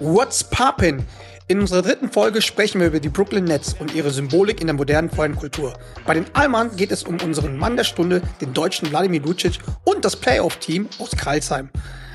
What's 0.00 0.44
poppin'? 0.44 1.02
In 1.46 1.60
unserer 1.60 1.82
dritten 1.82 2.10
Folge 2.10 2.40
sprechen 2.40 2.80
wir 2.80 2.86
über 2.86 3.00
die 3.00 3.10
Brooklyn 3.10 3.44
Nets 3.44 3.74
und 3.78 3.94
ihre 3.94 4.10
Symbolik 4.10 4.62
in 4.62 4.66
der 4.66 4.74
modernen 4.74 5.10
Fankultur. 5.10 5.74
Bei 6.06 6.14
den 6.14 6.24
Allmann 6.32 6.74
geht 6.74 6.90
es 6.90 7.02
um 7.02 7.20
unseren 7.20 7.58
Mann 7.58 7.76
der 7.76 7.84
Stunde, 7.84 8.22
den 8.40 8.54
deutschen 8.54 8.90
Wladimir 8.90 9.20
Lucic 9.20 9.58
und 9.84 10.04
das 10.04 10.16
Playoff-Team 10.16 10.88
aus 10.98 11.10
Karlsheim. 11.10 11.68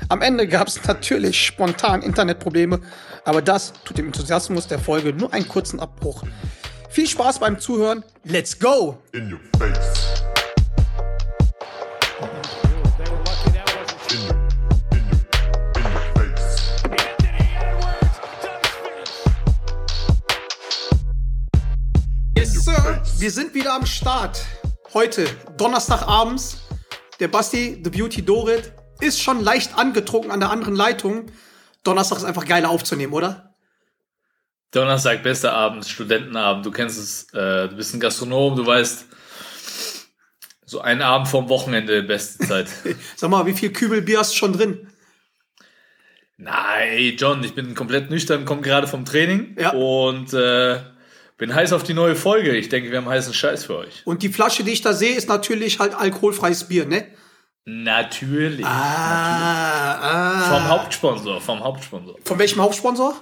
Am 0.08 0.22
Ende 0.22 0.48
gab 0.48 0.66
es 0.66 0.84
natürlich 0.84 1.46
spontan 1.46 2.02
Internetprobleme, 2.02 2.80
aber 3.24 3.40
das 3.42 3.72
tut 3.84 3.98
dem 3.98 4.06
Enthusiasmus 4.06 4.66
der 4.66 4.80
Folge 4.80 5.12
nur 5.12 5.32
einen 5.32 5.46
kurzen 5.46 5.78
Abbruch. 5.78 6.24
Viel 6.88 7.06
Spaß 7.06 7.38
beim 7.38 7.60
Zuhören. 7.60 8.02
Let's 8.24 8.58
go! 8.58 8.98
In 9.12 9.32
your 9.32 9.40
face. 9.56 9.99
Wir 23.20 23.30
sind 23.30 23.52
wieder 23.52 23.74
am 23.74 23.84
Start. 23.84 24.46
Heute, 24.94 25.26
Donnerstagabends. 25.58 26.62
Der 27.20 27.28
Basti, 27.28 27.78
The 27.84 27.90
Beauty 27.90 28.24
Dorit, 28.24 28.72
ist 28.98 29.20
schon 29.20 29.44
leicht 29.44 29.76
angetrunken 29.76 30.30
an 30.30 30.40
der 30.40 30.48
anderen 30.48 30.74
Leitung. 30.74 31.26
Donnerstag 31.84 32.16
ist 32.16 32.24
einfach 32.24 32.46
geil 32.46 32.64
aufzunehmen, 32.64 33.12
oder? 33.12 33.54
Donnerstag, 34.70 35.22
bester 35.22 35.52
Abend, 35.52 35.86
Studentenabend. 35.86 36.64
Du 36.64 36.70
kennst 36.70 36.98
es, 36.98 37.24
äh, 37.34 37.68
du 37.68 37.76
bist 37.76 37.92
ein 37.92 38.00
Gastronom, 38.00 38.56
du 38.56 38.64
weißt, 38.64 39.04
so 40.64 40.80
ein 40.80 41.02
Abend 41.02 41.28
vorm 41.28 41.50
Wochenende, 41.50 42.02
beste 42.02 42.46
Zeit. 42.46 42.68
Sag 43.16 43.28
mal, 43.28 43.44
wie 43.44 43.52
viel 43.52 43.70
Kübel 43.70 44.00
Bier 44.00 44.20
hast 44.20 44.32
du 44.32 44.36
schon 44.36 44.54
drin? 44.54 44.88
Nein, 46.38 47.16
John, 47.18 47.44
ich 47.44 47.54
bin 47.54 47.74
komplett 47.74 48.08
nüchtern, 48.08 48.46
komme 48.46 48.62
gerade 48.62 48.86
vom 48.86 49.04
Training 49.04 49.56
Ja. 49.58 49.72
und 49.72 50.32
äh, 50.32 50.80
bin 51.40 51.54
heiß 51.54 51.72
auf 51.72 51.82
die 51.82 51.94
neue 51.94 52.16
Folge. 52.16 52.54
Ich 52.54 52.68
denke, 52.68 52.90
wir 52.90 52.98
haben 52.98 53.08
heißen 53.08 53.32
Scheiß 53.32 53.64
für 53.64 53.78
euch. 53.78 54.02
Und 54.04 54.22
die 54.22 54.28
Flasche, 54.28 54.62
die 54.62 54.72
ich 54.72 54.82
da 54.82 54.92
sehe, 54.92 55.16
ist 55.16 55.26
natürlich 55.26 55.78
halt 55.78 55.94
alkoholfreies 55.94 56.64
Bier, 56.64 56.84
ne? 56.84 57.06
Natürlich. 57.64 58.64
Ah, 58.66 59.94
ah. 60.02 60.50
Vom 60.50 60.68
Hauptsponsor, 60.68 61.40
vom 61.40 61.60
Hauptsponsor. 61.60 62.16
Von 62.22 62.38
welchem 62.38 62.60
Hauptsponsor? 62.60 63.18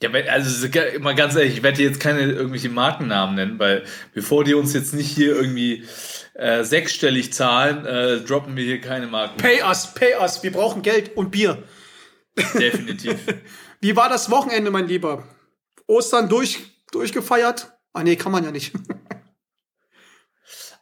Ja, 0.00 0.10
also 0.30 0.68
mal 1.00 1.16
ganz 1.16 1.34
ehrlich, 1.34 1.54
ich 1.54 1.62
werde 1.64 1.82
jetzt 1.82 1.98
keine 1.98 2.20
irgendwelche 2.20 2.68
Markennamen 2.68 3.34
nennen, 3.34 3.58
weil 3.58 3.82
bevor 4.14 4.44
die 4.44 4.54
uns 4.54 4.72
jetzt 4.74 4.94
nicht 4.94 5.10
hier 5.10 5.34
irgendwie 5.34 5.82
äh, 6.34 6.62
sechsstellig 6.62 7.32
zahlen, 7.32 7.84
äh, 7.84 8.20
droppen 8.20 8.54
wir 8.54 8.62
hier 8.62 8.80
keine 8.80 9.08
Marken. 9.08 9.38
Pay 9.38 9.64
us, 9.64 9.92
pay 9.92 10.14
us. 10.20 10.40
Wir 10.44 10.52
brauchen 10.52 10.82
Geld 10.82 11.16
und 11.16 11.32
Bier. 11.32 11.64
Definitiv. 12.54 13.16
Wie 13.80 13.96
war 13.96 14.08
das 14.08 14.30
Wochenende, 14.30 14.70
mein 14.70 14.86
Lieber? 14.86 15.24
Ostern 15.88 16.28
durch, 16.28 16.60
durchgefeiert? 16.92 17.72
Ah, 17.92 18.04
nee, 18.04 18.14
kann 18.14 18.30
man 18.30 18.44
ja 18.44 18.52
nicht. 18.52 18.72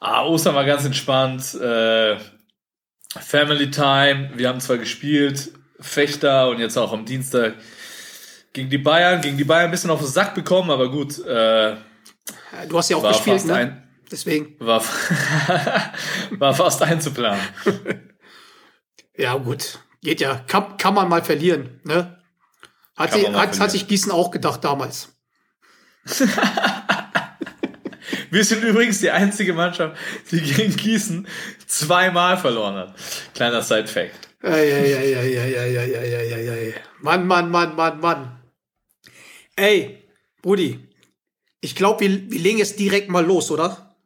Ah, 0.01 0.25
Ostern 0.27 0.55
war 0.55 0.65
ganz 0.67 0.85
entspannt. 0.85 1.55
Äh, 1.55 2.19
Family 3.19 3.71
Time. 3.71 4.33
Wir 4.35 4.49
haben 4.49 4.61
zwar 4.61 4.77
gespielt, 4.77 5.53
Fechter 5.81 6.51
und 6.51 6.59
jetzt 6.59 6.77
auch 6.77 6.93
am 6.93 7.07
Dienstag 7.07 7.55
gegen 8.53 8.69
die 8.69 8.79
Bayern. 8.79 9.23
Gegen 9.23 9.39
die 9.39 9.45
Bayern 9.45 9.67
ein 9.67 9.71
bisschen 9.71 9.91
auf 9.91 10.01
den 10.01 10.09
Sack 10.09 10.35
bekommen, 10.35 10.71
aber 10.71 10.91
gut. 10.91 11.19
Äh, 11.25 11.77
Du 12.69 12.79
hast 12.79 12.91
ja 12.91 12.97
auch 12.97 13.07
gespielt, 13.09 13.45
ne? 13.45 13.55
ein, 13.55 13.89
Deswegen. 14.11 14.57
war, 14.59 14.83
war 16.31 16.55
fast 16.55 16.83
einzuplanen. 16.83 17.41
Ja, 19.19 19.35
gut. 19.37 19.79
Geht 20.03 20.21
ja. 20.21 20.45
Kann, 20.47 20.77
kann 20.77 20.93
man 20.93 21.09
mal 21.09 21.25
verlieren, 21.25 21.81
ne? 21.85 22.23
Hat, 22.97 23.13
sie, 23.13 23.27
hat, 23.29 23.61
hat 23.61 23.71
sich 23.71 23.87
Gießen 23.87 24.11
auch 24.11 24.31
gedacht 24.31 24.65
damals. 24.65 25.09
Wir 28.31 28.45
sind 28.45 28.63
übrigens 28.65 29.01
die 29.01 29.11
einzige 29.11 29.53
Mannschaft, 29.53 29.97
die 30.31 30.41
gegen 30.41 30.75
Gießen 30.77 31.27
zweimal 31.67 32.39
verloren 32.39 32.77
hat. 32.77 32.95
Kleiner 33.35 33.63
Side-Fact. 33.63 34.29
Mann, 37.01 37.27
Mann, 37.27 37.51
Mann, 37.51 37.77
Mann, 37.77 38.01
Mann. 38.01 38.41
Ey, 39.57 40.05
Rudi, 40.45 40.89
ich 41.61 41.75
glaube, 41.75 42.01
wir, 42.01 42.31
wir 42.31 42.39
legen 42.39 42.59
jetzt 42.59 42.79
direkt 42.79 43.09
mal 43.09 43.25
los, 43.25 43.51
oder? 43.51 43.97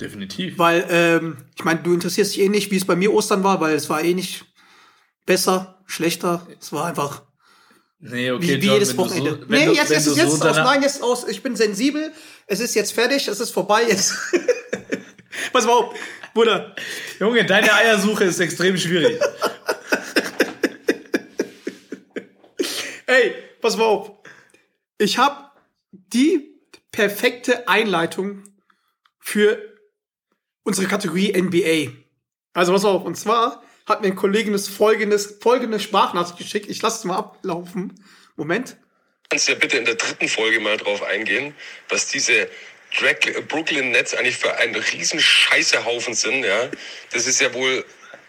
Definitiv. 0.00 0.58
Weil, 0.58 0.86
ähm, 0.90 1.38
ich 1.56 1.64
meine, 1.64 1.80
du 1.80 1.92
interessierst 1.94 2.34
dich 2.34 2.42
eh 2.42 2.48
nicht, 2.48 2.70
wie 2.70 2.76
es 2.76 2.84
bei 2.84 2.96
mir 2.96 3.12
Ostern 3.12 3.42
war, 3.42 3.60
weil 3.60 3.74
es 3.74 3.88
war 3.88 4.02
eh 4.02 4.14
nicht 4.14 4.44
besser, 5.26 5.82
schlechter. 5.86 6.46
Es 6.60 6.72
war 6.72 6.86
einfach 6.86 7.22
Nee, 8.00 8.30
okay, 8.30 8.42
wie, 8.42 8.62
wie 8.62 8.66
John, 8.66 8.74
jedes 8.74 8.96
Wochenende. 8.96 9.30
So, 9.30 9.46
nee, 9.48 9.66
du, 9.66 9.72
jetzt 9.72 9.90
es 9.90 10.16
jetzt 10.16 10.30
so 10.30 10.48
aus. 10.48 10.56
Nein, 10.56 10.82
jetzt 10.82 11.02
aus. 11.02 11.26
Ich 11.26 11.42
bin 11.42 11.56
sensibel. 11.56 12.12
Es 12.46 12.60
ist 12.60 12.74
jetzt 12.74 12.92
fertig. 12.92 13.26
Es 13.26 13.40
ist 13.40 13.50
vorbei. 13.50 13.82
Jetzt. 13.88 14.14
Pass 15.52 15.66
mal 15.66 15.72
auf, 15.72 15.94
Bruder. 16.32 16.74
Junge, 17.18 17.44
deine 17.44 17.72
Eiersuche 17.72 18.24
ist 18.24 18.38
extrem 18.38 18.76
schwierig. 18.76 19.20
Ey, 23.06 23.34
pass 23.60 23.76
mal 23.76 23.84
auf. 23.84 24.12
Ich 24.98 25.16
habe 25.16 25.50
die 25.90 26.60
perfekte 26.92 27.66
Einleitung 27.66 28.44
für 29.18 29.58
unsere 30.62 30.86
Kategorie 30.86 31.32
NBA. 31.32 31.92
Also 32.52 32.72
pass 32.72 32.84
auf. 32.84 33.04
Und 33.04 33.16
zwar 33.16 33.62
hat 33.88 34.02
mir 34.02 34.08
ein 34.08 34.16
Kollege 34.16 34.50
das 34.52 34.68
folgendes, 34.68 35.38
folgende 35.40 35.80
Sprachnachricht 35.80 36.38
geschickt. 36.38 36.70
Ich 36.70 36.82
lasse 36.82 36.98
es 36.98 37.04
mal 37.04 37.16
ablaufen. 37.16 38.04
Moment. 38.36 38.76
kannst 39.30 39.48
ja 39.48 39.54
bitte 39.54 39.78
in 39.78 39.84
der 39.84 39.96
dritten 39.96 40.28
Folge 40.28 40.60
mal 40.60 40.76
drauf 40.76 41.02
eingehen, 41.02 41.54
was 41.88 42.06
diese 42.06 42.48
Brooklyn 43.48 43.90
Nets 43.90 44.14
eigentlich 44.14 44.38
für 44.38 44.54
ein 44.56 44.74
riesen 44.74 45.20
Scheißehaufen 45.20 46.14
sind, 46.14 46.44
ja. 46.44 46.70
Das 47.12 47.26
ist 47.26 47.40
ja 47.40 47.52
wohl 47.52 47.84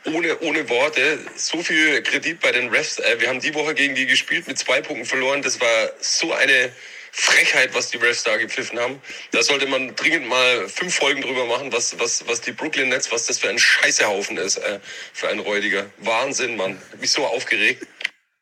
ohne, 0.06 0.40
ohne 0.40 0.69
Worte 0.69 1.19
so 1.36 1.62
viel 1.62 2.02
Kredit 2.02 2.40
bei 2.40 2.52
den 2.52 2.69
Refs. 2.69 3.00
Äh, 3.00 3.19
wir 3.19 3.30
haben 3.30 3.40
die 3.40 3.53
Woche 3.53 3.74
gegen 3.74 3.96
die 3.96 4.06
gespielt, 4.06 4.48
mit 4.48 4.58
zwei 4.58 4.81
Punkten 4.81 5.06
verloren. 5.06 5.42
Das 5.42 5.59
war 5.59 5.92
so 6.00 6.34
eine 6.34 6.72
Frechheit, 7.12 7.74
was 7.74 7.90
die 7.90 7.97
Refs 7.97 8.24
da 8.24 8.38
gepfiffen 8.38 8.80
haben. 8.80 9.02
Da 9.31 9.42
sollte 9.42 9.68
man 9.68 9.96
dringend 9.96 10.28
mal 10.28 10.68
fünf 10.68 10.96
Folgen 10.96 11.22
drüber 11.22 11.46
machen, 11.46 11.72
was, 11.72 11.97
was, 12.00 12.28
was 12.28 12.42
die 12.42 12.52
Brooklyn 12.52 12.90
Nets, 12.90 13.12
was 13.12 13.25
das 13.25 13.40
für 13.40 13.50
ein 13.50 13.59
Scheißehaufen 13.59 14.38
ist, 14.38 14.58
äh, 14.58 14.80
für 15.14 15.30
ein 15.30 15.40
Räudiger. 15.40 15.88
Wahnsinn, 15.98 16.56
Mann. 16.56 16.80
Hab 16.92 17.02
Mich 17.02 17.12
so 17.12 17.25
aufgeregt. 17.25 17.86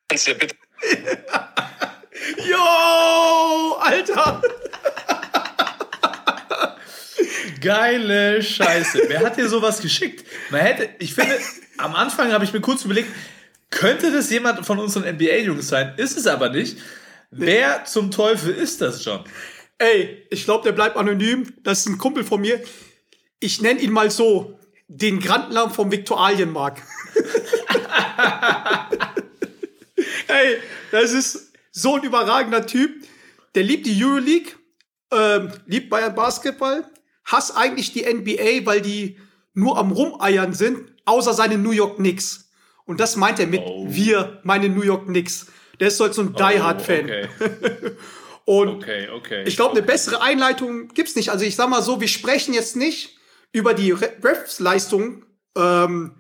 Kannst 0.09 0.27
ja 0.27 0.33
bitte 0.33 0.56
Yo, 2.50 3.75
Alter. 3.79 4.41
Geile 7.61 8.44
Scheiße. 8.44 9.03
Wer 9.07 9.22
hat 9.22 9.38
dir 9.38 9.50
sowas 9.50 9.81
geschickt? 9.81 10.25
Man 10.50 10.61
hätte, 10.61 10.89
ich 11.00 11.13
finde, 11.13 11.39
am 11.77 11.95
Anfang 11.95 12.31
habe 12.31 12.44
ich 12.44 12.53
mir 12.53 12.61
kurz 12.61 12.85
überlegt, 12.85 13.09
könnte 13.69 14.11
das 14.11 14.29
jemand 14.29 14.66
von 14.66 14.79
unseren 14.79 15.03
NBA-Jungs 15.03 15.67
sein? 15.67 15.94
Ist 15.97 16.17
es 16.17 16.27
aber 16.27 16.50
nicht. 16.50 16.77
Wer 17.31 17.85
zum 17.85 18.11
Teufel 18.11 18.53
ist 18.53 18.81
das 18.81 19.03
schon? 19.03 19.23
Ey, 19.77 20.25
ich 20.29 20.45
glaube, 20.45 20.63
der 20.63 20.71
bleibt 20.71 20.97
anonym. 20.97 21.53
Das 21.63 21.79
ist 21.79 21.88
ein 21.88 21.97
Kumpel 21.97 22.23
von 22.23 22.41
mir. 22.41 22.61
Ich 23.39 23.61
nenne 23.61 23.79
ihn 23.79 23.91
mal 23.91 24.09
so. 24.09 24.59
Den 24.88 25.19
Grandler 25.19 25.69
vom 25.69 25.91
Viktualienmarkt. 25.91 26.81
Ey, 30.27 30.57
das 30.91 31.11
ist 31.11 31.51
so 31.71 31.95
ein 31.95 32.03
überragender 32.03 32.65
Typ. 32.65 32.91
Der 33.55 33.63
liebt 33.63 33.85
die 33.85 34.03
Euroleague, 34.03 34.53
ähm, 35.11 35.51
liebt 35.65 35.89
Bayern 35.89 36.15
Basketball, 36.15 36.85
hasst 37.25 37.55
eigentlich 37.57 37.91
die 37.91 38.03
NBA, 38.05 38.65
weil 38.65 38.81
die 38.81 39.17
nur 39.53 39.77
am 39.77 39.91
Rumeiern 39.91 40.53
sind, 40.53 40.91
außer 41.05 41.33
seine 41.33 41.57
New 41.57 41.71
York 41.71 41.97
Knicks. 41.97 42.49
Und 42.85 42.99
das 42.99 43.15
meint 43.15 43.39
er 43.39 43.47
mit 43.47 43.61
Oh. 43.65 43.85
wir, 43.89 44.39
meine 44.44 44.69
New 44.69 44.83
York 44.83 45.07
Knicks. 45.07 45.47
Der 45.79 45.89
ist 45.89 45.97
so 45.97 46.12
so 46.12 46.21
ein 46.21 46.33
Die 46.33 46.62
Hard 46.62 46.81
Fan. 46.81 47.06
Okay, 47.06 47.27
Und 48.45 48.69
okay, 48.69 49.09
okay. 49.09 49.44
ich 49.45 49.57
glaube, 49.57 49.71
eine 49.75 49.83
bessere 49.85 50.21
Einleitung 50.21 50.88
gibt's 50.89 51.15
nicht. 51.18 51.31
Also 51.31 51.44
ich 51.44 51.57
sag 51.57 51.69
mal 51.69 51.81
so, 51.81 52.00
wir 52.00 52.07
sprechen 52.07 52.53
jetzt 52.53 52.77
nicht 52.77 53.18
über 53.51 53.74
die 53.74 53.91
Re- 53.91 54.13
Refs-Leistung 54.24 55.25
ähm, 55.57 56.15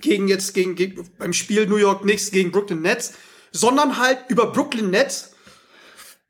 gegen 0.00 0.26
jetzt 0.26 0.54
gegen, 0.54 0.74
gegen 0.74 1.08
beim 1.18 1.32
Spiel 1.32 1.66
New 1.66 1.76
York 1.76 2.02
Knicks 2.02 2.32
gegen 2.32 2.50
Brooklyn 2.50 2.82
Nets, 2.82 3.14
sondern 3.52 3.96
halt 3.98 4.18
über 4.28 4.50
Brooklyn 4.50 4.90
Nets, 4.90 5.34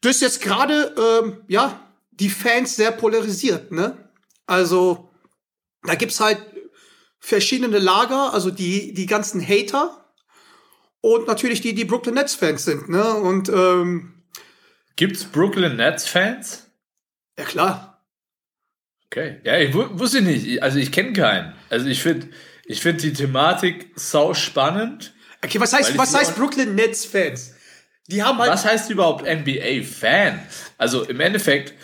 das 0.02 0.20
jetzt 0.20 0.42
gerade 0.42 0.94
ähm, 1.22 1.38
ja 1.48 1.80
die 2.10 2.28
Fans 2.28 2.76
sehr 2.76 2.92
polarisiert. 2.92 3.72
Ne? 3.72 4.10
Also 4.46 5.10
da 5.82 5.94
gibt's 5.94 6.20
halt 6.20 6.38
verschiedene 7.20 7.78
Lager, 7.78 8.34
also 8.34 8.50
die 8.50 8.92
die 8.92 9.06
ganzen 9.06 9.40
Hater 9.40 9.97
und 11.00 11.26
natürlich 11.26 11.60
die 11.60 11.74
die 11.74 11.84
Brooklyn 11.84 12.14
Nets 12.14 12.34
Fans 12.34 12.64
sind. 12.64 12.88
Ne? 12.88 13.02
Und 13.14 13.48
ähm, 13.48 14.14
Gibt's 14.96 15.24
Brooklyn 15.24 15.76
Nets-Fans? 15.76 16.70
ja 17.38 17.44
klar. 17.44 18.04
Okay. 19.06 19.40
Ja, 19.44 19.56
ich 19.58 19.72
wu- 19.72 19.88
wusste 19.98 20.20
nicht. 20.22 20.46
Ich- 20.46 20.62
Also 20.62 20.78
ich 20.78 20.90
kenne 20.92 21.12
keinen. 21.12 21.54
Also 21.70 21.86
ich 21.86 22.02
finde 22.02 22.28
ich 22.66 22.80
find 22.82 23.02
die 23.02 23.12
Thematik 23.12 23.92
sau 23.94 24.34
spannend. 24.34 25.14
Okay, 25.44 25.60
was 25.60 25.72
heißt, 25.72 25.96
was 25.96 26.14
heißt 26.14 26.34
Brooklyn 26.36 26.74
Nets 26.74 27.04
Fans? 27.06 27.54
Die 28.08 28.22
haben 28.22 28.38
halt 28.38 28.50
Was 28.50 28.64
heißt 28.64 28.90
überhaupt 28.90 29.24
NBA-Fan? 29.24 30.40
Also 30.78 31.04
im 31.04 31.20
Endeffekt 31.20 31.74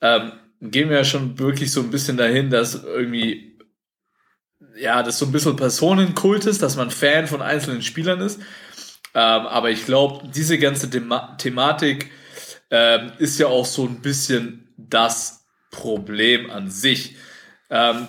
ähm, 0.00 0.32
gehen 0.60 0.90
wir 0.90 0.96
ja 0.98 1.04
schon 1.04 1.38
wirklich 1.38 1.70
so 1.70 1.80
ein 1.80 1.90
bisschen 1.90 2.16
dahin, 2.16 2.50
dass 2.50 2.74
irgendwie, 2.74 3.47
ja, 4.80 5.02
das 5.02 5.18
so 5.18 5.26
ein 5.26 5.32
bisschen 5.32 5.56
Personenkult 5.56 6.46
ist, 6.46 6.62
dass 6.62 6.76
man 6.76 6.90
Fan 6.90 7.26
von 7.26 7.42
einzelnen 7.42 7.82
Spielern 7.82 8.20
ist. 8.20 8.40
Ähm, 9.14 9.46
aber 9.46 9.70
ich 9.70 9.84
glaube, 9.84 10.28
diese 10.28 10.58
ganze 10.58 10.90
Thema 10.90 11.36
Thematik 11.38 12.10
ähm, 12.70 13.12
ist 13.18 13.38
ja 13.38 13.46
auch 13.46 13.66
so 13.66 13.84
ein 13.84 14.00
bisschen 14.00 14.68
das 14.76 15.46
Problem 15.70 16.50
an 16.50 16.70
sich. 16.70 17.16
Ähm, 17.70 18.08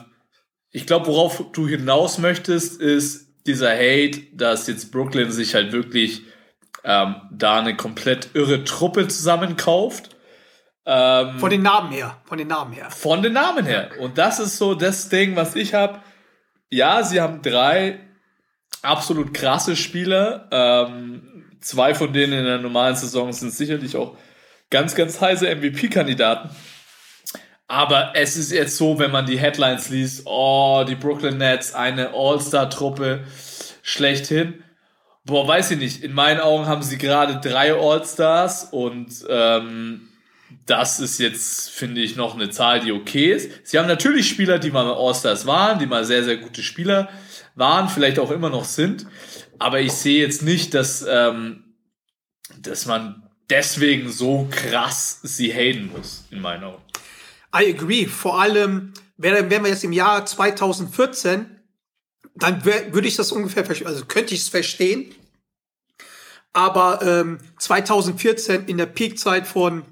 ich 0.71 0.85
glaube, 0.85 1.07
worauf 1.07 1.51
du 1.51 1.67
hinaus 1.67 2.17
möchtest, 2.19 2.79
ist 2.79 3.27
dieser 3.47 3.71
Hate, 3.71 4.21
dass 4.33 4.67
jetzt 4.67 4.91
Brooklyn 4.91 5.31
sich 5.31 5.55
halt 5.55 5.71
wirklich 5.71 6.23
ähm, 6.83 7.15
da 7.31 7.59
eine 7.59 7.75
komplett 7.75 8.29
irre 8.33 8.63
Truppe 8.63 9.07
zusammenkauft. 9.07 10.15
Ähm, 10.85 11.39
von 11.39 11.49
den 11.49 11.61
Namen 11.61 11.91
her, 11.91 12.17
von 12.25 12.37
den 12.37 12.47
Namen 12.47 12.73
her. 12.73 12.89
von 12.91 13.21
den 13.21 13.33
Namen 13.33 13.65
her. 13.65 13.91
Und 13.99 14.17
das 14.17 14.39
ist 14.39 14.57
so 14.57 14.75
das 14.75 15.09
Ding, 15.09 15.35
was 15.35 15.55
ich 15.55 15.73
habe. 15.73 16.01
Ja, 16.69 17.03
sie 17.03 17.19
haben 17.19 17.41
drei 17.41 17.99
absolut 18.81 19.33
krasse 19.33 19.75
Spieler. 19.75 20.47
Ähm, 20.51 21.45
zwei 21.61 21.93
von 21.93 22.13
denen 22.13 22.33
in 22.33 22.45
der 22.45 22.59
normalen 22.59 22.95
Saison 22.95 23.31
sind 23.33 23.53
sicherlich 23.53 23.95
auch 23.95 24.15
ganz, 24.69 24.95
ganz 24.95 25.19
heiße 25.19 25.55
MVP-Kandidaten. 25.55 26.49
Aber 27.67 28.13
es 28.15 28.35
ist 28.35 28.51
jetzt 28.51 28.77
so, 28.77 28.97
wenn 28.97 29.11
man 29.11 29.27
die 29.27 29.39
Headlines 29.39 29.89
liest, 29.89 30.23
oh, 30.25 30.83
die 30.87 30.95
Brooklyn 30.95 31.37
Nets, 31.37 31.75
eine 31.75 32.13
All-Star-Truppe 32.13 33.25
schlechthin. 33.83 34.63
Boah, 35.23 35.47
weiß 35.47 35.71
ich 35.71 35.77
nicht. 35.77 36.03
In 36.03 36.13
meinen 36.13 36.39
Augen 36.39 36.65
haben 36.65 36.81
sie 36.81 36.97
gerade 36.97 37.39
drei 37.47 37.73
All-Stars 37.73 38.69
und 38.71 39.25
ähm, 39.29 40.08
das 40.65 40.99
ist 40.99 41.19
jetzt, 41.19 41.69
finde 41.69 42.01
ich, 42.01 42.15
noch 42.15 42.35
eine 42.35 42.49
Zahl, 42.49 42.79
die 42.79 42.91
okay 42.91 43.31
ist. 43.33 43.67
Sie 43.67 43.77
haben 43.77 43.87
natürlich 43.87 44.27
Spieler, 44.27 44.59
die 44.59 44.71
mal 44.71 44.91
All-Stars 44.91 45.45
waren, 45.45 45.79
die 45.79 45.85
mal 45.85 46.05
sehr, 46.05 46.23
sehr 46.23 46.37
gute 46.37 46.63
Spieler 46.63 47.09
waren, 47.55 47.89
vielleicht 47.89 48.19
auch 48.19 48.31
immer 48.31 48.49
noch 48.49 48.65
sind. 48.65 49.05
Aber 49.57 49.81
ich 49.81 49.91
sehe 49.91 50.19
jetzt 50.19 50.41
nicht, 50.41 50.73
dass, 50.73 51.05
ähm, 51.07 51.75
dass 52.59 52.85
man 52.85 53.29
deswegen 53.49 54.09
so 54.09 54.47
krass 54.49 55.19
sie 55.23 55.51
haten 55.53 55.91
muss, 55.91 56.25
in 56.31 56.39
meinen 56.41 56.63
Augen. 56.63 56.83
I 57.55 57.73
agree. 57.73 58.05
Vor 58.05 58.39
allem, 58.39 58.93
wären 59.17 59.49
wir 59.49 59.67
jetzt 59.67 59.83
im 59.83 59.91
Jahr 59.91 60.25
2014, 60.25 61.59
dann 62.35 62.63
würde 62.63 63.07
ich 63.07 63.15
das 63.15 63.31
ungefähr, 63.31 63.67
also 63.85 64.05
könnte 64.05 64.33
ich 64.33 64.41
es 64.41 64.49
verstehen. 64.49 65.13
Aber 66.53 67.01
ähm, 67.03 67.39
2014 67.59 68.65
in 68.65 68.77
der 68.77 68.85
Peakzeit 68.85 69.45
von 69.45 69.83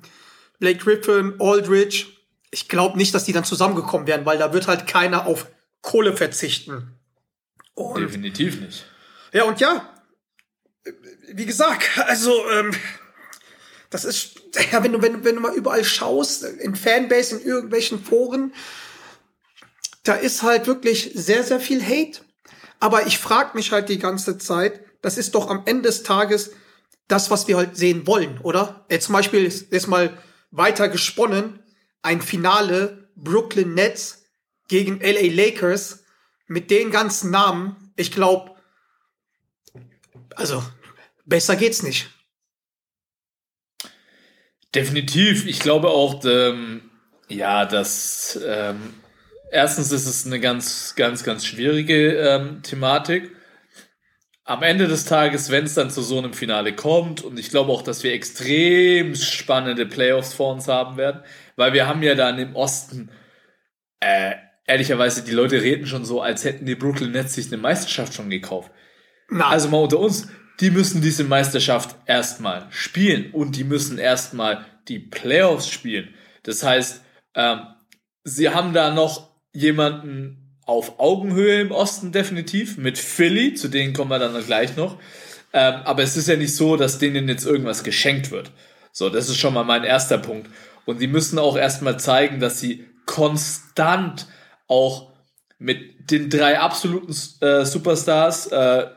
Blake 0.60 0.80
Griffin, 0.80 1.36
Aldridge, 1.40 2.06
ich 2.52 2.68
glaube 2.70 2.98
nicht, 2.98 3.14
dass 3.14 3.26
die 3.26 3.34
dann 3.34 3.44
zusammengekommen 3.44 4.08
wären, 4.08 4.26
weil 4.26 4.38
da 4.38 4.54
wird 4.54 4.68
halt 4.68 4.88
keiner 4.88 5.26
auf 5.28 5.48
Kohle 5.82 6.16
verzichten. 6.16 6.94
Und 7.76 8.02
Definitiv 8.02 8.60
nicht. 8.60 8.86
ja, 9.34 9.44
und 9.44 9.60
ja, 9.60 9.94
wie 11.32 11.46
gesagt, 11.46 11.84
also, 12.06 12.50
ähm, 12.52 12.72
das 13.90 14.06
ist, 14.06 14.42
ja, 14.72 14.84
wenn 14.84 14.94
du, 14.94 15.02
wenn, 15.02 15.14
du- 15.14 15.24
wenn 15.24 15.36
du 15.36 15.42
mal 15.42 15.54
überall 15.56 15.84
schaust, 15.84 16.44
in 16.44 16.76
Fanbase, 16.76 17.38
in 17.38 17.46
irgendwelchen 17.46 18.04
Foren, 18.04 18.54
da 20.04 20.14
ist 20.14 20.42
halt 20.44 20.68
wirklich 20.68 21.12
sehr, 21.14 21.44
sehr 21.44 21.60
viel 21.60 21.84
Hate. 21.84 22.22
Aber 22.80 23.08
ich 23.08 23.18
frage 23.18 23.52
mich 23.56 23.72
halt 23.72 23.90
die 23.90 24.00
ganze 24.00 24.38
Zeit, 24.38 24.80
das 25.02 25.18
ist 25.18 25.36
doch 25.36 25.50
am 25.50 25.64
Ende 25.66 25.84
des 25.90 26.04
Tages 26.04 26.52
das, 27.08 27.30
was 27.30 27.48
wir 27.48 27.58
halt 27.58 27.76
sehen 27.78 28.08
wollen, 28.08 28.40
oder? 28.42 28.86
Jetzt 28.90 29.06
zum 29.06 29.14
Beispiel 29.14 29.44
jetzt 29.44 29.88
mal 29.88 30.18
weiter 30.52 30.90
gesponnen, 30.90 31.60
ein 32.02 32.22
Finale 32.22 33.10
Brooklyn 33.16 33.74
Nets 33.74 34.26
gegen 34.68 35.00
LA 35.00 35.34
Lakers 35.34 36.04
mit 36.48 36.72
den 36.72 36.92
ganzen 36.92 37.32
Namen. 37.32 37.92
Ich 37.96 38.12
glaube, 38.12 38.56
also 40.36 40.64
besser 41.26 41.56
geht's 41.56 41.84
nicht. 41.84 42.10
Definitiv. 44.76 45.46
Ich 45.48 45.60
glaube 45.60 45.90
auch, 45.90 46.24
ähm, 46.26 46.90
ja, 47.30 47.66
dass 47.66 48.40
ähm, 48.46 48.94
erstens 49.52 49.92
ist 49.92 50.06
es 50.06 50.26
eine 50.26 50.40
ganz, 50.40 50.96
ganz, 50.96 51.24
ganz 51.24 51.46
schwierige 51.46 52.18
ähm, 52.18 52.62
Thematik. 52.64 53.37
Am 54.48 54.64
Ende 54.64 54.88
des 54.88 55.04
Tages, 55.04 55.52
wenn 55.52 55.66
es 55.66 55.74
dann 55.74 55.90
zu 55.92 56.02
so 56.02 56.18
einem 56.18 56.34
Finale 56.34 56.74
kommt, 56.74 57.22
und 57.22 57.38
ich 57.38 57.50
glaube 57.50 57.70
auch, 57.70 57.82
dass 57.82 58.04
wir 58.04 58.14
extrem 58.14 59.14
spannende 59.14 59.86
Playoffs 59.86 60.34
vor 60.34 60.54
uns 60.54 60.70
haben 60.70 60.96
werden, 60.96 61.22
weil 61.58 61.74
wir 61.74 61.86
haben 61.86 62.02
ja 62.02 62.16
dann 62.16 62.40
im 62.40 62.56
Osten, 62.56 63.12
äh, 64.00 64.36
ehrlicherweise, 64.66 65.26
die 65.26 65.34
Leute 65.34 65.62
reden 65.62 65.86
schon 65.86 66.06
so, 66.06 66.22
als 66.22 66.46
hätten 66.46 66.66
die 66.66 66.76
Brooklyn 66.76 67.12
Nets 67.12 67.34
sich 67.34 67.48
eine 67.48 67.58
Meisterschaft 67.58 68.14
schon 68.14 68.30
gekauft. 68.30 68.72
Na, 69.30 69.50
Also 69.50 69.68
mal 69.68 69.80
unter 69.80 70.00
uns, 70.00 70.30
die 70.62 70.72
müssen 70.72 71.02
diese 71.02 71.26
Meisterschaft 71.26 71.98
erstmal 72.06 72.68
spielen 72.70 73.32
und 73.34 73.58
die 73.58 73.66
müssen 73.66 73.98
erstmal 73.98 74.66
die 74.88 75.00
Playoffs 75.00 75.68
spielen. 75.68 76.14
Das 76.44 76.64
heißt, 76.64 77.04
ähm, 77.36 77.60
sie 78.24 78.48
haben 78.48 78.72
da 78.72 78.94
noch 78.94 79.30
jemanden 79.52 80.47
auf 80.68 81.00
Augenhöhe 81.00 81.62
im 81.62 81.72
Osten 81.72 82.12
definitiv 82.12 82.78
mit 82.78 82.98
Philly, 82.98 83.54
zu 83.56 83.70
denen 83.70 83.94
kommen 83.94 84.12
wir 84.12 84.20
dann 84.20 84.46
gleich 84.46 84.76
noch. 84.76 84.98
Ähm, 85.54 85.76
aber 85.86 86.04
es 86.04 86.18
ist 86.18 86.28
ja 86.28 86.36
nicht 86.36 86.56
so, 86.56 86.76
dass 86.76 87.00
denen 87.00 87.28
jetzt 87.30 87.46
irgendwas 87.46 87.84
geschenkt 87.84 88.32
wird. 88.32 88.52
So, 88.92 89.10
das 89.10 89.30
ist 89.30 89.38
schon 89.38 89.54
mal 89.54 89.64
mein 89.64 89.84
erster 89.84 90.18
Punkt. 90.18 90.50
Und 90.86 91.00
sie 91.00 91.08
müssen 91.08 91.40
auch 91.40 91.58
erstmal 91.58 92.00
zeigen, 92.00 92.40
dass 92.40 92.60
sie 92.60 92.86
konstant 93.06 94.28
auch 94.68 95.14
mit 95.58 96.12
den 96.12 96.30
drei 96.30 96.60
absoluten 96.60 97.16
äh, 97.42 97.66
Superstars, 97.66 98.48
äh, 98.48 98.88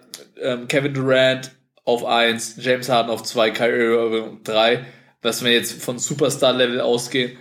ähm, 0.40 0.68
Kevin 0.68 0.94
Durant 0.94 1.52
auf 1.84 2.04
eins, 2.04 2.56
James 2.58 2.88
Harden 2.88 3.10
auf 3.10 3.22
zwei, 3.22 3.50
Kyrie 3.50 3.94
Irving 3.94 4.24
auf 4.24 4.42
drei, 4.44 4.84
was 5.22 5.44
wir 5.44 5.52
jetzt 5.52 5.82
von 5.82 5.98
Superstar-Level 5.98 6.80
ausgehen, 6.80 7.38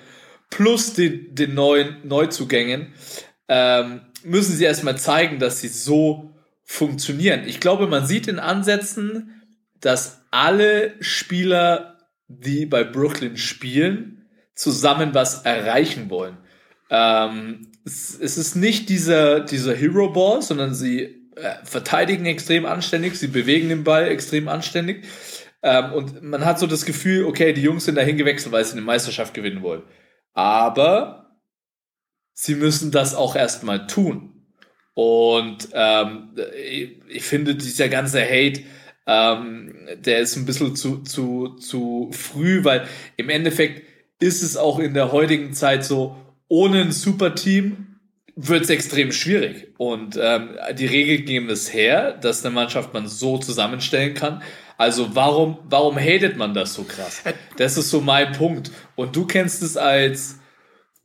plus 0.50 0.94
den, 0.94 1.34
den 1.36 1.54
neuen 1.54 1.98
Neuzugängen, 2.08 2.94
ähm, 3.48 4.02
müssen 4.24 4.56
sie 4.56 4.66
erstmal 4.66 4.98
zeigen, 4.98 5.40
dass 5.40 5.62
sie 5.62 5.68
so 5.68 6.34
funktionieren. 6.64 7.44
Ich 7.46 7.60
glaube, 7.60 7.88
man 7.88 8.06
sieht 8.06 8.28
in 8.28 8.40
Ansätzen, 8.40 9.42
dass 9.82 10.22
alle 10.32 10.94
Spieler, 11.00 11.98
die 12.28 12.66
bei 12.66 12.84
Brooklyn 12.84 13.38
spielen, 13.38 14.30
zusammen 14.56 15.14
was 15.14 15.44
erreichen 15.44 16.10
wollen. 16.10 16.38
Ähm, 16.90 17.72
es, 17.86 18.20
ist 18.20 18.56
nicht 18.56 18.90
dieser, 18.90 19.40
dieser 19.40 19.76
Hero 19.76 20.12
Ball, 20.12 20.42
sondern 20.42 20.74
sie 20.74 21.30
äh, 21.36 21.56
verteidigen 21.64 22.26
extrem 22.26 22.66
anständig, 22.66 23.16
sie 23.18 23.28
bewegen 23.28 23.70
den 23.70 23.84
Ball 23.84 24.08
extrem 24.08 24.48
anständig. 24.48 25.06
Ähm, 25.62 25.94
und 25.94 26.24
man 26.24 26.46
hat 26.46 26.60
so 26.60 26.68
das 26.68 26.86
Gefühl, 26.86 27.26
okay, 27.26 27.54
die 27.54 27.62
Jungs 27.62 27.86
sind 27.86 27.96
dahin 27.96 28.18
gewechselt, 28.18 28.52
weil 28.52 28.64
sie 28.64 28.74
eine 28.74 28.82
Meisterschaft 28.82 29.34
gewinnen 29.34 29.62
wollen. 29.62 29.84
Aber 30.34 31.19
sie 32.42 32.56
müssen 32.56 32.90
das 32.92 33.16
auch 33.16 33.36
erstmal 33.36 33.86
tun. 33.86 34.32
Und 34.94 35.68
ähm, 35.74 36.30
ich, 36.66 36.96
ich 37.10 37.24
finde, 37.24 37.56
dieser 37.56 37.90
ganze 37.90 38.22
Hate, 38.22 38.62
ähm, 39.06 39.76
der 39.98 40.20
ist 40.20 40.38
ein 40.38 40.46
bisschen 40.46 40.74
zu, 40.74 41.00
zu, 41.00 41.56
zu 41.56 42.10
früh, 42.14 42.64
weil 42.64 42.88
im 43.18 43.28
Endeffekt 43.28 43.84
ist 44.22 44.42
es 44.42 44.56
auch 44.56 44.80
in 44.80 44.94
der 44.94 45.12
heutigen 45.12 45.52
Zeit 45.52 45.84
so, 45.84 46.16
ohne 46.48 46.82
ein 46.82 46.94
Superteam 46.94 48.00
wird 48.38 48.64
es 48.64 48.70
extrem 48.70 49.12
schwierig. 49.12 49.74
Und 49.78 50.18
ähm, 50.22 50.52
die 50.76 50.86
Regeln 50.86 51.26
geben 51.26 51.50
es 51.50 51.74
her, 51.74 52.14
dass 52.14 52.46
eine 52.46 52.56
Mannschaft 52.56 52.94
man 52.94 53.10
so 53.10 53.38
zusammenstellen 53.38 54.14
kann. 54.14 54.42
Also 54.78 55.14
warum, 55.14 55.58
warum 55.66 55.98
hatet 55.98 56.38
man 56.38 56.54
das 56.54 56.74
so 56.74 56.84
krass? 56.84 57.22
Das 57.58 57.76
ist 57.76 57.90
so 57.90 58.00
mein 58.00 58.32
Punkt. 58.32 58.72
Und 58.96 59.18
du 59.18 59.26
kennst 59.26 59.62
es 59.62 59.76
als, 59.76 60.39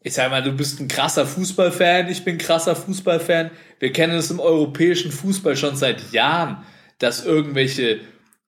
ich 0.04 0.12
sag 0.12 0.30
mal, 0.30 0.42
du 0.42 0.52
bist 0.52 0.78
ein 0.80 0.87
krasser 0.87 1.26
Fußballfan, 1.26 2.11
ich 2.11 2.25
bin 2.25 2.37
krasser 2.37 2.76
Fußballfan. 2.76 3.50
Wir 3.80 3.90
kennen 3.90 4.14
es 4.14 4.30
im 4.30 4.38
europäischen 4.38 5.11
Fußball 5.11 5.56
schon 5.56 5.76
seit 5.76 6.12
Jahren, 6.12 6.58
dass 6.99 7.25
irgendwelche 7.25 8.00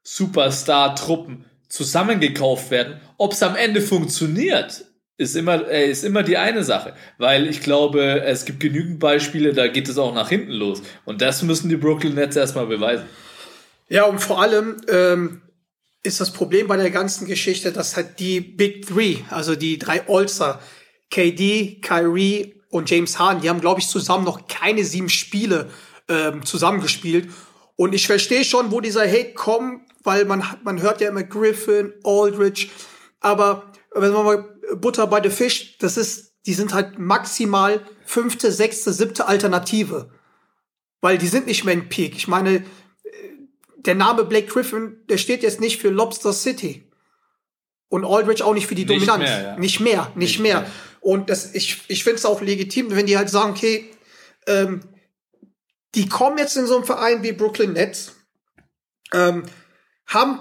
Superstar-Truppen 0.02 1.46
zusammengekauft 1.68 2.70
werden. 2.70 3.00
Ob 3.16 3.32
es 3.32 3.42
am 3.42 3.56
Ende 3.56 3.80
funktioniert, 3.80 4.84
ist 5.16 5.34
immer, 5.34 5.66
äh, 5.66 5.90
ist 5.90 6.04
immer 6.04 6.22
die 6.22 6.36
eine 6.36 6.62
Sache. 6.62 6.92
Weil 7.16 7.46
ich 7.46 7.62
glaube, 7.62 8.20
es 8.20 8.44
gibt 8.44 8.60
genügend 8.60 9.00
Beispiele, 9.00 9.54
da 9.54 9.66
geht 9.66 9.88
es 9.88 9.96
auch 9.96 10.14
nach 10.14 10.28
hinten 10.28 10.52
los. 10.52 10.82
Und 11.06 11.22
das 11.22 11.42
müssen 11.42 11.70
die 11.70 11.76
Brooklyn 11.76 12.14
Nets 12.14 12.36
erstmal 12.36 12.66
beweisen. 12.66 13.06
Ja, 13.88 14.04
und 14.04 14.18
vor 14.18 14.42
allem 14.42 14.76
ähm, 14.88 15.40
ist 16.02 16.20
das 16.20 16.32
Problem 16.34 16.66
bei 16.66 16.76
der 16.76 16.90
ganzen 16.90 17.26
Geschichte, 17.26 17.72
dass 17.72 17.96
halt 17.96 18.18
die 18.18 18.40
Big 18.40 18.86
Three, 18.86 19.16
also 19.30 19.56
die 19.56 19.78
drei 19.78 20.06
All-Star, 20.06 20.60
KD, 21.10 21.80
Kyrie 21.80 22.60
und 22.70 22.90
James 22.90 23.18
Harden, 23.18 23.40
die 23.42 23.48
haben, 23.48 23.60
glaube 23.60 23.80
ich, 23.80 23.88
zusammen 23.88 24.24
noch 24.24 24.46
keine 24.48 24.84
sieben 24.84 25.08
Spiele 25.08 25.70
ähm, 26.08 26.44
zusammengespielt. 26.44 27.30
Und 27.76 27.94
ich 27.94 28.06
verstehe 28.06 28.44
schon, 28.44 28.70
wo 28.70 28.80
dieser 28.80 29.06
Hate 29.08 29.34
kommt, 29.34 29.82
weil 30.02 30.24
man, 30.24 30.42
man 30.64 30.80
hört 30.80 31.00
ja 31.00 31.08
immer 31.08 31.22
Griffin, 31.22 31.92
Aldridge, 32.04 32.68
aber 33.20 33.72
wenn 33.94 34.12
man 34.12 34.24
mal 34.24 34.56
Butter 34.76 35.06
bei 35.06 35.22
the 35.22 35.30
Fish, 35.30 35.78
das 35.78 35.96
ist, 35.96 36.34
die 36.46 36.54
sind 36.54 36.74
halt 36.74 36.98
maximal 36.98 37.84
fünfte, 38.04 38.52
sechste, 38.52 38.92
siebte 38.92 39.26
Alternative. 39.26 40.10
Weil 41.00 41.18
die 41.18 41.28
sind 41.28 41.46
nicht 41.46 41.64
mehr 41.64 41.74
im 41.74 41.88
Peak. 41.88 42.16
Ich 42.16 42.28
meine, 42.28 42.56
äh, 42.56 42.62
der 43.76 43.94
Name 43.94 44.24
Blake 44.24 44.46
Griffin, 44.46 44.96
der 45.08 45.18
steht 45.18 45.42
jetzt 45.42 45.60
nicht 45.60 45.80
für 45.80 45.90
Lobster 45.90 46.32
City. 46.32 46.90
Und 47.88 48.04
Aldridge 48.04 48.44
auch 48.44 48.54
nicht 48.54 48.66
für 48.66 48.74
die 48.74 48.84
Nicht 48.84 49.08
Dominanz. 49.08 49.22
mehr, 49.22 49.42
ja. 49.42 49.58
Nicht 49.58 49.80
mehr, 49.80 50.02
nicht, 50.14 50.16
Nicht 50.16 50.40
mehr. 50.40 50.60
mehr. 50.62 50.70
Und 51.06 51.30
das, 51.30 51.54
ich, 51.54 51.84
ich 51.86 52.02
finde 52.02 52.16
es 52.16 52.26
auch 52.26 52.40
legitim, 52.40 52.90
wenn 52.90 53.06
die 53.06 53.16
halt 53.16 53.30
sagen, 53.30 53.52
okay, 53.52 53.88
ähm, 54.48 54.80
die 55.94 56.08
kommen 56.08 56.36
jetzt 56.36 56.56
in 56.56 56.66
so 56.66 56.74
einen 56.74 56.84
Verein 56.84 57.22
wie 57.22 57.30
Brooklyn 57.30 57.74
Nets, 57.74 58.16
ähm, 59.12 59.44
haben 60.08 60.40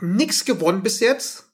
nichts 0.00 0.46
gewonnen 0.46 0.82
bis 0.82 1.00
jetzt 1.00 1.50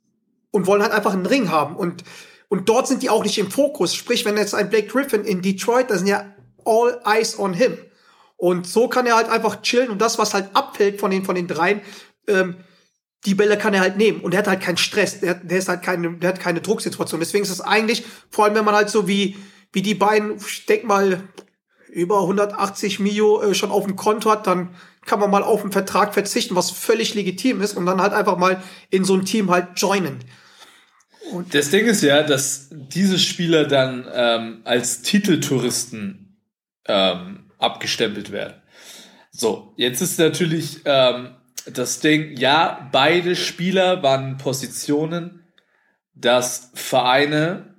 und 0.53 0.69
wollen 0.69 0.81
halt 0.81 0.93
einfach 0.93 1.13
einen 1.13 1.27
Ring 1.27 1.51
haben. 1.51 1.75
Und, 1.75 2.05
und 2.47 2.69
dort 2.69 2.87
sind 2.87 3.03
die 3.03 3.11
auch 3.11 3.25
nicht 3.25 3.37
im 3.39 3.51
Fokus. 3.51 3.97
Sprich, 3.97 4.25
wenn 4.25 4.37
jetzt 4.37 4.55
ein 4.55 4.71
Blake 4.71 4.87
Griffin 4.87 5.25
in 5.25 5.43
Detroit, 5.43 5.91
da 5.91 5.99
sind 5.99 6.07
ja 6.07 6.33
all 6.65 7.03
eyes 7.05 7.37
on 7.41 7.53
him. 7.53 7.77
Und 8.37 8.69
so 8.69 8.87
kann 8.87 9.07
er 9.07 9.17
halt 9.17 9.29
einfach 9.29 9.61
chillen 9.63 9.91
und 9.91 10.01
das, 10.01 10.19
was 10.19 10.35
halt 10.35 10.55
abfällt 10.55 11.01
von 11.01 11.11
den, 11.11 11.25
von 11.25 11.35
den 11.35 11.49
dreien, 11.49 11.81
ähm, 12.29 12.59
die 13.27 13.35
Bälle 13.35 13.59
kann 13.59 13.75
er 13.75 13.81
halt 13.81 13.97
nehmen 13.97 14.21
und 14.21 14.33
er 14.33 14.39
hat 14.39 14.47
halt 14.47 14.61
keinen 14.61 14.77
Stress, 14.77 15.21
der, 15.21 15.35
der 15.35 15.59
ist 15.59 15.69
halt 15.69 15.83
keine, 15.83 16.13
der 16.13 16.29
hat 16.29 16.41
keine 16.41 16.61
Drucksituation. 16.61 17.21
Deswegen 17.21 17.45
ist 17.45 17.51
es 17.51 17.61
eigentlich, 17.61 18.05
vor 18.31 18.45
allem 18.45 18.55
wenn 18.55 18.65
man 18.65 18.75
halt 18.75 18.89
so 18.89 19.09
wie, 19.09 19.37
wie 19.73 19.83
die 19.83 19.95
beiden, 19.95 20.37
ich 20.37 20.67
denk 20.67 20.85
mal, 20.85 21.23
über 21.89 22.21
180 22.21 23.01
Mio 23.01 23.43
äh, 23.43 23.55
schon 23.55 23.71
auf 23.71 23.85
dem 23.85 23.97
Konto 23.97 24.31
hat, 24.31 24.47
dann 24.47 24.75
kann 25.05 25.19
man 25.19 25.31
mal 25.31 25.43
auf 25.43 25.63
einen 25.63 25.73
Vertrag 25.73 26.15
verzichten, 26.15 26.55
was 26.55 26.71
völlig 26.71 27.15
legitim 27.15 27.61
ist 27.61 27.77
und 27.77 27.87
dann 27.87 28.01
halt 28.01 28.13
einfach 28.13 28.37
mal 28.37 28.63
in 28.91 29.05
so 29.05 29.15
ein 29.15 29.25
Team 29.25 29.51
halt 29.51 29.69
joinen. 29.77 30.19
Das 31.53 31.71
Ding 31.71 31.87
ist 31.87 32.03
ja, 32.03 32.23
dass 32.23 32.69
diese 32.71 33.19
Spieler 33.19 33.65
dann 33.65 34.07
ähm, 34.13 34.61
als 34.65 35.03
Titeltouristen 35.03 36.39
ähm, 36.87 37.51
abgestempelt 37.59 38.31
werden. 38.31 38.55
So, 39.31 39.75
jetzt 39.77 40.01
ist 40.01 40.19
natürlich 40.19 40.81
ähm, 40.85 41.36
das 41.73 42.01
Ding, 42.01 42.37
ja, 42.37 42.89
beide 42.93 43.37
Spieler 43.37 44.03
waren 44.03 44.37
Positionen, 44.39 45.45
dass 46.15 46.71
Vereine 46.75 47.77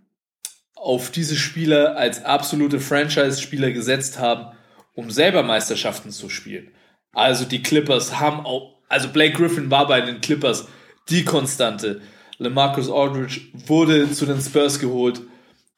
auf 0.76 1.12
diese 1.12 1.36
Spieler 1.36 1.98
als 1.98 2.24
absolute 2.24 2.80
Franchise-Spieler 2.80 3.72
gesetzt 3.72 4.20
haben, 4.20 4.56
um 4.94 5.10
selber 5.10 5.44
Meisterschaften 5.44 6.12
zu 6.12 6.30
spielen. 6.30 6.72
Also 7.14 7.46
die 7.46 7.64
Clippers 7.64 8.20
haben 8.20 8.46
auch, 8.46 8.80
also 8.90 9.10
Blake 9.10 9.36
Griffin 9.36 9.72
war 9.72 9.88
bei 9.88 10.02
den 10.02 10.22
Clippers 10.22 10.68
die 11.10 11.26
Konstante. 11.26 12.02
LeMarcus 12.38 12.92
Aldridge 12.92 13.42
wurde 13.66 14.12
zu 14.12 14.26
den 14.26 14.40
Spurs 14.40 14.80
geholt 14.80 15.22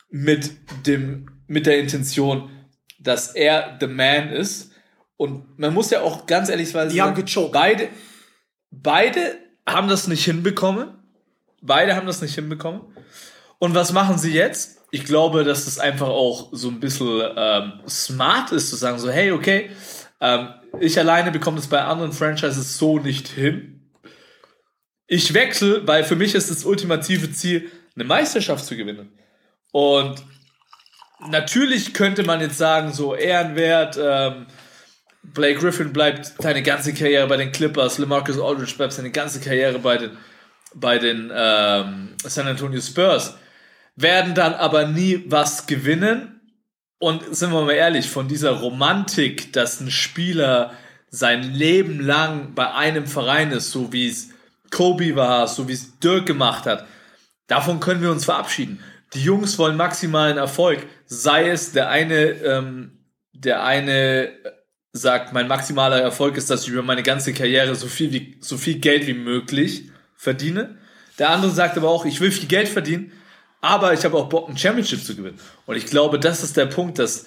mit 0.09 0.51
dem, 0.85 1.29
mit 1.47 1.65
der 1.65 1.79
Intention, 1.79 2.49
dass 2.99 3.33
er 3.35 3.77
the 3.79 3.87
man 3.87 4.29
ist. 4.29 4.68
Und 5.19 5.59
man 5.59 5.73
muss 5.73 5.89
ja 5.89 5.99
auch 5.99 6.27
ganz 6.27 6.47
ehrlich 6.47 6.71
sagen, 6.71 6.91
Die 6.91 7.01
haben 7.01 7.13
gechoked. 7.13 7.51
beide, 7.51 7.89
beide 8.71 9.35
haben 9.67 9.89
das 9.89 10.07
nicht 10.07 10.23
hinbekommen. 10.23 10.93
Beide 11.61 11.97
haben 11.97 12.07
das 12.07 12.21
nicht 12.21 12.35
hinbekommen. 12.35 12.83
Und 13.57 13.75
was 13.75 13.91
machen 13.91 14.17
sie 14.17 14.31
jetzt? 14.31 14.77
Ich 14.91 15.03
glaube, 15.03 15.43
dass 15.43 15.67
es 15.67 15.77
einfach 15.77 16.07
auch 16.07 16.47
so 16.53 16.69
ein 16.69 16.79
bisschen 16.79 17.21
ähm, 17.35 17.73
smart 17.85 18.53
ist, 18.53 18.69
zu 18.69 18.77
sagen, 18.77 18.97
so, 18.97 19.09
hey, 19.09 19.33
okay, 19.33 19.71
ähm, 20.21 20.53
ich 20.79 20.97
alleine 20.97 21.31
bekomme 21.31 21.57
das 21.57 21.67
bei 21.67 21.81
anderen 21.83 22.13
Franchises 22.13 22.77
so 22.77 22.97
nicht 22.97 23.27
hin. 23.27 23.91
Ich 25.05 25.33
wechsle, 25.33 25.85
weil 25.85 26.05
für 26.05 26.15
mich 26.15 26.33
ist 26.33 26.49
das 26.49 26.63
ultimative 26.63 27.29
Ziel, 27.33 27.69
eine 27.93 28.05
Meisterschaft 28.05 28.63
zu 28.65 28.77
gewinnen. 28.77 29.11
Und 29.73 30.23
natürlich 31.27 31.93
könnte 31.93 32.23
man 32.23 32.39
jetzt 32.39 32.57
sagen, 32.57 32.93
so 32.93 33.15
ehrenwert, 33.15 33.99
ähm, 34.01 34.47
Blake 35.23 35.59
Griffin 35.59 35.93
bleibt 35.93 36.33
seine 36.39 36.63
ganze 36.63 36.93
Karriere 36.93 37.27
bei 37.27 37.38
den 37.38 37.51
Clippers, 37.51 37.97
LeMarcus 37.97 38.39
Aldridge 38.39 38.75
bleibt 38.77 38.93
seine 38.93 39.11
ganze 39.11 39.39
Karriere 39.39 39.79
bei 39.79 39.97
den, 39.97 40.17
bei 40.73 40.97
den 40.97 41.31
ähm, 41.33 42.15
San 42.23 42.47
Antonio 42.47 42.81
Spurs, 42.81 43.35
werden 43.95 44.33
dann 44.33 44.53
aber 44.53 44.88
nie 44.88 45.23
was 45.27 45.67
gewinnen. 45.67 46.35
Und 46.99 47.35
sind 47.35 47.51
wir 47.51 47.61
mal 47.61 47.71
ehrlich, 47.71 48.09
von 48.09 48.27
dieser 48.27 48.51
Romantik, 48.51 49.53
dass 49.53 49.79
ein 49.79 49.91
Spieler 49.91 50.73
sein 51.09 51.43
Leben 51.43 52.01
lang 52.01 52.53
bei 52.55 52.73
einem 52.73 53.07
Verein 53.07 53.51
ist, 53.51 53.71
so 53.71 53.93
wie 53.93 54.07
es 54.07 54.29
Kobe 54.69 55.15
war, 55.15 55.47
so 55.47 55.67
wie 55.67 55.73
es 55.73 55.99
Dirk 55.99 56.25
gemacht 56.25 56.65
hat, 56.65 56.85
davon 57.47 57.79
können 57.79 58.01
wir 58.01 58.11
uns 58.11 58.25
verabschieden. 58.25 58.83
Die 59.13 59.23
Jungs 59.23 59.57
wollen 59.57 59.75
maximalen 59.75 60.38
Erfolg, 60.38 60.85
sei 61.05 61.49
es 61.49 61.71
der 61.71 61.89
eine, 61.89 62.15
ähm, 62.15 62.99
der 63.33 63.63
eine 63.63 64.31
sagt, 64.91 65.34
mein 65.34 65.48
maximaler 65.48 66.01
Erfolg 66.01 66.38
ist, 66.38 66.50
dass 66.50 66.63
ich 66.63 66.69
über 66.69 66.81
meine 66.81 67.03
ganze 67.03 67.34
Karriere 67.34 67.75
so 67.75 67.88
viel, 67.88 68.12
wie, 68.12 68.38
so 68.41 68.58
viel 68.58 68.79
Geld 68.79 69.08
wie 69.08 69.13
möglich 69.13 69.89
verdiene. 70.15 70.77
Der 71.19 71.29
andere 71.29 71.51
sagt 71.51 71.77
aber 71.77 71.89
auch, 71.89 72.05
ich 72.05 72.19
will 72.22 72.31
viel 72.31 72.48
Geld 72.48 72.67
verdienen, 72.67 73.12
aber 73.62 73.93
ich 73.93 74.03
habe 74.05 74.17
auch 74.17 74.29
Bock, 74.29 74.50
ein 74.50 74.58
Championship 74.58 75.03
zu 75.03 75.15
gewinnen. 75.15 75.39
Und 75.65 75.75
ich 75.75 75.86
glaube, 75.86 76.19
das 76.19 76.43
ist 76.43 76.58
der 76.58 76.65
Punkt, 76.65 76.98
dass 76.98 77.25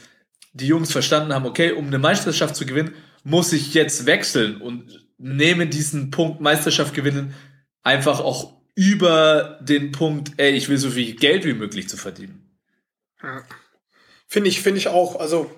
die 0.54 0.66
Jungs 0.66 0.92
verstanden 0.92 1.33
haben, 1.33 1.47
okay, 1.47 1.73
um 1.73 1.87
eine 1.87 1.99
Meisterschaft 1.99 2.57
zu 2.57 2.66
gewinnen, 2.66 2.95
muss 3.25 3.52
ich 3.52 3.75
jetzt 3.75 4.07
wechseln 4.07 4.61
und 4.61 5.07
nehme 5.19 5.66
diesen 5.66 6.11
Punkt 6.11 6.40
Meisterschaft 6.40 6.95
gewinnen 6.95 7.35
einfach 7.83 8.21
auch 8.21 8.61
über 8.75 9.59
den 9.61 9.92
Punkt, 9.92 10.33
ey, 10.38 10.52
ich 10.52 10.69
will 10.69 10.78
so 10.78 10.90
viel 10.90 11.14
Geld 11.14 11.45
wie 11.45 11.52
möglich 11.52 11.88
zu 11.88 11.97
verdienen. 11.97 12.59
Finde 14.26 14.49
ich, 14.49 14.62
finde 14.62 14.78
ich 14.78 14.88
auch. 14.88 15.16
Also 15.16 15.50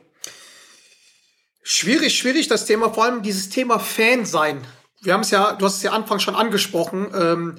schwierig, 1.64 2.16
schwierig 2.16 2.46
das 2.46 2.66
Thema, 2.66 2.94
vor 2.94 3.04
allem 3.04 3.22
dieses 3.22 3.48
Thema 3.48 3.80
Fan 3.80 4.24
sein. 4.24 4.64
Wir 5.00 5.14
haben 5.14 5.22
es 5.22 5.30
ja, 5.30 5.54
du 5.54 5.64
hast 5.64 5.78
es 5.78 5.82
ja 5.82 5.90
Anfang 5.90 6.20
schon 6.20 6.36
angesprochen. 6.36 7.10
Ähm, 7.14 7.56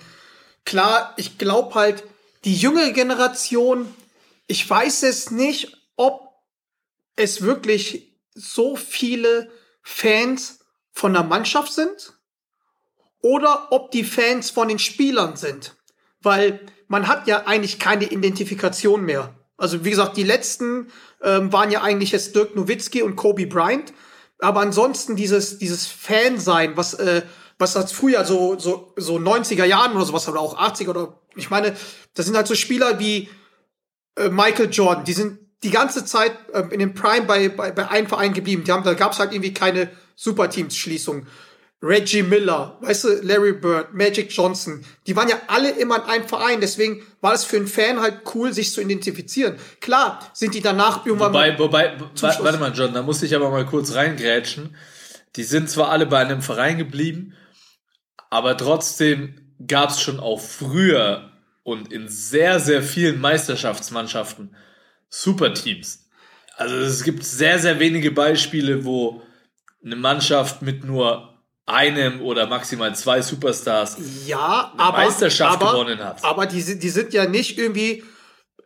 klar, 0.63 1.13
ich 1.17 1.37
glaube 1.37 1.75
halt, 1.75 2.03
die 2.45 2.55
jüngere 2.55 2.91
Generation, 2.91 3.93
ich 4.47 4.67
weiß 4.69 5.03
es 5.03 5.31
nicht, 5.31 5.77
ob 5.97 6.29
es 7.15 7.41
wirklich 7.41 8.13
so 8.33 8.75
viele 8.75 9.51
Fans 9.81 10.59
von 10.91 11.13
der 11.13 11.23
Mannschaft 11.23 11.73
sind 11.73 12.13
oder 13.21 13.71
ob 13.71 13.91
die 13.91 14.03
Fans 14.03 14.51
von 14.51 14.67
den 14.67 14.79
Spielern 14.79 15.35
sind. 15.35 15.75
Weil 16.21 16.59
man 16.87 17.07
hat 17.07 17.27
ja 17.27 17.47
eigentlich 17.47 17.79
keine 17.79 18.05
Identifikation 18.05 19.03
mehr. 19.03 19.33
Also 19.57 19.85
wie 19.85 19.89
gesagt, 19.89 20.17
die 20.17 20.23
letzten 20.23 20.91
ähm, 21.25 21.51
waren 21.51 21.71
ja 21.71 21.81
eigentlich 21.81 22.11
jetzt 22.11 22.35
Dirk 22.35 22.55
Nowitzki 22.55 23.01
und 23.01 23.15
Kobe 23.15 23.47
Bryant. 23.47 23.91
Aber 24.39 24.61
ansonsten 24.61 25.15
dieses, 25.15 25.57
dieses 25.57 25.87
Fan-Sein, 25.87 26.77
was, 26.77 26.93
äh, 26.93 27.23
was 27.57 27.73
das 27.73 27.91
früher 27.91 28.23
so, 28.25 28.57
so, 28.59 28.93
so 28.95 29.17
90er 29.17 29.65
Jahren 29.65 29.95
oder 29.95 30.05
sowas 30.05 30.27
oder 30.29 30.39
auch 30.39 30.57
80er 30.57 30.89
oder 30.89 31.19
ich 31.35 31.49
meine, 31.49 31.75
das 32.13 32.25
sind 32.25 32.35
halt 32.35 32.47
so 32.47 32.55
Spieler 32.55 32.99
wie 32.99 33.29
äh, 34.15 34.29
Michael 34.29 34.69
Jordan, 34.71 35.03
die 35.03 35.13
sind 35.13 35.39
die 35.63 35.71
ganze 35.71 36.05
Zeit 36.05 36.33
äh, 36.53 36.63
in 36.71 36.79
dem 36.79 36.93
Prime 36.93 37.25
bei, 37.25 37.49
bei, 37.49 37.71
bei 37.71 37.89
einem 37.89 38.07
Verein 38.07 38.33
geblieben. 38.33 38.63
Die 38.63 38.71
haben, 38.71 38.83
da 38.83 38.93
gab 38.93 39.13
es 39.13 39.19
halt 39.19 39.33
irgendwie 39.33 39.53
keine 39.53 39.89
Superteams-Schließung. 40.15 41.25
Reggie 41.85 42.23
Miller, 42.23 42.77
weißt 42.81 43.03
du, 43.03 43.07
Larry 43.21 43.53
Bird, 43.53 43.93
Magic 43.93 44.31
Johnson, 44.31 44.83
die 45.05 45.15
waren 45.15 45.29
ja 45.29 45.35
alle 45.47 45.69
immer 45.71 45.97
in 45.97 46.09
einem 46.09 46.27
Verein. 46.27 46.59
Deswegen 46.59 47.03
war 47.21 47.33
es 47.33 47.43
für 47.43 47.57
einen 47.57 47.67
Fan 47.67 47.99
halt 48.01 48.21
cool, 48.33 48.51
sich 48.53 48.73
zu 48.73 48.81
identifizieren. 48.81 49.55
Klar 49.81 50.19
sind 50.33 50.55
die 50.55 50.61
danach 50.61 51.05
irgendwann 51.05 51.29
Wobei, 51.33 51.51
mal. 51.51 51.59
wobei, 51.59 51.99
wa- 51.99 52.09
Schluss. 52.17 52.43
warte 52.43 52.57
mal, 52.57 52.73
John, 52.73 52.93
da 52.93 53.03
muss 53.03 53.21
ich 53.21 53.35
aber 53.35 53.51
mal 53.51 53.65
kurz 53.65 53.93
reingrätschen. 53.93 54.75
Die 55.35 55.43
sind 55.43 55.69
zwar 55.69 55.89
alle 55.89 56.05
bei 56.07 56.19
einem 56.19 56.41
Verein 56.41 56.77
geblieben, 56.77 57.33
aber 58.29 58.57
trotzdem 58.57 59.53
gab 59.67 59.89
es 59.91 60.01
schon 60.01 60.19
auch 60.19 60.39
früher 60.41 61.31
und 61.63 61.91
in 61.93 62.07
sehr, 62.07 62.59
sehr 62.59 62.81
vielen 62.81 63.19
Meisterschaftsmannschaften 63.21 64.55
Superteams. 65.09 66.07
Also 66.57 66.75
es 66.77 67.03
gibt 67.03 67.23
sehr, 67.25 67.59
sehr 67.59 67.79
wenige 67.79 68.11
Beispiele, 68.11 68.85
wo 68.85 69.21
eine 69.83 69.95
Mannschaft 69.95 70.61
mit 70.61 70.83
nur 70.83 71.34
einem 71.65 72.21
oder 72.21 72.47
maximal 72.47 72.95
zwei 72.95 73.21
Superstars 73.21 73.97
Ja, 74.25 74.73
aber. 74.77 74.97
Meisterschaft 74.99 75.61
aber, 75.61 75.71
gewonnen 75.71 75.99
hat. 75.99 76.23
Aber 76.23 76.45
die, 76.45 76.61
sind- 76.61 76.83
die 76.83 76.89
sind 76.89 77.13
ja 77.13 77.25
nicht 77.25 77.57
irgendwie 77.57 78.03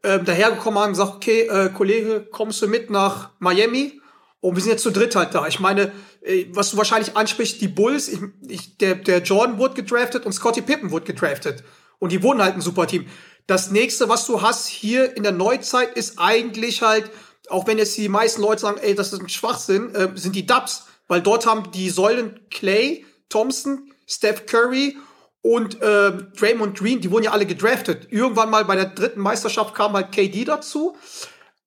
ähm, 0.04 0.26
dahergekommen 0.26 0.78
und 0.78 0.84
haben 0.84 0.92
gesagt, 0.94 1.16
okay, 1.16 1.42
äh, 1.48 1.70
Kollege, 1.70 2.28
kommst 2.32 2.62
du 2.62 2.68
mit 2.68 2.90
nach 2.90 3.30
Miami? 3.40 4.02
Und 4.42 4.56
wir 4.56 4.62
sind 4.64 4.72
jetzt 4.72 4.84
zu 4.84 4.92
dritt 4.92 5.16
halt 5.16 5.34
da. 5.36 5.48
Ich 5.48 5.60
meine, 5.60 5.92
äh, 6.22 6.46
was 6.52 6.72
du 6.72 6.78
wahrscheinlich 6.78 7.16
ansprichst, 7.18 7.60
die 7.62 7.68
Bulls, 7.68 8.08
ich, 8.08 8.20
ich, 8.48 8.78
der, 8.78 8.96
der 8.96 9.20
Jordan 9.22 9.58
wurde 9.58 9.76
gedraftet 9.76 10.26
und 10.26 10.32
Scottie 10.34 10.62
Pippen 10.62 10.92
wurde 10.92 11.06
gedraftet. 11.06 11.64
Und 12.00 12.12
die 12.12 12.24
wurden 12.24 12.42
halt 12.42 12.56
ein 12.56 12.62
super 12.62 12.88
Team. 12.88 13.08
Das 13.48 13.72
nächste, 13.72 14.08
was 14.10 14.26
du 14.28 14.42
hast 14.42 14.68
hier 14.68 15.16
in 15.18 15.24
der 15.24 15.32
Neuzeit, 15.34 15.98
ist 15.98 16.20
eigentlich 16.20 16.82
halt, 16.82 17.10
auch 17.50 17.66
wenn 17.68 17.78
jetzt 17.78 17.98
die 17.98 18.08
meisten 18.08 18.42
Leute 18.42 18.62
sagen, 18.62 18.78
ey, 18.82 18.94
das 18.96 19.12
ist 19.12 19.20
ein 19.22 19.28
Schwachsinn, 19.30 19.94
äh, 19.96 20.10
sind 20.16 20.36
die 20.36 20.46
Dubs. 20.46 20.86
Weil 21.10 21.22
dort 21.22 21.46
haben 21.46 21.72
die 21.72 21.90
Säulen 21.90 22.40
Clay, 22.50 23.06
Thompson, 23.28 23.92
Steph 24.08 24.46
Curry 24.46 24.96
und 25.42 25.80
ähm, 25.82 26.32
Draymond 26.38 26.78
Green, 26.78 27.02
die 27.02 27.12
wurden 27.12 27.26
ja 27.26 27.32
alle 27.32 27.46
gedraftet. 27.46 28.08
Irgendwann 28.12 28.50
mal 28.50 28.64
bei 28.64 28.76
der 28.76 28.86
dritten 28.86 29.20
Meisterschaft 29.20 29.74
kam 29.74 29.94
halt 29.94 30.12
KD 30.12 30.46
dazu. 30.46 30.96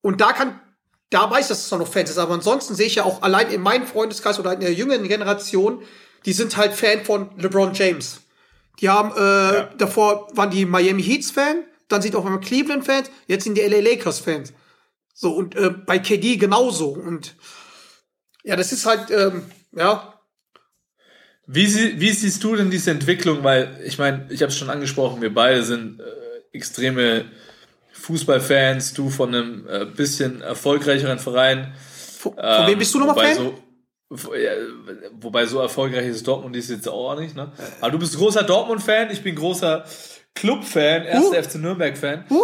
Und 0.00 0.20
da 0.20 0.32
kann, 0.32 0.60
da 1.10 1.30
weiß 1.30 1.46
ich, 1.46 1.48
dass 1.48 1.64
es 1.64 1.70
noch 1.70 1.86
Fans 1.86 2.10
ist. 2.10 2.18
Aber 2.18 2.34
ansonsten 2.34 2.74
sehe 2.74 2.86
ich 2.86 2.94
ja 2.94 3.04
auch 3.04 3.22
allein 3.22 3.50
in 3.50 3.60
meinem 3.60 3.86
Freundeskreis 3.86 4.38
oder 4.38 4.52
in 4.52 4.60
der 4.60 4.72
jüngeren 4.72 5.08
Generation, 5.08 5.82
die 6.24 6.32
sind 6.32 6.56
halt 6.56 6.72
Fan 6.72 7.04
von 7.04 7.30
LeBron 7.38 7.74
James. 7.74 8.20
Die 8.80 8.88
haben, 8.88 9.10
äh, 9.10 9.68
davor 9.76 10.28
waren 10.34 10.50
die 10.50 10.66
Miami 10.66 11.02
Heats 11.02 11.30
Fan, 11.30 11.64
dann 11.88 12.00
sind 12.00 12.14
auch 12.14 12.24
immer 12.24 12.40
Cleveland 12.40 12.84
Fans, 12.84 13.10
jetzt 13.26 13.44
sind 13.44 13.56
die 13.56 13.62
LA 13.62 13.80
Lakers 13.80 14.20
Fans. 14.20 14.52
So, 15.14 15.32
und 15.32 15.54
äh, 15.56 15.70
bei 15.70 15.98
KD 15.98 16.36
genauso. 16.36 16.88
Und 16.88 17.34
ja, 18.44 18.56
das 18.56 18.72
ist 18.72 18.86
halt, 18.86 19.10
ähm, 19.10 19.44
ja, 19.76 20.14
Wie, 21.46 21.66
sie, 21.66 22.00
wie 22.00 22.10
siehst 22.12 22.42
du 22.44 22.56
denn 22.56 22.70
diese 22.70 22.90
Entwicklung? 22.90 23.42
Weil, 23.42 23.80
ich 23.84 23.98
meine, 23.98 24.26
ich 24.30 24.42
habe 24.42 24.50
es 24.50 24.58
schon 24.58 24.70
angesprochen, 24.70 25.20
wir 25.20 25.34
beide 25.34 25.62
sind 25.62 26.00
äh, 26.00 26.04
extreme 26.56 27.24
Fußballfans, 27.92 28.94
du 28.94 29.10
von 29.10 29.34
einem 29.34 29.66
äh, 29.68 29.84
bisschen 29.84 30.40
erfolgreicheren 30.40 31.18
Verein. 31.18 31.74
von, 32.18 32.34
von 32.34 32.66
wem 32.66 32.78
bist 32.78 32.94
du 32.94 32.98
nochmal 33.00 33.34
Fan? 33.34 33.36
So, 33.36 33.58
wobei 35.20 35.46
so 35.46 35.60
erfolgreich 35.60 36.06
ist 36.06 36.26
Dortmund 36.26 36.54
ist 36.56 36.70
jetzt 36.70 36.88
auch 36.88 37.18
nicht, 37.18 37.34
ne? 37.34 37.52
Aber 37.80 37.90
du 37.90 37.98
bist 37.98 38.16
großer 38.16 38.42
Dortmund-Fan, 38.42 39.10
ich 39.10 39.22
bin 39.22 39.34
großer 39.34 39.84
Club-Fan, 40.34 41.04
erster 41.04 41.38
Uh. 41.38 41.42
FC 41.42 41.54
Nürnberg-Fan. 41.56 42.26
Uh, 42.30 42.42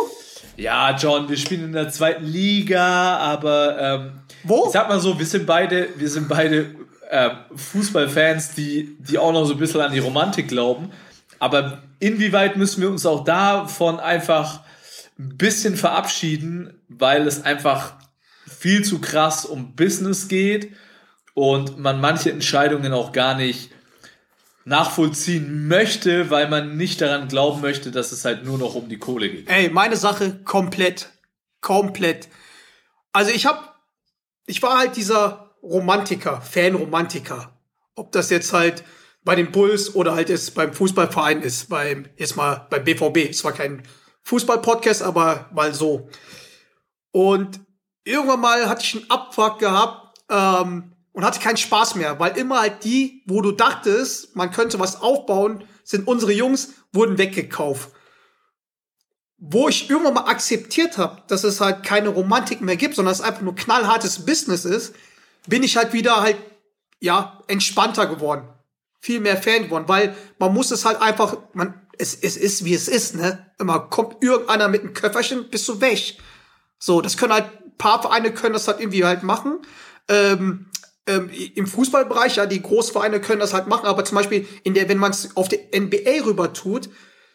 Ja, 0.58 0.96
John, 0.96 1.28
wir 1.28 1.36
spielen 1.36 1.66
in 1.66 1.72
der 1.72 1.88
zweiten 1.88 2.24
Liga, 2.24 3.16
aber 3.18 3.78
ähm, 3.80 4.12
Wo? 4.42 4.64
ich 4.66 4.72
sag 4.72 4.88
mal 4.88 4.98
so, 4.98 5.16
wir 5.16 5.24
sind 5.24 5.46
beide, 5.46 5.88
wir 5.96 6.08
sind 6.08 6.28
beide 6.28 6.74
ähm, 7.10 7.30
Fußballfans, 7.54 8.56
die, 8.56 8.96
die 8.98 9.18
auch 9.18 9.32
noch 9.32 9.44
so 9.44 9.52
ein 9.52 9.58
bisschen 9.58 9.80
an 9.80 9.92
die 9.92 10.00
Romantik 10.00 10.48
glauben. 10.48 10.90
Aber 11.38 11.82
inwieweit 12.00 12.56
müssen 12.56 12.82
wir 12.82 12.90
uns 12.90 13.06
auch 13.06 13.22
davon 13.22 14.00
einfach 14.00 14.62
ein 15.16 15.36
bisschen 15.36 15.76
verabschieden, 15.76 16.74
weil 16.88 17.28
es 17.28 17.44
einfach 17.44 17.94
viel 18.48 18.84
zu 18.84 19.00
krass 19.00 19.44
um 19.44 19.76
Business 19.76 20.26
geht 20.26 20.72
und 21.34 21.78
man 21.78 22.00
manche 22.00 22.32
Entscheidungen 22.32 22.92
auch 22.92 23.12
gar 23.12 23.36
nicht 23.36 23.70
nachvollziehen 24.68 25.66
möchte, 25.66 26.30
weil 26.30 26.48
man 26.48 26.76
nicht 26.76 27.00
daran 27.00 27.28
glauben 27.28 27.60
möchte, 27.60 27.90
dass 27.90 28.12
es 28.12 28.24
halt 28.24 28.44
nur 28.44 28.58
noch 28.58 28.74
um 28.74 28.88
die 28.88 28.98
Kohle 28.98 29.30
geht. 29.30 29.48
Ey, 29.48 29.70
meine 29.70 29.96
Sache 29.96 30.40
komplett. 30.44 31.10
Komplett. 31.60 32.28
Also 33.12 33.32
ich 33.32 33.46
hab, 33.46 33.80
ich 34.46 34.62
war 34.62 34.78
halt 34.78 34.96
dieser 34.96 35.54
Romantiker, 35.62 36.40
Fan-Romantiker. 36.40 37.58
Ob 37.94 38.12
das 38.12 38.30
jetzt 38.30 38.52
halt 38.52 38.84
bei 39.24 39.34
den 39.34 39.50
Bulls 39.50 39.94
oder 39.94 40.14
halt 40.14 40.28
jetzt 40.28 40.54
beim 40.54 40.72
Fußballverein 40.72 41.42
ist, 41.42 41.68
beim, 41.68 42.06
jetzt 42.16 42.36
mal 42.36 42.66
beim 42.70 42.84
BVB. 42.84 43.30
Es 43.30 43.42
war 43.44 43.52
kein 43.52 43.82
Fußball-Podcast, 44.22 45.02
aber 45.02 45.48
mal 45.52 45.74
so. 45.74 46.08
Und 47.10 47.60
irgendwann 48.04 48.40
mal 48.40 48.68
hatte 48.68 48.84
ich 48.84 48.94
einen 48.96 49.10
Abfuck 49.10 49.58
gehabt 49.58 50.18
ähm, 50.30 50.92
und 51.18 51.24
hatte 51.24 51.40
keinen 51.40 51.56
Spaß 51.56 51.96
mehr, 51.96 52.18
weil 52.20 52.36
immer 52.36 52.60
halt 52.60 52.84
die, 52.84 53.22
wo 53.26 53.42
du 53.42 53.52
dachtest, 53.52 54.36
man 54.36 54.52
könnte 54.52 54.78
was 54.78 55.02
aufbauen, 55.02 55.64
sind 55.82 56.06
unsere 56.06 56.32
Jungs, 56.32 56.74
wurden 56.92 57.18
weggekauft 57.18 57.90
wo 59.38 59.68
ich 59.68 59.88
irgendwann 59.88 60.14
mal 60.14 60.26
akzeptiert 60.26 60.98
habe, 60.98 61.22
dass 61.28 61.44
es 61.44 61.60
halt 61.60 61.84
keine 61.84 62.08
Romantik 62.08 62.60
mehr 62.60 62.76
gibt, 62.76 62.96
sondern 62.96 63.12
es 63.12 63.20
einfach 63.20 63.42
nur 63.42 63.54
knallhartes 63.54 64.26
Business 64.26 64.64
ist, 64.64 64.94
bin 65.46 65.62
ich 65.62 65.76
halt 65.76 65.92
wieder 65.92 66.20
halt, 66.20 66.36
ja, 66.98 67.40
entspannter 67.46 68.06
geworden. 68.06 68.48
Viel 69.00 69.20
mehr 69.20 69.40
Fan 69.40 69.64
geworden, 69.64 69.84
weil 69.86 70.16
man 70.40 70.52
muss 70.52 70.72
es 70.72 70.84
halt 70.84 71.00
einfach, 71.00 71.36
man, 71.52 71.80
es, 71.96 72.16
es 72.16 72.36
ist 72.36 72.64
wie 72.64 72.74
es 72.74 72.88
ist, 72.88 73.14
ne? 73.14 73.46
Immer 73.60 73.78
kommt 73.78 74.22
irgendeiner 74.22 74.66
mit 74.66 74.82
einem 74.82 74.92
Köfferchen, 74.92 75.48
bist 75.50 75.68
du 75.68 75.80
weg. 75.80 76.18
So, 76.80 77.00
das 77.00 77.16
können 77.16 77.32
halt, 77.32 77.46
paar 77.78 78.02
Vereine 78.02 78.32
können 78.32 78.54
das 78.54 78.66
halt 78.66 78.80
irgendwie 78.80 79.04
halt 79.04 79.22
machen. 79.22 79.60
Ähm, 80.08 80.67
ähm, 81.08 81.30
Im 81.54 81.66
Fußballbereich, 81.66 82.36
ja, 82.36 82.46
die 82.46 82.62
Großvereine 82.62 83.20
können 83.20 83.40
das 83.40 83.54
halt 83.54 83.66
machen, 83.66 83.86
aber 83.86 84.04
zum 84.04 84.16
Beispiel 84.16 84.46
in 84.62 84.74
der, 84.74 84.88
wenn 84.88 84.98
man 84.98 85.10
es 85.10 85.36
auf 85.36 85.48
die 85.48 85.58
NBA 85.74 86.24
rüber 86.24 86.52
tut, 86.52 86.88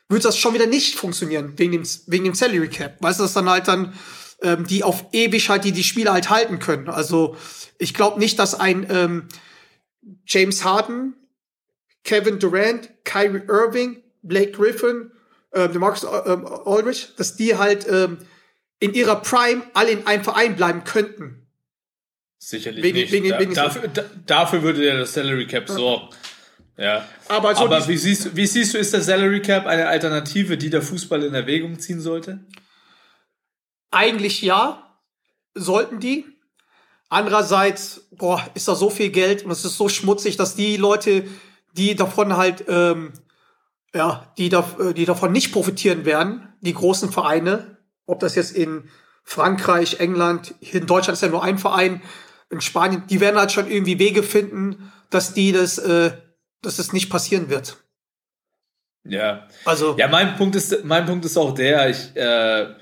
würde 0.09 0.23
das 0.23 0.37
schon 0.37 0.53
wieder 0.53 0.67
nicht 0.67 0.95
funktionieren, 0.95 1.53
wegen 1.57 1.71
dem, 1.71 1.83
wegen 2.07 2.23
dem 2.23 2.35
Salary 2.35 2.69
Cap. 2.69 2.97
Weißt 3.01 3.19
du, 3.19 3.23
dass 3.23 3.33
dann 3.33 3.49
halt 3.49 3.67
dann 3.67 3.93
ähm, 4.41 4.67
die 4.67 4.83
auf 4.83 5.05
ewig 5.11 5.49
halt 5.49 5.63
die, 5.63 5.71
die 5.71 5.83
Spieler 5.83 6.13
halt 6.13 6.29
halten 6.29 6.59
können. 6.59 6.89
Also 6.89 7.35
ich 7.79 7.93
glaube 7.93 8.19
nicht, 8.19 8.37
dass 8.37 8.53
ein 8.53 8.85
ähm, 8.89 9.27
James 10.25 10.63
Harden, 10.63 11.15
Kevin 12.03 12.39
Durant, 12.39 12.91
Kyrie 13.05 13.43
Irving, 13.47 14.03
Blake 14.21 14.51
Griffin, 14.51 15.11
ähm, 15.53 15.77
Marcus 15.79 16.03
ähm, 16.03 16.45
Aldridge, 16.65 17.07
dass 17.17 17.35
die 17.35 17.55
halt 17.55 17.87
ähm, 17.89 18.19
in 18.79 18.93
ihrer 18.93 19.15
Prime 19.21 19.63
alle 19.73 19.91
in 19.91 20.05
einem 20.05 20.23
Verein 20.23 20.55
bleiben 20.55 20.83
könnten. 20.83 21.42
Sicherlich 22.45 22.83
Wegen- 22.83 22.97
nicht. 22.97 23.11
wegen- 23.13 23.29
da, 23.29 23.39
wegen- 23.39 23.53
dafür, 23.53 23.87
da, 23.87 24.03
dafür 24.25 24.63
würde 24.63 24.81
der 24.81 24.97
das 24.97 25.13
Salary 25.13 25.47
Cap 25.47 25.69
sorgen. 25.69 26.09
Ja. 26.75 27.07
Aber 27.29 27.55
so 27.55 27.63
Aber 27.63 27.87
wie 27.87 27.95
siehst, 27.95 28.35
wie 28.35 28.45
siehst 28.45 28.73
du, 28.73 28.77
ist 28.79 28.91
der 28.91 29.01
Salary 29.01 29.41
Cap 29.41 29.65
eine 29.65 29.87
Alternative, 29.87 30.57
die 30.57 30.69
der 30.69 30.81
Fußball 30.81 31.23
in 31.23 31.33
Erwägung 31.33 31.79
ziehen 31.79 32.01
sollte? 32.01 32.39
Eigentlich 33.91 34.41
ja, 34.41 34.93
sollten 35.55 36.01
die. 36.01 36.25
Andererseits, 37.07 38.07
boah, 38.11 38.43
ist 38.55 38.67
da 38.67 38.75
so 38.75 38.89
viel 38.89 39.09
Geld 39.09 39.45
und 39.45 39.51
es 39.51 39.63
ist 39.63 39.77
so 39.77 39.87
schmutzig, 39.87 40.35
dass 40.35 40.55
die 40.55 40.75
Leute, 40.75 41.23
die 41.77 41.95
davon 41.95 42.35
halt, 42.35 42.65
ähm, 42.67 43.13
ja, 43.93 44.33
die, 44.37 44.49
da, 44.49 44.67
äh, 44.79 44.93
die 44.93 45.05
davon 45.05 45.31
nicht 45.31 45.53
profitieren 45.53 46.03
werden, 46.03 46.49
die 46.59 46.73
großen 46.73 47.09
Vereine, 47.09 47.77
ob 48.05 48.19
das 48.19 48.35
jetzt 48.35 48.51
in 48.51 48.89
Frankreich, 49.23 50.01
England, 50.01 50.55
hier 50.59 50.81
in 50.81 50.87
Deutschland 50.87 51.15
ist 51.15 51.21
ja 51.21 51.29
nur 51.29 51.43
ein 51.43 51.57
Verein, 51.57 52.01
in 52.49 52.61
Spanien, 52.61 53.03
die 53.09 53.19
werden 53.19 53.39
halt 53.39 53.51
schon 53.51 53.69
irgendwie 53.69 53.99
Wege 53.99 54.23
finden, 54.23 54.91
dass 55.09 55.33
die 55.33 55.51
das, 55.51 55.77
äh, 55.77 56.11
dass 56.61 56.79
es 56.79 56.93
nicht 56.93 57.09
passieren 57.09 57.49
wird. 57.49 57.77
Ja. 59.03 59.47
Also, 59.65 59.95
Ja, 59.97 60.07
mein 60.07 60.35
Punkt 60.37 60.55
ist, 60.55 60.85
mein 60.85 61.05
Punkt 61.05 61.25
ist 61.25 61.37
auch 61.37 61.53
der, 61.53 61.89
ich, 61.89 62.15
äh, 62.15 62.73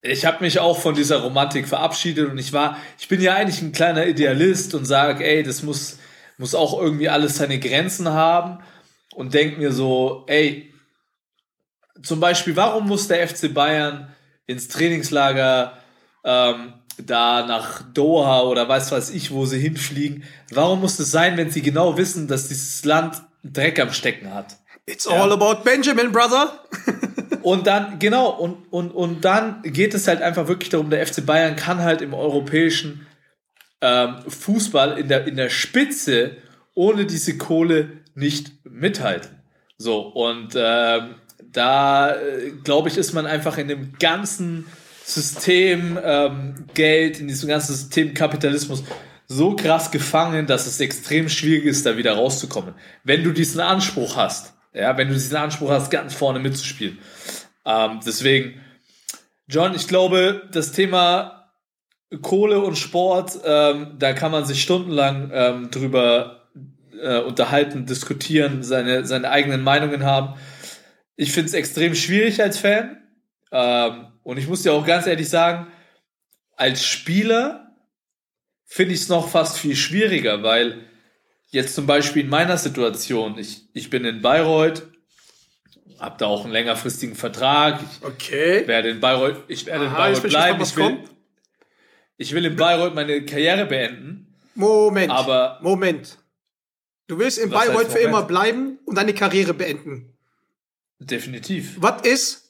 ich 0.00 0.24
habe 0.24 0.42
mich 0.42 0.58
auch 0.58 0.78
von 0.78 0.94
dieser 0.94 1.22
Romantik 1.22 1.68
verabschiedet 1.68 2.30
und 2.30 2.38
ich 2.38 2.52
war, 2.52 2.76
ich 2.98 3.08
bin 3.08 3.20
ja 3.20 3.34
eigentlich 3.34 3.62
ein 3.62 3.72
kleiner 3.72 4.06
Idealist 4.06 4.74
und 4.74 4.84
sage, 4.84 5.24
ey, 5.24 5.42
das 5.42 5.62
muss, 5.62 5.98
muss 6.38 6.54
auch 6.54 6.80
irgendwie 6.80 7.08
alles 7.08 7.36
seine 7.36 7.58
Grenzen 7.58 8.08
haben 8.08 8.62
und 9.14 9.34
denk 9.34 9.58
mir 9.58 9.72
so, 9.72 10.24
ey, 10.28 10.72
zum 12.02 12.20
Beispiel, 12.20 12.56
warum 12.56 12.88
muss 12.88 13.08
der 13.08 13.26
FC 13.28 13.52
Bayern 13.52 14.12
ins 14.46 14.68
Trainingslager 14.68 15.78
ähm, 16.24 16.74
da 16.98 17.46
nach 17.46 17.82
Doha 17.94 18.42
oder 18.42 18.68
weiß 18.68 18.92
was 18.92 19.10
ich, 19.10 19.30
wo 19.30 19.46
sie 19.46 19.58
hinfliegen? 19.58 20.24
Warum 20.50 20.80
muss 20.80 20.98
es 20.98 21.10
sein, 21.10 21.36
wenn 21.36 21.50
sie 21.50 21.62
genau 21.62 21.96
wissen, 21.96 22.28
dass 22.28 22.48
dieses 22.48 22.84
Land 22.84 23.22
Dreck 23.44 23.80
am 23.80 23.92
Stecken 23.92 24.32
hat? 24.32 24.56
it's 24.86 25.06
all 25.06 25.32
about 25.32 25.64
Benjamin, 25.64 26.12
brother. 26.12 26.60
Und 27.42 27.66
dann, 27.66 27.98
genau, 27.98 28.28
und, 28.30 28.72
und, 28.72 28.92
und 28.92 29.24
dann 29.24 29.62
geht 29.64 29.94
es 29.94 30.06
halt 30.06 30.22
einfach 30.22 30.46
wirklich 30.46 30.68
darum, 30.68 30.90
der 30.90 31.04
FC 31.04 31.26
Bayern 31.26 31.56
kann 31.56 31.80
halt 31.80 32.00
im 32.00 32.14
europäischen 32.14 33.04
ähm, 33.80 34.18
Fußball 34.28 34.96
in 34.96 35.08
der, 35.08 35.26
in 35.26 35.34
der 35.34 35.50
Spitze 35.50 36.36
ohne 36.74 37.04
diese 37.04 37.36
Kohle 37.38 37.94
nicht 38.14 38.52
mithalten. 38.64 39.42
So, 39.76 40.02
und 40.02 40.54
ähm, 40.54 41.16
da, 41.40 42.14
äh, 42.14 42.52
glaube 42.62 42.90
ich, 42.90 42.96
ist 42.96 43.12
man 43.12 43.26
einfach 43.26 43.58
in 43.58 43.66
dem 43.66 43.94
ganzen 43.98 44.68
System 45.04 45.98
ähm, 46.02 46.66
Geld, 46.74 47.20
in 47.20 47.28
diesem 47.28 47.48
ganzen 47.48 47.74
System 47.74 48.14
Kapitalismus 48.14 48.84
so 49.26 49.56
krass 49.56 49.90
gefangen, 49.90 50.46
dass 50.46 50.66
es 50.66 50.80
extrem 50.80 51.28
schwierig 51.28 51.64
ist, 51.64 51.86
da 51.86 51.96
wieder 51.96 52.14
rauszukommen. 52.14 52.74
Wenn 53.04 53.24
du 53.24 53.32
diesen 53.32 53.60
Anspruch 53.60 54.16
hast, 54.16 54.54
ja, 54.74 54.96
wenn 54.96 55.08
du 55.08 55.14
diesen 55.14 55.36
Anspruch 55.36 55.70
hast, 55.70 55.90
ganz 55.90 56.14
vorne 56.14 56.38
mitzuspielen. 56.38 56.98
Ähm, 57.64 58.00
deswegen, 58.04 58.60
John, 59.48 59.74
ich 59.74 59.88
glaube, 59.88 60.48
das 60.52 60.72
Thema 60.72 61.50
Kohle 62.20 62.60
und 62.60 62.76
Sport, 62.76 63.38
ähm, 63.44 63.96
da 63.98 64.12
kann 64.12 64.32
man 64.32 64.44
sich 64.44 64.62
stundenlang 64.62 65.30
ähm, 65.32 65.70
drüber 65.70 66.48
äh, 67.00 67.20
unterhalten, 67.20 67.86
diskutieren, 67.86 68.62
seine, 68.62 69.06
seine 69.06 69.30
eigenen 69.30 69.62
Meinungen 69.62 70.04
haben. 70.04 70.34
Ich 71.16 71.32
finde 71.32 71.48
es 71.48 71.54
extrem 71.54 71.94
schwierig 71.94 72.42
als 72.42 72.58
Fan. 72.58 72.98
Ähm, 73.50 74.11
und 74.22 74.38
ich 74.38 74.46
muss 74.48 74.62
dir 74.62 74.72
auch 74.72 74.86
ganz 74.86 75.06
ehrlich 75.06 75.28
sagen, 75.28 75.66
als 76.56 76.84
Spieler 76.84 77.74
finde 78.66 78.94
ich 78.94 79.00
es 79.02 79.08
noch 79.08 79.28
fast 79.28 79.58
viel 79.58 79.76
schwieriger, 79.76 80.42
weil 80.42 80.84
jetzt 81.48 81.74
zum 81.74 81.86
Beispiel 81.86 82.22
in 82.24 82.28
meiner 82.30 82.56
Situation, 82.56 83.38
ich, 83.38 83.68
ich 83.74 83.90
bin 83.90 84.04
in 84.04 84.22
Bayreuth, 84.22 84.86
habe 85.98 86.16
da 86.18 86.26
auch 86.26 86.44
einen 86.44 86.52
längerfristigen 86.52 87.14
Vertrag, 87.14 87.80
ich 87.82 88.04
Okay. 88.06 88.66
werde 88.66 88.90
in 88.90 89.00
Bayreuth, 89.00 89.44
ich 89.48 89.66
werde 89.66 89.84
in 89.84 89.90
Aha, 89.90 90.08
jetzt 90.08 90.22
Bayreuth 90.22 90.30
bleiben, 90.30 90.62
ich 90.62 90.76
will, 90.76 90.98
ich 92.16 92.32
will 92.34 92.44
in 92.44 92.56
Bayreuth 92.56 92.94
meine 92.94 93.24
Karriere 93.24 93.66
beenden. 93.66 94.34
Moment. 94.54 95.10
Aber- 95.12 95.58
Moment. 95.62 96.18
Du 97.08 97.18
willst 97.18 97.38
in 97.38 97.50
Bayreuth 97.50 97.92
für 97.92 97.98
immer 97.98 98.22
bleiben 98.22 98.78
und 98.86 98.96
deine 98.96 99.12
Karriere 99.12 99.52
beenden. 99.54 100.16
Definitiv. 100.98 101.74
Was 101.78 102.02
ist, 102.06 102.41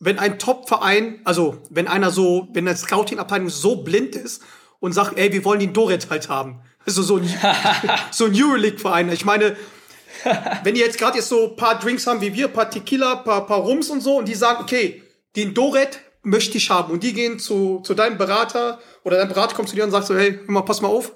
wenn 0.00 0.18
ein 0.18 0.38
Top-Verein, 0.38 1.20
also 1.24 1.58
wenn 1.68 1.86
einer 1.86 2.10
so, 2.10 2.48
wenn 2.52 2.66
eine 2.66 2.76
Scouting-Abteilung 2.76 3.50
so 3.50 3.76
blind 3.76 4.16
ist 4.16 4.42
und 4.80 4.92
sagt, 4.92 5.18
ey, 5.18 5.32
wir 5.32 5.44
wollen 5.44 5.60
den 5.60 5.74
Doret 5.74 6.08
halt 6.10 6.28
haben. 6.28 6.62
Also 6.86 7.02
so 7.02 7.18
ein, 7.18 7.28
so 8.10 8.24
ein 8.24 8.32
Euroleague-Verein. 8.34 9.12
Ich 9.12 9.26
meine, 9.26 9.56
wenn 10.64 10.74
die 10.74 10.80
jetzt 10.80 10.98
gerade 10.98 11.18
jetzt 11.18 11.28
so 11.28 11.50
ein 11.50 11.56
paar 11.56 11.78
Drinks 11.78 12.06
haben 12.06 12.22
wie 12.22 12.34
wir, 12.34 12.46
ein 12.46 12.52
paar 12.52 12.70
Tequila, 12.70 13.18
ein 13.18 13.24
paar, 13.24 13.46
paar 13.46 13.58
Rums 13.58 13.90
und 13.90 14.00
so, 14.00 14.16
und 14.16 14.26
die 14.26 14.34
sagen, 14.34 14.62
okay, 14.62 15.02
den 15.36 15.52
Doret 15.52 16.00
möchte 16.22 16.56
ich 16.56 16.70
haben. 16.70 16.92
Und 16.92 17.02
die 17.02 17.12
gehen 17.12 17.38
zu, 17.38 17.80
zu 17.80 17.94
deinem 17.94 18.16
Berater 18.16 18.80
oder 19.04 19.18
dein 19.18 19.28
Berater 19.28 19.54
kommt 19.54 19.68
zu 19.68 19.76
dir 19.76 19.84
und 19.84 19.90
sagt 19.90 20.06
so, 20.06 20.16
hey, 20.16 20.40
hör 20.44 20.50
mal, 20.50 20.62
pass 20.62 20.80
mal 20.80 20.88
auf, 20.88 21.12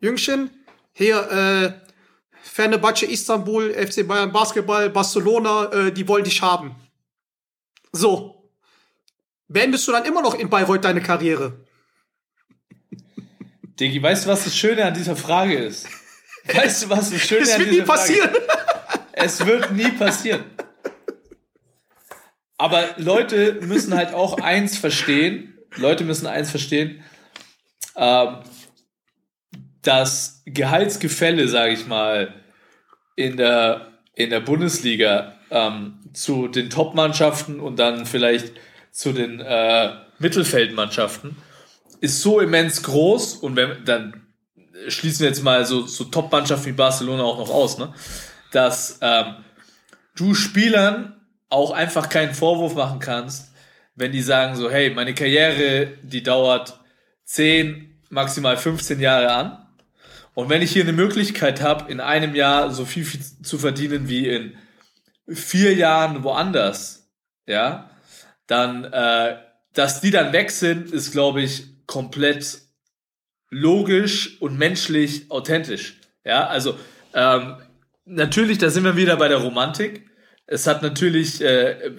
Jüngchen, 0.00 0.50
hier, 0.92 1.30
äh, 1.30 1.86
Fenerbahce 2.42 3.06
Istanbul, 3.06 3.74
FC 3.74 4.06
Bayern 4.06 4.32
Basketball, 4.32 4.88
Barcelona, 4.88 5.70
äh, 5.72 5.92
die 5.92 6.08
wollen 6.08 6.24
dich 6.24 6.40
haben. 6.40 6.74
So. 7.92 8.50
Beendest 9.48 9.86
du 9.86 9.92
dann 9.92 10.04
immer 10.04 10.22
noch 10.22 10.34
in 10.34 10.50
Bayreuth 10.50 10.84
deine 10.84 11.00
Karriere? 11.00 11.64
Diggi, 13.78 14.02
weißt 14.02 14.24
du, 14.24 14.30
was 14.30 14.44
das 14.44 14.56
Schöne 14.56 14.84
an 14.84 14.94
dieser 14.94 15.16
Frage 15.16 15.56
ist? 15.56 15.86
Weißt 16.52 16.84
du, 16.84 16.90
was 16.90 17.10
das 17.10 17.20
Schöne 17.22 17.42
an 17.42 17.58
wird 17.58 17.70
dieser 17.70 17.80
nie 17.82 17.86
Frage 17.86 17.98
passieren. 17.98 18.30
Es 19.12 19.44
wird 19.44 19.72
nie 19.72 19.90
passieren. 19.90 20.44
Aber 22.56 22.94
Leute 22.98 23.58
müssen 23.62 23.94
halt 23.94 24.14
auch 24.14 24.38
eins 24.40 24.78
verstehen. 24.78 25.58
Leute 25.74 26.04
müssen 26.04 26.26
eins 26.26 26.50
verstehen. 26.50 27.02
Ähm, 27.96 28.38
das 29.82 30.42
Gehaltsgefälle, 30.46 31.48
sage 31.48 31.72
ich 31.72 31.86
mal, 31.86 32.34
in 33.14 33.36
der, 33.36 33.92
in 34.14 34.30
der 34.30 34.40
Bundesliga 34.40 35.38
ähm, 35.50 35.98
zu 36.16 36.48
den 36.48 36.70
Top-Mannschaften 36.70 37.60
und 37.60 37.78
dann 37.78 38.06
vielleicht 38.06 38.52
zu 38.90 39.12
den 39.12 39.40
äh, 39.40 39.92
Mittelfeldmannschaften 40.18 41.36
ist 42.00 42.20
so 42.22 42.40
immens 42.40 42.82
groß 42.82 43.36
und 43.36 43.56
wenn, 43.56 43.84
dann 43.84 44.26
schließen 44.88 45.20
wir 45.20 45.28
jetzt 45.28 45.42
mal 45.42 45.64
so, 45.64 45.86
so 45.86 46.04
Top-Mannschaften 46.04 46.66
wie 46.66 46.72
Barcelona 46.72 47.22
auch 47.22 47.38
noch 47.38 47.50
aus, 47.50 47.78
ne? 47.78 47.92
dass 48.52 48.98
ähm, 49.02 49.36
du 50.14 50.34
Spielern 50.34 51.20
auch 51.48 51.70
einfach 51.70 52.08
keinen 52.08 52.34
Vorwurf 52.34 52.74
machen 52.74 52.98
kannst, 52.98 53.52
wenn 53.94 54.12
die 54.12 54.22
sagen 54.22 54.56
so, 54.56 54.70
hey, 54.70 54.90
meine 54.90 55.14
Karriere, 55.14 55.88
die 56.02 56.22
dauert 56.22 56.80
10, 57.24 57.98
maximal 58.10 58.56
15 58.56 59.00
Jahre 59.00 59.32
an. 59.32 59.66
Und 60.34 60.50
wenn 60.50 60.60
ich 60.60 60.72
hier 60.72 60.82
eine 60.82 60.92
Möglichkeit 60.92 61.62
habe, 61.62 61.90
in 61.90 62.00
einem 62.00 62.34
Jahr 62.34 62.70
so 62.70 62.84
viel, 62.84 63.04
viel 63.04 63.20
zu 63.42 63.58
verdienen 63.58 64.08
wie 64.08 64.28
in 64.28 64.56
vier 65.28 65.74
Jahren 65.74 66.22
woanders, 66.22 67.10
ja, 67.46 67.90
dann, 68.46 68.84
äh, 68.84 69.36
dass 69.74 70.00
die 70.00 70.10
dann 70.10 70.32
weg 70.32 70.50
sind, 70.50 70.90
ist, 70.90 71.12
glaube 71.12 71.42
ich, 71.42 71.86
komplett 71.86 72.60
logisch 73.50 74.40
und 74.40 74.58
menschlich 74.58 75.30
authentisch. 75.30 76.00
Ja, 76.24 76.46
also 76.46 76.76
ähm, 77.14 77.56
natürlich, 78.04 78.58
da 78.58 78.70
sind 78.70 78.84
wir 78.84 78.96
wieder 78.96 79.16
bei 79.16 79.28
der 79.28 79.38
Romantik. 79.38 80.08
Es 80.46 80.66
hat 80.66 80.82
natürlich, 80.82 81.40
äh, 81.40 81.92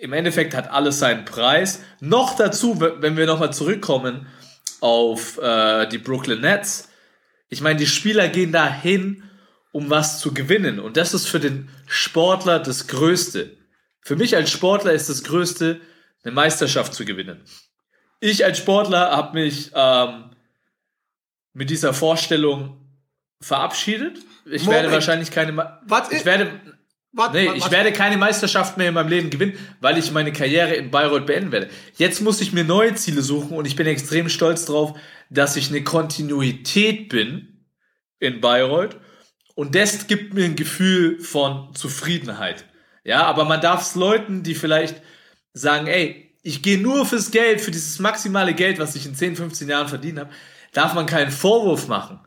im 0.00 0.12
Endeffekt 0.12 0.54
hat 0.54 0.70
alles 0.70 0.98
seinen 0.98 1.24
Preis. 1.24 1.82
Noch 2.00 2.36
dazu, 2.36 2.80
wenn 2.80 3.16
wir 3.16 3.26
nochmal 3.26 3.52
zurückkommen 3.52 4.26
auf 4.80 5.38
äh, 5.38 5.86
die 5.88 5.98
Brooklyn 5.98 6.40
Nets. 6.40 6.88
Ich 7.48 7.60
meine, 7.60 7.78
die 7.78 7.86
Spieler 7.86 8.28
gehen 8.28 8.52
da 8.52 8.72
hin, 8.72 9.24
um 9.72 9.90
was 9.90 10.20
zu 10.20 10.34
gewinnen. 10.34 10.80
Und 10.80 10.96
das 10.96 11.14
ist 11.14 11.28
für 11.28 11.40
den 11.40 11.68
Sportler 11.86 12.58
das 12.58 12.86
Größte. 12.86 13.56
Für 14.00 14.16
mich 14.16 14.34
als 14.36 14.50
Sportler 14.50 14.92
ist 14.92 15.08
das 15.08 15.24
Größte, 15.24 15.80
eine 16.22 16.34
Meisterschaft 16.34 16.94
zu 16.94 17.04
gewinnen. 17.04 17.40
Ich 18.20 18.44
als 18.44 18.58
Sportler 18.58 19.10
habe 19.10 19.40
mich 19.40 19.70
ähm, 19.74 20.30
mit 21.52 21.70
dieser 21.70 21.94
Vorstellung 21.94 22.76
verabschiedet. 23.40 24.18
Ich 24.44 24.64
Moment. 24.64 24.82
werde 24.82 24.92
wahrscheinlich 24.92 25.30
keine. 25.30 25.52
Ma 25.52 25.80
Was 25.86 26.10
ich 26.10 26.24
werde. 26.24 26.60
Warte, 27.12 27.36
Nee, 27.36 27.46
warte, 27.46 27.58
ich 27.58 27.70
werde 27.72 27.92
keine 27.92 28.16
Meisterschaft 28.16 28.76
mehr 28.76 28.88
in 28.88 28.94
meinem 28.94 29.08
Leben 29.08 29.30
gewinnen, 29.30 29.58
weil 29.80 29.98
ich 29.98 30.12
meine 30.12 30.32
Karriere 30.32 30.74
in 30.74 30.92
Bayreuth 30.92 31.26
beenden 31.26 31.50
werde. 31.50 31.68
Jetzt 31.96 32.20
muss 32.20 32.40
ich 32.40 32.52
mir 32.52 32.62
neue 32.62 32.94
Ziele 32.94 33.22
suchen 33.22 33.56
und 33.56 33.66
ich 33.66 33.74
bin 33.74 33.88
extrem 33.88 34.28
stolz 34.28 34.64
drauf, 34.66 34.96
dass 35.28 35.56
ich 35.56 35.70
eine 35.70 35.82
Kontinuität 35.82 37.08
bin 37.08 37.66
in 38.20 38.40
Bayreuth 38.40 38.96
und 39.60 39.74
das 39.74 40.06
gibt 40.06 40.32
mir 40.32 40.44
ein 40.44 40.56
Gefühl 40.56 41.20
von 41.20 41.74
Zufriedenheit. 41.74 42.64
Ja, 43.04 43.24
aber 43.24 43.44
man 43.44 43.60
darf 43.60 43.82
es 43.82 43.94
Leuten, 43.94 44.42
die 44.42 44.54
vielleicht 44.54 45.02
sagen, 45.52 45.86
ey, 45.86 46.32
ich 46.42 46.62
gehe 46.62 46.78
nur 46.78 47.04
fürs 47.04 47.30
Geld, 47.30 47.60
für 47.60 47.70
dieses 47.70 47.98
maximale 47.98 48.54
Geld, 48.54 48.78
was 48.78 48.96
ich 48.96 49.04
in 49.04 49.14
10, 49.14 49.36
15 49.36 49.68
Jahren 49.68 49.88
verdient 49.88 50.18
habe, 50.18 50.30
darf 50.72 50.94
man 50.94 51.06
keinen 51.06 51.30
Vorwurf 51.30 51.88
machen 51.88 52.20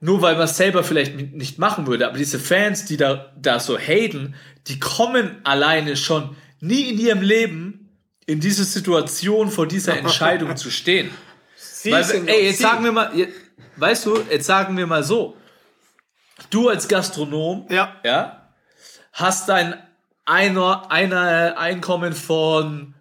nur 0.00 0.22
weil 0.22 0.34
man 0.34 0.44
es 0.44 0.56
selber 0.56 0.82
vielleicht 0.82 1.14
nicht 1.34 1.58
machen 1.58 1.86
würde. 1.86 2.06
Aber 2.06 2.16
diese 2.16 2.38
Fans, 2.38 2.86
die 2.86 2.96
da, 2.96 3.32
da 3.38 3.60
so 3.60 3.78
haten, 3.78 4.34
die 4.66 4.80
kommen 4.80 5.36
alleine 5.44 5.96
schon 5.96 6.36
nie 6.60 6.90
in 6.90 6.98
ihrem 6.98 7.20
Leben 7.20 7.90
in 8.24 8.40
diese 8.40 8.64
Situation 8.64 9.50
vor 9.50 9.66
dieser 9.66 9.98
Entscheidung 9.98 10.56
zu 10.56 10.70
stehen. 10.70 11.10
Sie 11.56 11.92
Weil, 11.92 12.04
ey, 12.26 12.46
jetzt 12.46 12.60
sagen 12.60 12.84
wir 12.84 12.92
mal, 12.92 13.10
jetzt, 13.14 13.34
weißt 13.76 14.06
du, 14.06 14.18
jetzt 14.30 14.46
sagen 14.46 14.76
wir 14.76 14.86
mal 14.86 15.04
so. 15.04 15.36
Du 16.48 16.68
als 16.68 16.88
Gastronom, 16.88 17.66
Ja. 17.70 17.94
ja, 18.04 18.48
hast 19.12 19.48
dein 19.48 19.74
einer, 20.24 20.90
einer 20.90 21.58
Einkommen 21.58 22.12
von 22.14 22.94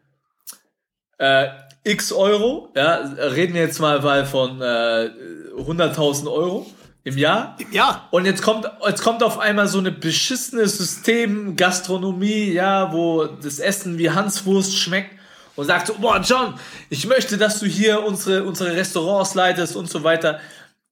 äh, 1.17 1.47
x 1.83 2.11
Euro, 2.11 2.71
ja, 2.75 2.95
reden 3.17 3.53
wir 3.53 3.61
jetzt 3.61 3.79
mal 3.79 4.01
mal 4.01 4.25
von 4.25 4.61
äh, 4.61 5.09
100.000 5.57 6.31
Euro 6.31 6.65
im 7.03 7.17
Jahr. 7.17 7.55
Ja, 7.71 8.07
Und 8.11 8.25
jetzt 8.25 8.41
kommt, 8.41 8.69
jetzt 8.85 9.01
kommt 9.03 9.23
auf 9.23 9.39
einmal 9.39 9.67
so 9.67 9.79
eine 9.79 9.91
beschissene 9.91 10.67
System, 10.67 11.55
Gastronomie, 11.55 12.51
ja, 12.51 12.91
wo 12.91 13.25
das 13.25 13.59
Essen 13.59 13.97
wie 13.97 14.09
Hanswurst 14.09 14.77
schmeckt 14.77 15.11
und 15.55 15.65
sagt 15.65 15.87
so, 15.87 15.93
boah, 15.95 16.19
John, 16.19 16.55
ich 16.89 17.05
möchte, 17.07 17.37
dass 17.37 17.59
du 17.59 17.65
hier 17.65 18.03
unsere, 18.03 18.43
unsere 18.43 18.75
Restaurants 18.75 19.35
leitest 19.35 19.75
und 19.75 19.89
so 19.89 20.03
weiter. 20.03 20.39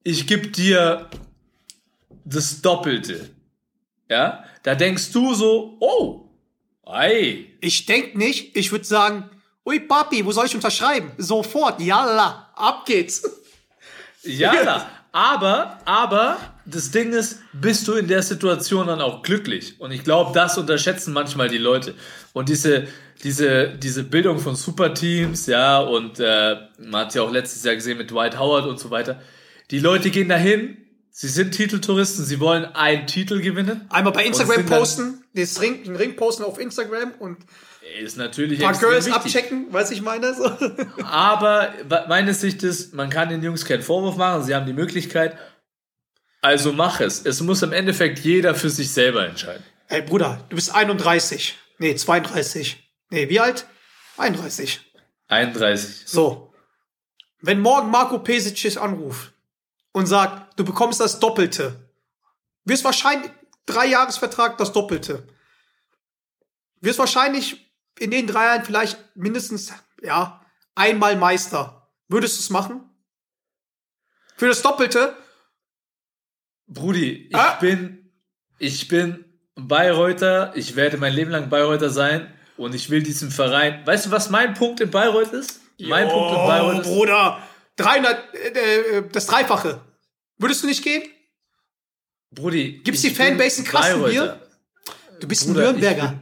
Ich 0.02 0.26
gebe 0.26 0.48
dir 0.48 1.06
das 2.28 2.60
Doppelte. 2.60 3.30
Ja, 4.08 4.44
da 4.62 4.74
denkst 4.74 5.12
du 5.12 5.34
so, 5.34 5.76
oh, 5.80 6.30
ei, 6.86 7.46
ich 7.60 7.86
denk 7.86 8.14
nicht. 8.14 8.56
Ich 8.56 8.72
würde 8.72 8.84
sagen, 8.84 9.28
ui 9.66 9.80
Papi, 9.80 10.24
wo 10.24 10.32
soll 10.32 10.46
ich 10.46 10.54
unterschreiben? 10.54 11.12
Sofort, 11.18 11.80
yalla, 11.80 12.50
ab 12.54 12.86
geht's. 12.86 13.22
Ja, 14.22 14.88
aber, 15.12 15.78
aber 15.84 16.38
das 16.64 16.90
Ding 16.90 17.12
ist, 17.12 17.40
bist 17.52 17.86
du 17.86 17.94
in 17.94 18.08
der 18.08 18.22
Situation 18.22 18.86
dann 18.86 19.00
auch 19.00 19.22
glücklich? 19.22 19.80
Und 19.80 19.90
ich 19.90 20.04
glaube, 20.04 20.32
das 20.32 20.56
unterschätzen 20.56 21.12
manchmal 21.12 21.48
die 21.48 21.58
Leute. 21.58 21.94
Und 22.32 22.48
diese, 22.48 22.88
diese, 23.22 23.68
diese 23.68 24.04
Bildung 24.04 24.38
von 24.38 24.56
Superteams, 24.56 25.46
ja, 25.46 25.80
und 25.80 26.18
äh, 26.18 26.56
man 26.78 27.06
hat 27.06 27.14
ja 27.14 27.22
auch 27.22 27.30
letztes 27.30 27.64
Jahr 27.64 27.74
gesehen 27.74 27.98
mit 27.98 28.10
Dwight 28.10 28.38
Howard 28.38 28.66
und 28.66 28.78
so 28.78 28.90
weiter. 28.90 29.20
Die 29.70 29.80
Leute 29.80 30.10
gehen 30.10 30.30
dahin, 30.30 30.78
sie 31.18 31.26
sind 31.26 31.50
Titeltouristen, 31.50 32.24
sie 32.24 32.38
wollen 32.38 32.64
einen 32.64 33.08
Titel 33.08 33.40
gewinnen. 33.40 33.86
Einmal 33.90 34.12
bei 34.12 34.24
Instagram 34.24 34.66
posten, 34.66 35.24
das 35.34 35.60
Ring, 35.60 35.82
den 35.82 35.96
Ring 35.96 36.14
posten 36.14 36.44
auf 36.44 36.60
Instagram 36.60 37.12
und 37.18 37.38
Ist 38.00 38.16
natürlich 38.16 38.64
ein 38.64 38.70
paar 38.70 38.78
Girls 38.78 39.06
wichtig. 39.06 39.14
abchecken, 39.14 39.72
weiß 39.72 39.90
ich 39.90 40.00
meine. 40.00 40.32
So. 40.32 40.44
Aber 41.02 41.74
meine 42.06 42.34
Sicht 42.34 42.62
ist, 42.62 42.94
man 42.94 43.10
kann 43.10 43.30
den 43.30 43.42
Jungs 43.42 43.64
keinen 43.64 43.82
Vorwurf 43.82 44.16
machen, 44.16 44.44
sie 44.44 44.54
haben 44.54 44.66
die 44.66 44.72
Möglichkeit. 44.72 45.36
Also 46.40 46.72
mach 46.72 47.00
es. 47.00 47.26
Es 47.26 47.40
muss 47.40 47.62
im 47.62 47.72
Endeffekt 47.72 48.20
jeder 48.20 48.54
für 48.54 48.70
sich 48.70 48.92
selber 48.92 49.26
entscheiden. 49.26 49.64
Ey 49.88 50.02
Bruder, 50.02 50.44
du 50.50 50.54
bist 50.54 50.72
31. 50.72 51.56
Nee, 51.78 51.96
32. 51.96 52.88
Nee, 53.10 53.28
wie 53.28 53.40
alt? 53.40 53.66
31. 54.18 54.80
31. 55.26 56.02
So. 56.06 56.54
Wenn 57.40 57.58
morgen 57.58 57.90
Marco 57.90 58.20
Pesic 58.20 58.76
anruft 58.80 59.32
und 59.98 60.06
sagt, 60.06 60.58
du 60.58 60.64
bekommst 60.64 61.00
das 61.00 61.18
Doppelte, 61.18 61.90
wirst 62.64 62.84
wahrscheinlich 62.84 63.30
drei 63.66 63.86
Jahresvertrag 63.86 64.56
das 64.56 64.72
Doppelte. 64.72 65.26
Wirst 66.80 67.00
wahrscheinlich 67.00 67.72
in 67.98 68.12
den 68.12 68.28
drei 68.28 68.44
Jahren 68.44 68.64
vielleicht 68.64 68.96
mindestens, 69.16 69.72
ja, 70.02 70.40
einmal 70.76 71.16
Meister. 71.16 71.90
Würdest 72.06 72.36
du 72.38 72.40
es 72.42 72.50
machen? 72.50 72.88
Für 74.36 74.46
das 74.46 74.62
Doppelte? 74.62 75.16
Brudi, 76.68 77.26
ich 77.28 77.36
Ah. 77.36 77.54
bin, 77.60 78.12
ich 78.58 78.86
bin 78.86 79.24
Bayreuther, 79.56 80.52
ich 80.54 80.76
werde 80.76 80.96
mein 80.98 81.12
Leben 81.12 81.32
lang 81.32 81.48
Bayreuther 81.50 81.90
sein 81.90 82.32
und 82.56 82.74
ich 82.74 82.88
will 82.90 83.02
diesen 83.02 83.30
Verein. 83.32 83.84
Weißt 83.84 84.06
du, 84.06 84.10
was 84.12 84.30
mein 84.30 84.54
Punkt 84.54 84.80
in 84.80 84.90
Bayreuth 84.90 85.32
ist? 85.32 85.60
Mein 85.80 86.08
Punkt 86.08 86.30
in 86.30 86.46
Bayreuth 86.46 86.80
ist. 86.82 86.86
Bruder. 86.86 87.42
300, 87.76 88.34
äh, 88.34 88.98
äh, 88.98 89.08
das 89.10 89.26
Dreifache. 89.26 89.80
Würdest 90.38 90.62
du 90.62 90.66
nicht 90.66 90.82
gehen? 90.82 91.02
Brudi. 92.30 92.80
Gibt's 92.84 93.02
ich 93.04 93.10
die 93.10 93.16
Fanbase 93.16 93.58
in 93.58 93.64
bin 93.64 93.72
Kasten 93.72 94.00
Bayreuther. 94.00 94.10
hier? 94.10 94.48
Du 95.20 95.28
bist 95.28 95.46
ein 95.46 95.54
Bruder, 95.54 95.72
Nürnberger. 95.72 96.20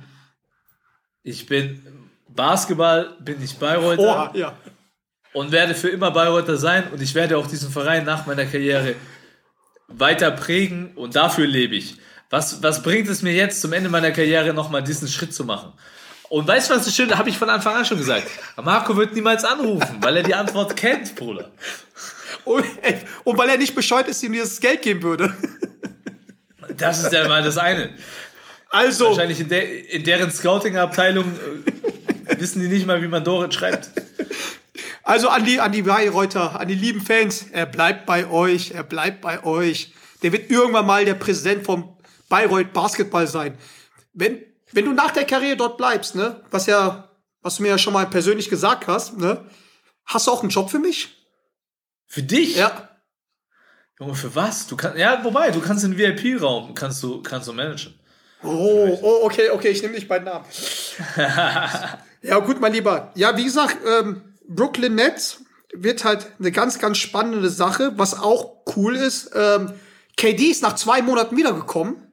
Ich 1.23 1.47
bin 1.47 2.11
Basketball, 2.29 3.17
bin 3.21 3.43
ich 3.43 3.57
Bayreuther 3.57 4.03
Oha, 4.03 4.33
ja. 4.35 4.57
und 5.33 5.53
werde 5.53 5.75
für 5.75 5.89
immer 5.89 6.11
Bayreuther 6.11 6.57
sein 6.57 6.91
und 6.93 7.03
ich 7.03 7.15
werde 7.15 7.37
auch 7.37 7.47
diesen 7.47 7.71
Verein 7.71 8.05
nach 8.05 8.27
meiner 8.27 8.47
Karriere 8.47 8.95
weiter 9.89 10.31
prägen 10.31 10.93
und 10.95 11.17
dafür 11.17 11.47
lebe 11.47 11.77
ich. 11.77 11.97
Was, 12.31 12.63
was 12.63 12.83
bringt 12.83 13.09
es 13.09 13.23
mir 13.23 13.33
jetzt 13.33 13.61
zum 13.61 13.73
Ende 13.73 13.89
meiner 13.89 14.11
Karriere 14.11 14.53
nochmal 14.53 14.83
diesen 14.83 15.09
Schritt 15.09 15.35
zu 15.35 15.45
machen? 15.45 15.73
Und 16.29 16.47
weißt 16.49 16.71
du, 16.71 16.75
was 16.75 16.85
das 16.85 16.95
Schöne, 16.95 17.17
habe 17.17 17.29
ich 17.29 17.39
von 17.39 17.49
Anfang 17.49 17.75
an 17.75 17.85
schon 17.85 17.99
gesagt. 17.99 18.27
Marco 18.63 18.97
wird 18.97 19.15
niemals 19.15 19.45
anrufen, 19.45 19.99
weil 20.01 20.17
er 20.17 20.23
die 20.23 20.35
Antwort 20.35 20.77
kennt, 20.77 21.15
Bruder. 21.15 21.51
Und, 22.45 22.65
und 23.25 23.39
weil 23.39 23.49
er 23.49 23.59
nicht 23.59 23.75
bescheid 23.75 24.09
ist, 24.09 24.23
ihm 24.23 24.33
dieses 24.33 24.61
Geld 24.61 24.83
geben 24.83 25.03
würde. 25.03 25.35
Das 26.77 27.03
ist 27.03 27.13
ja 27.13 27.27
mal 27.29 27.43
das 27.43 27.59
eine. 27.59 27.91
Also, 28.71 29.07
Wahrscheinlich 29.07 29.41
in, 29.41 29.49
der, 29.49 29.91
in 29.91 30.05
deren 30.05 30.31
Scouting-Abteilung 30.31 31.25
äh, 32.27 32.41
wissen 32.41 32.61
die 32.61 32.69
nicht 32.69 32.87
mal, 32.87 33.01
wie 33.03 33.09
man 33.09 33.25
Dorit 33.25 33.55
schreibt. 33.55 33.91
also 35.03 35.29
an 35.29 35.45
die, 35.45 35.61
an 35.61 35.73
die 35.73 35.83
Bayreuther, 35.83 36.61
an 36.61 36.69
die 36.69 36.75
lieben 36.75 37.01
Fans, 37.01 37.47
er 37.53 37.67
bleibt 37.67 38.07
bei 38.07 38.29
euch, 38.29 38.73
er 38.73 38.83
bleibt 38.83 39.21
bei 39.21 39.45
euch. 39.45 39.93
Der 40.23 40.33
wird 40.33 40.51
irgendwann 40.51 40.87
mal 40.87 41.05
der 41.05 41.15
Präsident 41.15 41.65
vom 41.65 41.97
Bayreuth 42.29 42.73
Basketball 42.73 43.27
sein. 43.27 43.57
Wenn, 44.13 44.41
wenn 44.73 44.85
du 44.85 44.93
nach 44.93 45.11
der 45.11 45.25
Karriere 45.25 45.57
dort 45.57 45.77
bleibst, 45.77 46.15
ne, 46.15 46.41
was 46.51 46.67
ja, 46.67 47.11
was 47.43 47.57
du 47.57 47.63
mir 47.63 47.69
ja 47.69 47.79
schon 47.79 47.93
mal 47.93 48.07
persönlich 48.07 48.49
gesagt 48.49 48.87
hast, 48.87 49.19
ne, 49.19 49.45
hast 50.05 50.27
du 50.27 50.31
auch 50.31 50.41
einen 50.41 50.51
Job 50.51 50.71
für 50.71 50.79
mich? 50.79 51.17
Für 52.07 52.23
dich? 52.23 52.57
Ja. 52.57 52.89
Junge, 53.99 54.15
für 54.15 54.35
was? 54.35 54.67
Du 54.67 54.77
kannst, 54.77 54.99
ja, 54.99 55.25
wobei, 55.25 55.51
du 55.51 55.61
kannst 55.61 55.85
den 55.85 55.97
VIP-Raum, 55.97 56.75
kannst 56.75 57.03
du, 57.03 57.23
kannst 57.23 57.49
du 57.49 57.53
managen. 57.53 57.99
Oh, 58.43 58.99
oh, 59.03 59.25
okay, 59.25 59.51
okay, 59.51 59.69
ich 59.69 59.83
nehme 59.83 59.95
dich 59.95 60.07
bei 60.07 60.19
Namen. 60.19 60.45
ja, 62.23 62.39
gut, 62.41 62.61
mein 62.61 62.73
Lieber. 62.73 63.11
Ja, 63.15 63.37
wie 63.37 63.45
gesagt, 63.45 63.79
ähm, 63.87 64.35
Brooklyn 64.47 64.95
Nets 64.95 65.43
wird 65.73 66.05
halt 66.05 66.27
eine 66.39 66.53
ganz, 66.53 66.79
ganz 66.79 66.99
spannende 66.99 67.49
Sache. 67.49 67.93
Was 67.97 68.19
auch 68.19 68.65
cool 68.77 68.97
ist, 68.97 69.31
ähm, 69.35 69.73
KD 70.17 70.45
ist 70.45 70.63
nach 70.63 70.75
zwei 70.75 71.03
Monaten 71.03 71.37
wiedergekommen. 71.37 72.06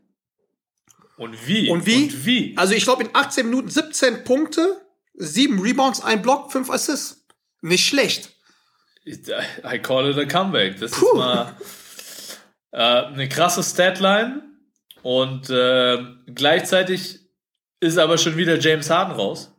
Und 1.23 1.47
wie? 1.47 1.69
Und 1.69 1.85
wie? 1.85 2.03
Und 2.03 2.25
wie? 2.25 2.57
Also 2.57 2.73
ich 2.73 2.83
glaube 2.83 3.03
in 3.03 3.09
18 3.13 3.45
Minuten 3.45 3.69
17 3.69 4.25
Punkte, 4.25 4.81
7 5.13 5.57
Rebounds, 5.59 6.03
ein 6.03 6.21
Block, 6.21 6.51
5 6.51 6.69
Assists. 6.69 7.25
Nicht 7.61 7.87
schlecht. 7.87 8.29
I 9.07 9.79
call 9.79 10.09
it 10.09 10.17
a 10.17 10.25
comeback. 10.25 10.79
Das 10.81 10.91
Puh. 10.91 11.05
ist 11.05 11.13
mal 11.15 11.55
äh, 12.71 12.77
eine 12.77 13.29
krasse 13.29 13.63
Statline. 13.63 14.43
Und 15.01 15.49
äh, 15.49 16.03
gleichzeitig 16.33 17.19
ist 17.79 17.97
aber 17.97 18.17
schon 18.17 18.35
wieder 18.35 18.59
James 18.59 18.89
Harden 18.89 19.15
raus. 19.15 19.49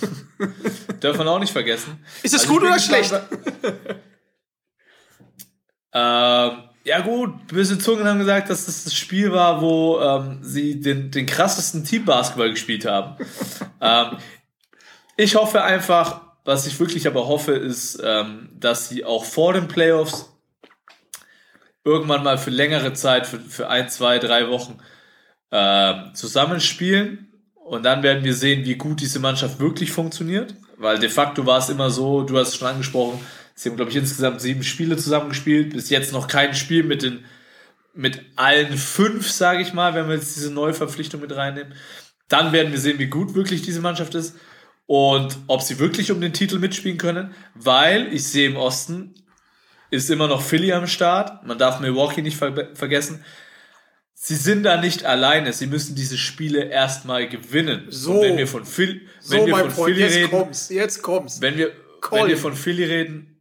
Darf 1.00 1.18
man 1.18 1.28
auch 1.28 1.38
nicht 1.38 1.52
vergessen. 1.52 2.04
Ist 2.24 2.34
es 2.34 2.42
Also 2.42 2.52
gut 2.52 2.62
oder 2.62 2.78
schlecht? 2.80 3.14
Ähm, 5.94 6.70
ja 6.84 7.00
gut, 7.00 7.46
böse 7.46 7.78
Zungen 7.78 8.06
haben 8.06 8.18
gesagt, 8.18 8.50
dass 8.50 8.66
das 8.66 8.84
das 8.84 8.94
Spiel 8.94 9.32
war, 9.32 9.60
wo 9.60 10.00
ähm, 10.00 10.38
sie 10.42 10.80
den, 10.80 11.10
den 11.10 11.26
krassesten 11.26 11.84
Teambasketball 11.84 12.50
gespielt 12.50 12.86
haben. 12.86 13.16
ähm, 13.80 14.16
ich 15.16 15.36
hoffe 15.36 15.62
einfach, 15.62 16.22
was 16.44 16.66
ich 16.66 16.78
wirklich 16.80 17.06
aber 17.06 17.28
hoffe, 17.28 17.52
ist, 17.52 18.00
ähm, 18.04 18.48
dass 18.54 18.88
sie 18.88 19.04
auch 19.04 19.24
vor 19.24 19.52
den 19.52 19.68
Playoffs 19.68 20.28
irgendwann 21.84 22.24
mal 22.24 22.38
für 22.38 22.50
längere 22.50 22.92
Zeit, 22.92 23.26
für, 23.26 23.38
für 23.38 23.68
ein, 23.68 23.88
zwei, 23.88 24.18
drei 24.18 24.48
Wochen 24.48 24.78
ähm, 25.50 26.14
zusammenspielen. 26.14 27.28
Und 27.54 27.84
dann 27.84 28.02
werden 28.02 28.24
wir 28.24 28.34
sehen, 28.34 28.64
wie 28.64 28.74
gut 28.74 29.00
diese 29.00 29.20
Mannschaft 29.20 29.60
wirklich 29.60 29.92
funktioniert. 29.92 30.54
Weil 30.78 30.98
de 30.98 31.08
facto 31.08 31.46
war 31.46 31.58
es 31.58 31.68
immer 31.68 31.90
so, 31.90 32.22
du 32.22 32.36
hast 32.36 32.48
es 32.48 32.56
schon 32.56 32.68
angesprochen, 32.68 33.20
sie 33.54 33.68
haben, 33.68 33.76
glaube 33.76 33.90
ich, 33.90 33.96
insgesamt 33.96 34.40
sieben 34.40 34.62
Spiele 34.62 34.96
zusammengespielt. 34.96 35.72
Bis 35.72 35.90
jetzt 35.90 36.12
noch 36.12 36.28
kein 36.28 36.54
Spiel 36.54 36.82
mit 36.82 37.02
den 37.02 37.24
mit 37.94 38.22
allen 38.36 38.76
fünf, 38.78 39.30
sage 39.30 39.60
ich 39.62 39.74
mal, 39.74 39.94
wenn 39.94 40.08
wir 40.08 40.14
jetzt 40.14 40.34
diese 40.36 40.50
Neuverpflichtung 40.50 41.20
mit 41.20 41.34
reinnehmen. 41.36 41.74
Dann 42.28 42.52
werden 42.52 42.72
wir 42.72 42.78
sehen, 42.78 42.98
wie 42.98 43.08
gut 43.08 43.34
wirklich 43.34 43.60
diese 43.62 43.80
Mannschaft 43.80 44.14
ist 44.14 44.36
und 44.86 45.36
ob 45.46 45.60
sie 45.60 45.78
wirklich 45.78 46.10
um 46.10 46.20
den 46.20 46.32
Titel 46.32 46.58
mitspielen 46.58 46.96
können, 46.96 47.34
weil 47.54 48.12
ich 48.12 48.24
sehe 48.24 48.48
im 48.48 48.56
Osten 48.56 49.14
ist 49.90 50.08
immer 50.08 50.26
noch 50.26 50.40
Philly 50.40 50.72
am 50.72 50.86
Start. 50.86 51.46
Man 51.46 51.58
darf 51.58 51.80
Milwaukee 51.80 52.22
nicht 52.22 52.38
ver 52.38 52.74
vergessen. 52.74 53.22
Sie 54.14 54.36
sind 54.36 54.62
da 54.62 54.80
nicht 54.80 55.04
alleine. 55.04 55.52
Sie 55.52 55.66
müssen 55.66 55.94
diese 55.94 56.16
Spiele 56.16 56.64
erstmal 56.64 57.28
gewinnen. 57.28 57.86
So. 57.90 58.12
Und 58.12 58.22
wenn 58.22 58.36
wir 58.38 58.46
von, 58.46 58.64
Phil 58.64 59.02
wenn 59.28 59.40
So, 59.40 59.46
wir 59.46 59.56
von 59.56 59.70
Freund, 59.70 59.94
Philly 59.94 60.00
jetzt 60.00 60.16
reden, 60.16 60.30
kommt's, 60.30 60.68
jetzt 60.70 61.02
kommt's. 61.02 61.40
wenn 61.42 61.58
wir, 61.58 61.72
wenn 62.10 62.28
wir 62.28 62.38
von 62.38 62.54
Philly 62.54 62.84
reden, 62.84 63.31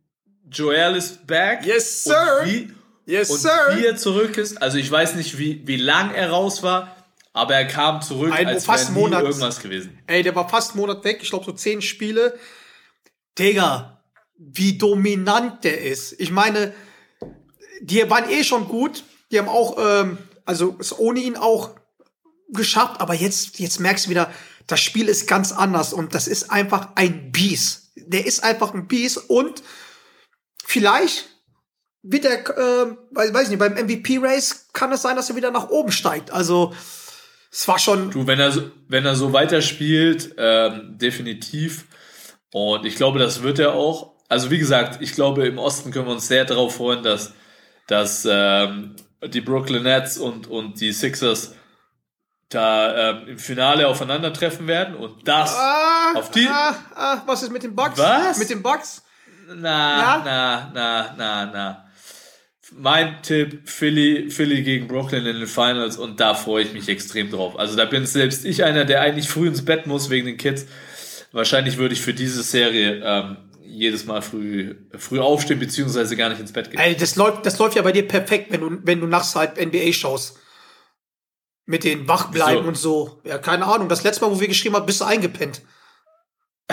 Joel 0.51 0.95
ist 0.95 1.25
back. 1.27 1.65
Yes, 1.65 2.03
sir. 2.03 2.39
Und 2.41 2.47
wie, 2.49 2.73
Yes, 3.05 3.29
und 3.29 3.39
sir. 3.39 3.49
wie 3.75 3.85
er 3.85 3.97
zurück 3.97 4.37
ist, 4.37 4.61
also 4.61 4.77
ich 4.77 4.89
weiß 4.89 5.15
nicht, 5.15 5.37
wie, 5.37 5.65
wie 5.65 5.77
lang 5.77 6.13
er 6.13 6.29
raus 6.29 6.61
war, 6.63 6.95
aber 7.33 7.55
er 7.55 7.65
kam 7.65 8.01
zurück, 8.01 8.31
Ein- 8.33 8.47
als 8.47 8.65
fast 8.65 8.89
wäre 8.89 8.99
Monat. 8.99 9.23
irgendwas 9.23 9.59
gewesen. 9.59 9.97
Ey, 10.07 10.21
der 10.23 10.35
war 10.35 10.47
fast 10.49 10.71
einen 10.71 10.81
Monat 10.81 11.03
weg, 11.03 11.19
ich 11.21 11.29
glaube 11.29 11.45
so 11.45 11.51
zehn 11.53 11.81
Spiele. 11.81 12.37
Digga, 13.39 14.01
wie 14.37 14.77
dominant 14.77 15.63
der 15.63 15.81
ist. 15.81 16.13
Ich 16.19 16.31
meine, 16.31 16.73
die 17.81 18.07
waren 18.09 18.29
eh 18.29 18.43
schon 18.43 18.67
gut. 18.67 19.03
Die 19.31 19.39
haben 19.39 19.47
auch, 19.49 19.77
ähm, 19.79 20.17
also 20.45 20.75
es 20.79 20.97
ohne 20.97 21.21
ihn 21.21 21.37
auch 21.37 21.71
geschafft, 22.49 22.99
aber 22.99 23.13
jetzt, 23.13 23.59
jetzt 23.59 23.79
merkst 23.79 24.05
du 24.05 24.09
wieder, 24.09 24.31
das 24.67 24.81
Spiel 24.81 25.07
ist 25.07 25.27
ganz 25.27 25.51
anders 25.53 25.93
und 25.93 26.13
das 26.13 26.27
ist 26.27 26.51
einfach 26.51 26.89
ein 26.95 27.31
Biest. 27.31 27.91
Der 27.95 28.25
ist 28.25 28.43
einfach 28.43 28.73
ein 28.73 28.87
Biest 28.87 29.17
und 29.29 29.63
vielleicht 30.71 31.25
wird 32.03 32.25
er, 32.25 32.39
äh, 32.39 32.95
weiß 33.11 33.49
nicht, 33.49 33.59
beim 33.59 33.73
MVP-Race 33.73 34.69
kann 34.73 34.91
es 34.91 35.01
sein, 35.01 35.15
dass 35.15 35.29
er 35.29 35.35
wieder 35.35 35.51
nach 35.51 35.69
oben 35.69 35.91
steigt. 35.91 36.31
Also, 36.31 36.73
es 37.51 37.67
war 37.67 37.77
schon, 37.77 38.09
Du, 38.11 38.25
wenn 38.25 38.39
er 38.39 38.51
so, 38.51 38.71
wenn 38.87 39.05
er 39.05 39.15
so 39.15 39.33
weiterspielt, 39.33 40.35
ähm, 40.37 40.97
definitiv. 40.97 41.85
Und 42.53 42.85
ich 42.85 42.95
glaube, 42.95 43.19
das 43.19 43.43
wird 43.43 43.59
er 43.59 43.73
auch. 43.73 44.13
Also 44.29 44.49
wie 44.49 44.57
gesagt, 44.59 45.01
ich 45.01 45.13
glaube, 45.13 45.45
im 45.45 45.57
Osten 45.57 45.91
können 45.91 46.05
wir 46.07 46.13
uns 46.13 46.27
sehr 46.27 46.45
darauf 46.45 46.75
freuen, 46.77 47.03
dass, 47.03 47.33
dass 47.87 48.25
ähm, 48.29 48.95
die 49.27 49.41
Brooklyn 49.41 49.83
Nets 49.83 50.17
und, 50.17 50.47
und 50.47 50.79
die 50.79 50.93
Sixers 50.93 51.53
da 52.49 53.11
ähm, 53.11 53.27
im 53.27 53.37
Finale 53.39 53.87
aufeinandertreffen 53.87 54.67
werden. 54.67 54.95
Und 54.95 55.27
das 55.27 55.53
Ah, 55.55 56.13
auf 56.15 56.31
die. 56.31 56.47
ah, 56.47 56.75
ah, 56.95 57.21
was 57.25 57.43
ist 57.43 57.51
mit 57.51 57.63
den 57.63 57.75
Bugs? 57.75 57.97
Was? 57.97 58.37
Mit 58.37 58.49
den 58.49 58.63
Bugs? 58.63 59.03
Na, 59.47 59.99
Ja? 59.99 60.21
na, 60.23 60.71
na, 60.73 61.15
na, 61.17 61.45
na. 61.51 61.85
Mein 62.73 63.21
Tipp, 63.21 63.67
Philly, 63.69 64.29
Philly 64.31 64.61
gegen 64.63 64.87
Brooklyn 64.87 65.25
in 65.25 65.37
den 65.39 65.47
Finals 65.47 65.97
und 65.97 66.19
da 66.21 66.33
freue 66.33 66.63
ich 66.63 66.71
mich 66.73 66.87
extrem 66.87 67.29
drauf. 67.29 67.59
Also 67.59 67.75
da 67.75 67.83
bin 67.85 68.05
selbst 68.05 68.45
ich 68.45 68.63
einer, 68.63 68.85
der 68.85 69.01
eigentlich 69.01 69.27
früh 69.27 69.47
ins 69.47 69.65
Bett 69.65 69.87
muss 69.87 70.09
wegen 70.09 70.25
den 70.25 70.37
Kids. 70.37 70.65
Wahrscheinlich 71.33 71.77
würde 71.77 71.93
ich 71.93 72.01
für 72.01 72.13
diese 72.13 72.43
Serie 72.43 73.01
ähm, 73.03 73.37
jedes 73.63 74.05
Mal 74.05 74.21
früh, 74.21 74.75
früh 74.97 75.19
aufstehen, 75.19 75.59
beziehungsweise 75.59 76.15
gar 76.15 76.29
nicht 76.29 76.39
ins 76.39 76.53
Bett 76.53 76.71
gehen. 76.71 76.79
Ey, 76.79 76.95
das 76.95 77.17
läuft, 77.17 77.45
das 77.45 77.57
läuft 77.59 77.75
ja 77.75 77.81
bei 77.81 77.91
dir 77.91 78.07
perfekt, 78.07 78.51
wenn 78.51 78.61
du, 78.61 78.79
wenn 78.83 79.01
du 79.01 79.07
nachts 79.07 79.35
halt 79.35 79.57
NBA 79.59 79.91
schaust. 79.91 80.37
Mit 81.65 81.83
den 81.83 82.07
Wachbleiben 82.07 82.59
Wieso? 82.59 82.67
und 82.67 82.77
so. 82.77 83.21
Ja, 83.25 83.37
keine 83.37 83.65
Ahnung. 83.65 83.87
Das 83.89 84.03
letzte 84.03 84.25
Mal, 84.25 84.31
wo 84.31 84.39
wir 84.39 84.47
geschrieben 84.47 84.75
haben, 84.75 84.85
bist 84.85 85.01
du 85.01 85.05
eingepennt. 85.05 85.61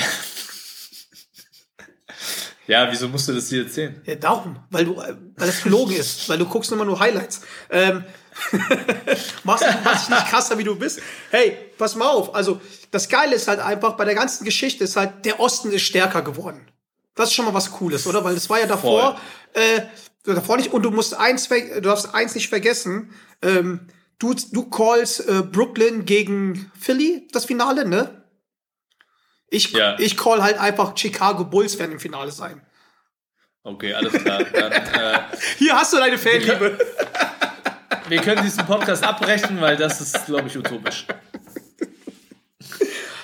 Ja, 2.69 2.87
wieso 2.91 3.09
musst 3.09 3.27
du 3.27 3.33
das 3.33 3.49
dir 3.49 3.65
erzählen? 3.65 4.01
Ja, 4.05 4.15
darum. 4.15 4.59
Weil 4.71 4.85
du, 4.85 4.97
weil 4.99 5.17
das 5.37 5.63
gelogen 5.63 5.97
ist. 5.97 6.29
Weil 6.29 6.37
du 6.37 6.45
guckst 6.45 6.71
immer 6.71 6.85
nur 6.85 7.01
Highlights. 7.01 7.41
Ähm, 7.71 8.05
machst, 9.45 9.65
machst 9.83 10.03
dich 10.03 10.15
nicht 10.15 10.29
krasser, 10.29 10.59
wie 10.59 10.65
du 10.65 10.77
bist. 10.77 11.01
Hey, 11.31 11.57
pass 11.79 11.97
mal 11.97 12.09
auf. 12.09 12.35
Also, 12.35 12.61
das 12.91 13.09
Geile 13.09 13.35
ist 13.35 13.49
halt 13.49 13.61
einfach, 13.61 13.97
bei 13.97 14.05
der 14.05 14.15
ganzen 14.15 14.45
Geschichte 14.45 14.85
ist 14.85 14.97
halt, 14.97 15.25
der 15.25 15.41
Osten 15.41 15.73
ist 15.73 15.83
stärker 15.83 16.21
geworden. 16.21 16.61
Das 17.15 17.31
ist 17.31 17.35
schon 17.35 17.47
mal 17.47 17.55
was 17.55 17.73
Cooles, 17.73 18.07
oder? 18.07 18.23
Weil 18.23 18.35
das 18.35 18.51
war 18.51 18.61
ja 18.61 18.67
davor, 18.67 19.19
äh, 19.55 19.81
davor 20.25 20.59
nicht, 20.59 20.71
und 20.71 20.83
du 20.83 20.91
musst 20.91 21.15
eins, 21.15 21.49
du 21.49 21.81
darfst 21.81 22.15
eins 22.15 22.35
nicht 22.35 22.51
vergessen, 22.51 23.15
ähm, 23.41 23.89
du, 24.19 24.35
du 24.53 24.69
callst 24.69 25.27
äh, 25.27 25.43
Brooklyn 25.43 26.05
gegen 26.05 26.71
Philly, 26.79 27.27
das 27.33 27.47
Finale, 27.47 27.89
ne? 27.89 28.18
Ich, 29.51 29.71
Ja. 29.73 29.97
ich 29.99 30.17
call 30.17 30.43
halt 30.43 30.59
einfach 30.59 30.97
Chicago 30.97 31.45
Bulls 31.45 31.79
werden 31.79 31.93
im 31.93 32.01
Finale 32.01 32.31
sein. 32.31 32.61
Okay, 33.65 33.93
alles 33.95 34.13
klar. 34.13 34.45
Dann, 34.45 34.73
äh, 34.73 35.19
Hier 35.59 35.75
hast 35.75 35.93
du 35.93 35.99
deine 35.99 36.17
Fanliebe. 36.19 36.79
wir 38.09 38.21
können 38.23 38.43
diesen 38.43 38.65
Podcast 38.67 39.03
abbrechen, 39.05 39.61
weil 39.61 39.77
das 39.77 40.01
ist, 40.01 40.27
glaube 40.27 40.49
ich, 40.49 40.57
utopisch. 40.57 41.07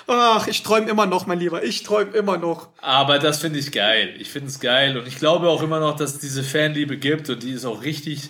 Ach, 0.07 0.45
ich 0.47 0.61
träume 0.61 0.87
immer 0.89 1.07
noch, 1.07 1.25
mein 1.25 1.39
Lieber. 1.39 1.63
Ich 1.63 1.81
träume 1.81 2.11
immer 2.11 2.37
noch. 2.37 2.69
Aber 2.81 3.17
das 3.17 3.39
finde 3.39 3.57
ich 3.57 3.71
geil. 3.71 4.13
Ich 4.19 4.29
finde 4.29 4.49
es 4.49 4.59
geil 4.59 4.97
und 4.97 5.07
ich 5.07 5.17
glaube 5.17 5.49
auch 5.49 5.63
immer 5.63 5.79
noch, 5.79 5.95
dass 5.95 6.13
es 6.13 6.19
diese 6.19 6.43
Fanliebe 6.43 6.97
gibt 6.97 7.27
und 7.29 7.41
die 7.41 7.53
ist 7.53 7.65
auch 7.65 7.81
richtig. 7.81 8.29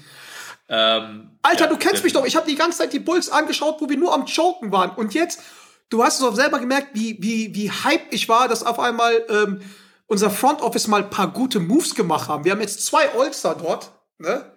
Ähm, 0.69 1.31
Alter, 1.41 1.65
ja, 1.65 1.69
du 1.69 1.77
kennst 1.77 2.03
mich 2.05 2.13
doch. 2.13 2.25
Ich 2.25 2.37
habe 2.37 2.47
die 2.47 2.55
ganze 2.55 2.77
Zeit 2.77 2.93
die 2.93 2.99
Bulls 2.99 3.29
angeschaut, 3.29 3.75
wo 3.81 3.89
wir 3.89 3.97
nur 3.97 4.13
am 4.13 4.25
Choken 4.25 4.71
waren. 4.71 4.91
Und 4.91 5.13
jetzt, 5.13 5.41
du 5.89 6.03
hast 6.03 6.19
es 6.19 6.25
auch 6.25 6.35
selber 6.35 6.59
gemerkt, 6.59 6.89
wie, 6.93 7.17
wie, 7.21 7.53
wie 7.55 7.71
hype 7.71 8.11
ich 8.11 8.29
war, 8.29 8.47
dass 8.47 8.63
auf 8.63 8.79
einmal 8.79 9.25
ähm, 9.29 9.61
unser 10.07 10.29
Front 10.29 10.61
Office 10.61 10.87
mal 10.87 11.03
ein 11.03 11.09
paar 11.09 11.31
gute 11.31 11.59
Moves 11.59 11.95
gemacht 11.95 12.27
haben. 12.27 12.45
Wir 12.45 12.51
haben 12.51 12.61
jetzt 12.61 12.85
zwei 12.85 13.09
All-Star 13.11 13.55
dort, 13.55 13.91
ne? 14.17 14.51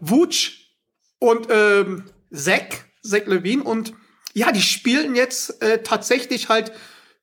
Wutsch 0.00 0.70
und 1.18 1.48
ähm, 1.50 2.04
Zack, 2.32 2.86
Zack 3.02 3.26
Levine. 3.26 3.62
Und 3.62 3.94
ja, 4.34 4.52
die 4.52 4.62
spielen 4.62 5.14
jetzt 5.14 5.62
äh, 5.62 5.82
tatsächlich 5.82 6.48
halt 6.48 6.72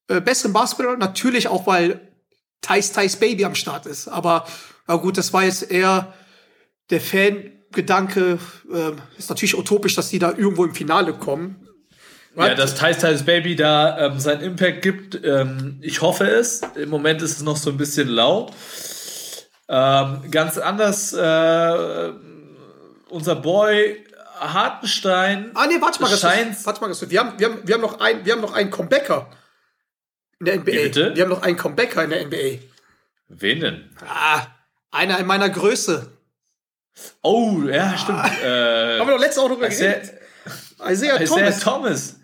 äh, 0.07 0.21
besseren 0.21 0.53
Basketball. 0.53 0.97
Natürlich 0.97 1.47
auch, 1.47 1.67
weil 1.67 2.15
Thais 2.61 2.91
Thais 2.91 3.17
Baby 3.17 3.45
am 3.45 3.55
Start 3.55 3.85
ist. 3.85 4.07
Aber 4.07 4.47
na 4.87 4.95
gut, 4.95 5.17
das 5.17 5.33
war 5.33 5.43
jetzt 5.43 5.69
eher 5.69 6.13
der 6.89 7.01
Fan-Gedanke. 7.01 8.39
Äh, 8.71 8.91
ist 9.17 9.29
natürlich 9.29 9.57
utopisch, 9.57 9.95
dass 9.95 10.09
die 10.09 10.19
da 10.19 10.31
irgendwo 10.31 10.63
im 10.63 10.73
Finale 10.73 11.13
kommen. 11.13 11.67
Ja, 12.35 12.55
dass 12.55 12.75
Thais 12.75 12.97
Thais 12.97 13.23
Baby 13.23 13.55
da 13.55 14.07
ähm, 14.07 14.19
seinen 14.19 14.41
Impact 14.41 14.81
gibt, 14.81 15.19
ähm, 15.23 15.79
ich 15.81 16.01
hoffe 16.01 16.25
es. 16.25 16.61
Im 16.75 16.89
Moment 16.89 17.21
ist 17.21 17.31
es 17.37 17.41
noch 17.43 17.57
so 17.57 17.69
ein 17.69 17.77
bisschen 17.77 18.07
lau. 18.07 18.49
Ähm, 19.67 20.31
ganz 20.31 20.57
anders, 20.57 21.13
äh, 21.13 22.11
unser 23.09 23.35
Boy 23.35 24.05
Hartenstein. 24.39 25.51
Ah, 25.53 25.67
nee, 25.67 25.79
warte 25.79 26.01
mal, 26.01 26.09
das 26.09 26.23
ist, 26.23 26.65
warte 26.65 26.81
mal, 26.81 26.87
das 26.87 27.01
ist, 27.01 27.09
wir 27.11 27.19
haben, 27.19 27.37
wir 27.37 27.49
haben, 27.49 27.59
wir 27.67 27.75
haben 27.75 27.81
noch 27.81 27.99
ein, 27.99 28.25
wir 28.25 28.33
haben 28.33 28.41
noch 28.41 28.53
einen 28.53 28.71
Comebacker 28.71 29.29
in 30.39 30.45
der 30.45 30.55
NBA. 30.57 30.65
Wie 30.65 30.83
bitte? 30.83 31.15
Wir 31.15 31.23
haben 31.23 31.29
noch 31.29 31.41
einen 31.43 31.57
Comebacker 31.57 32.03
in 32.03 32.09
der 32.09 32.25
NBA. 32.25 32.59
Wen 33.27 33.59
denn? 33.59 33.89
Ah, 34.07 34.47
einer 34.89 35.19
in 35.19 35.25
meiner 35.25 35.49
Größe. 35.49 36.11
Oh, 37.21 37.61
ja, 37.63 37.97
stimmt. 37.97 38.19
Äh, 38.43 38.99
Haben 38.99 39.07
wir 39.07 39.13
doch 39.15 39.19
letzte 39.19 39.41
Woche 39.41 39.53
drüber 39.53 39.67
Isaiah, 39.67 39.93
geredet. 39.93 40.13
Isaiah 40.89 41.21
Isaiah 41.21 41.25
Thomas. 41.25 41.59
Thomas. 41.59 42.15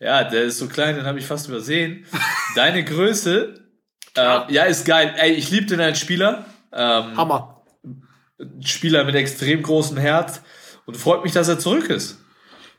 Ja, 0.00 0.24
der 0.24 0.44
ist 0.44 0.58
so 0.58 0.68
klein, 0.68 0.96
den 0.96 1.06
habe 1.06 1.18
ich 1.18 1.26
fast 1.26 1.48
übersehen. 1.48 2.06
Deine 2.54 2.84
Größe, 2.84 3.54
äh, 4.16 4.52
ja, 4.52 4.64
ist 4.64 4.84
geil. 4.84 5.14
Ey, 5.16 5.32
ich 5.32 5.50
liebe 5.50 5.66
den 5.66 5.80
als 5.80 5.98
Spieler. 5.98 6.46
Ähm, 6.72 7.16
Hammer. 7.16 7.62
Spieler 8.64 9.04
mit 9.04 9.14
extrem 9.14 9.62
großem 9.62 9.96
Herz. 9.96 10.42
Und 10.86 10.96
freut 10.96 11.22
mich, 11.22 11.32
dass 11.32 11.48
er 11.48 11.58
zurück 11.58 11.90
ist. 11.90 12.18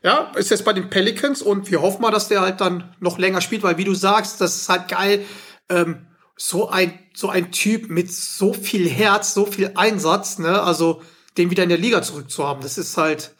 Ja, 0.02 0.32
ist 0.34 0.50
jetzt 0.50 0.64
bei 0.64 0.72
den 0.72 0.88
Pelicans 0.88 1.42
und 1.42 1.70
wir 1.70 1.82
hoffen 1.82 2.00
mal, 2.00 2.10
dass 2.10 2.28
der 2.28 2.40
halt 2.40 2.60
dann 2.60 2.94
noch 3.00 3.18
länger 3.18 3.40
spielt, 3.40 3.62
weil 3.62 3.76
wie 3.76 3.84
du 3.84 3.94
sagst, 3.94 4.40
das 4.40 4.56
ist 4.56 4.68
halt 4.68 4.88
geil. 4.88 5.24
Ähm, 5.68 6.06
so 6.36 6.70
ein, 6.70 6.98
so 7.12 7.28
ein 7.28 7.52
Typ 7.52 7.90
mit 7.90 8.10
so 8.10 8.54
viel 8.54 8.88
Herz, 8.88 9.34
so 9.34 9.44
viel 9.44 9.72
Einsatz, 9.74 10.38
ne, 10.38 10.62
also 10.62 11.02
den 11.36 11.50
wieder 11.50 11.62
in 11.62 11.68
der 11.68 11.76
Liga 11.78 12.00
zurückzuhaben, 12.00 12.62
das 12.62 12.78
ist 12.78 12.96
halt 12.96 13.34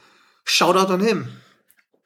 Shoutout 0.44 0.92
an 0.92 1.00
him. 1.00 1.28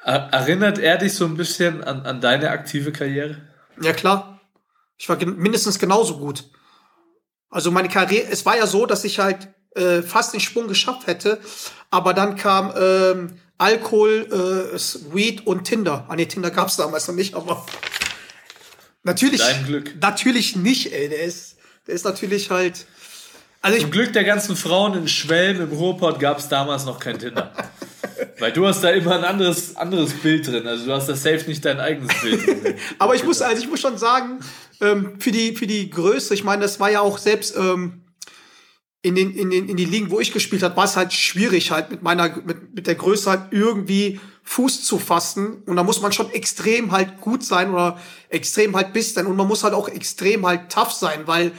Er- 0.04 0.28
Erinnert 0.32 0.78
er 0.78 0.98
dich 0.98 1.14
so 1.14 1.24
ein 1.24 1.36
bisschen 1.36 1.82
an, 1.82 2.02
an 2.06 2.20
deine 2.20 2.50
aktive 2.50 2.92
Karriere? 2.92 3.38
Ja, 3.80 3.92
klar. 3.92 4.40
Ich 4.96 5.08
war 5.08 5.16
gen- 5.16 5.36
mindestens 5.36 5.78
genauso 5.78 6.18
gut. 6.18 6.44
Also 7.50 7.70
meine 7.70 7.88
Karriere, 7.88 8.28
es 8.30 8.44
war 8.46 8.56
ja 8.56 8.66
so, 8.66 8.86
dass 8.86 9.04
ich 9.04 9.18
halt 9.18 9.48
äh, 9.74 10.02
fast 10.02 10.32
den 10.34 10.40
Sprung 10.40 10.68
geschafft 10.68 11.06
hätte, 11.06 11.40
aber 11.90 12.14
dann 12.14 12.36
kam 12.36 12.72
ähm, 12.76 13.40
Alkohol, 13.58 14.28
äh, 14.72 14.78
Weed 15.14 15.46
und 15.46 15.64
Tinder. 15.64 16.04
Ah 16.08 16.16
nee, 16.16 16.26
Tinder 16.26 16.50
gab's 16.50 16.76
damals 16.76 17.08
noch 17.08 17.14
nicht, 17.14 17.34
aber 17.34 17.64
natürlich, 19.02 19.40
Dein 19.40 19.64
Glück. 19.66 19.94
natürlich 20.00 20.56
nicht, 20.56 20.92
ey. 20.92 21.08
Der 21.08 21.22
ist, 21.22 21.56
der 21.86 21.94
ist 21.94 22.04
natürlich 22.04 22.50
halt. 22.50 22.86
Also 23.62 23.76
ich, 23.76 23.82
Zum 23.84 23.90
Glück 23.92 24.12
der 24.12 24.24
ganzen 24.24 24.56
Frauen 24.56 24.94
in 24.94 25.08
Schwelm 25.08 25.60
im 25.60 25.72
Ruhrpott 25.72 26.20
gab 26.20 26.38
es 26.38 26.48
damals 26.48 26.84
noch 26.84 27.00
kein 27.00 27.18
Tinder. 27.18 27.52
Weil 28.38 28.52
du 28.52 28.66
hast 28.66 28.82
da 28.82 28.90
immer 28.90 29.16
ein 29.16 29.24
anderes, 29.24 29.76
anderes 29.76 30.12
Bild 30.14 30.46
drin. 30.46 30.66
Also 30.66 30.86
du 30.86 30.92
hast 30.92 31.08
da 31.08 31.14
safe 31.14 31.44
nicht 31.46 31.64
dein 31.64 31.80
eigenes 31.80 32.12
Bild. 32.20 32.40
Aber 32.98 33.14
ich 33.14 33.24
muss, 33.24 33.42
also 33.42 33.62
ich 33.62 33.68
muss 33.68 33.80
schon 33.80 33.98
sagen, 33.98 34.40
ähm, 34.80 35.18
für 35.18 35.30
die, 35.30 35.56
für 35.56 35.66
die 35.66 35.90
Größe, 35.90 36.34
ich 36.34 36.44
meine, 36.44 36.62
das 36.62 36.80
war 36.80 36.90
ja 36.90 37.00
auch 37.00 37.18
selbst 37.18 37.56
ähm, 37.56 38.04
in 39.02 39.14
den, 39.14 39.34
in 39.34 39.50
den, 39.50 39.68
in 39.68 39.76
die 39.76 39.84
Ligen, 39.84 40.10
wo 40.10 40.20
ich 40.20 40.32
gespielt 40.32 40.62
habe, 40.62 40.76
war 40.76 40.84
es 40.84 40.96
halt 40.96 41.12
schwierig, 41.12 41.70
halt 41.70 41.90
mit 41.90 42.02
meiner, 42.02 42.36
mit, 42.44 42.74
mit 42.74 42.86
der 42.86 42.94
Größe 42.94 43.30
halt 43.30 43.52
irgendwie 43.52 44.20
Fuß 44.44 44.84
zu 44.84 44.98
fassen. 44.98 45.62
Und 45.66 45.76
da 45.76 45.82
muss 45.82 46.00
man 46.00 46.12
schon 46.12 46.30
extrem 46.30 46.92
halt 46.92 47.20
gut 47.20 47.44
sein 47.44 47.70
oder 47.72 47.98
extrem 48.28 48.74
halt 48.76 48.92
bis 48.92 49.14
sein. 49.14 49.26
Und 49.26 49.36
man 49.36 49.46
muss 49.46 49.62
halt 49.62 49.74
auch 49.74 49.88
extrem 49.88 50.46
halt 50.46 50.70
tough 50.70 50.92
sein, 50.92 51.26
weil, 51.26 51.52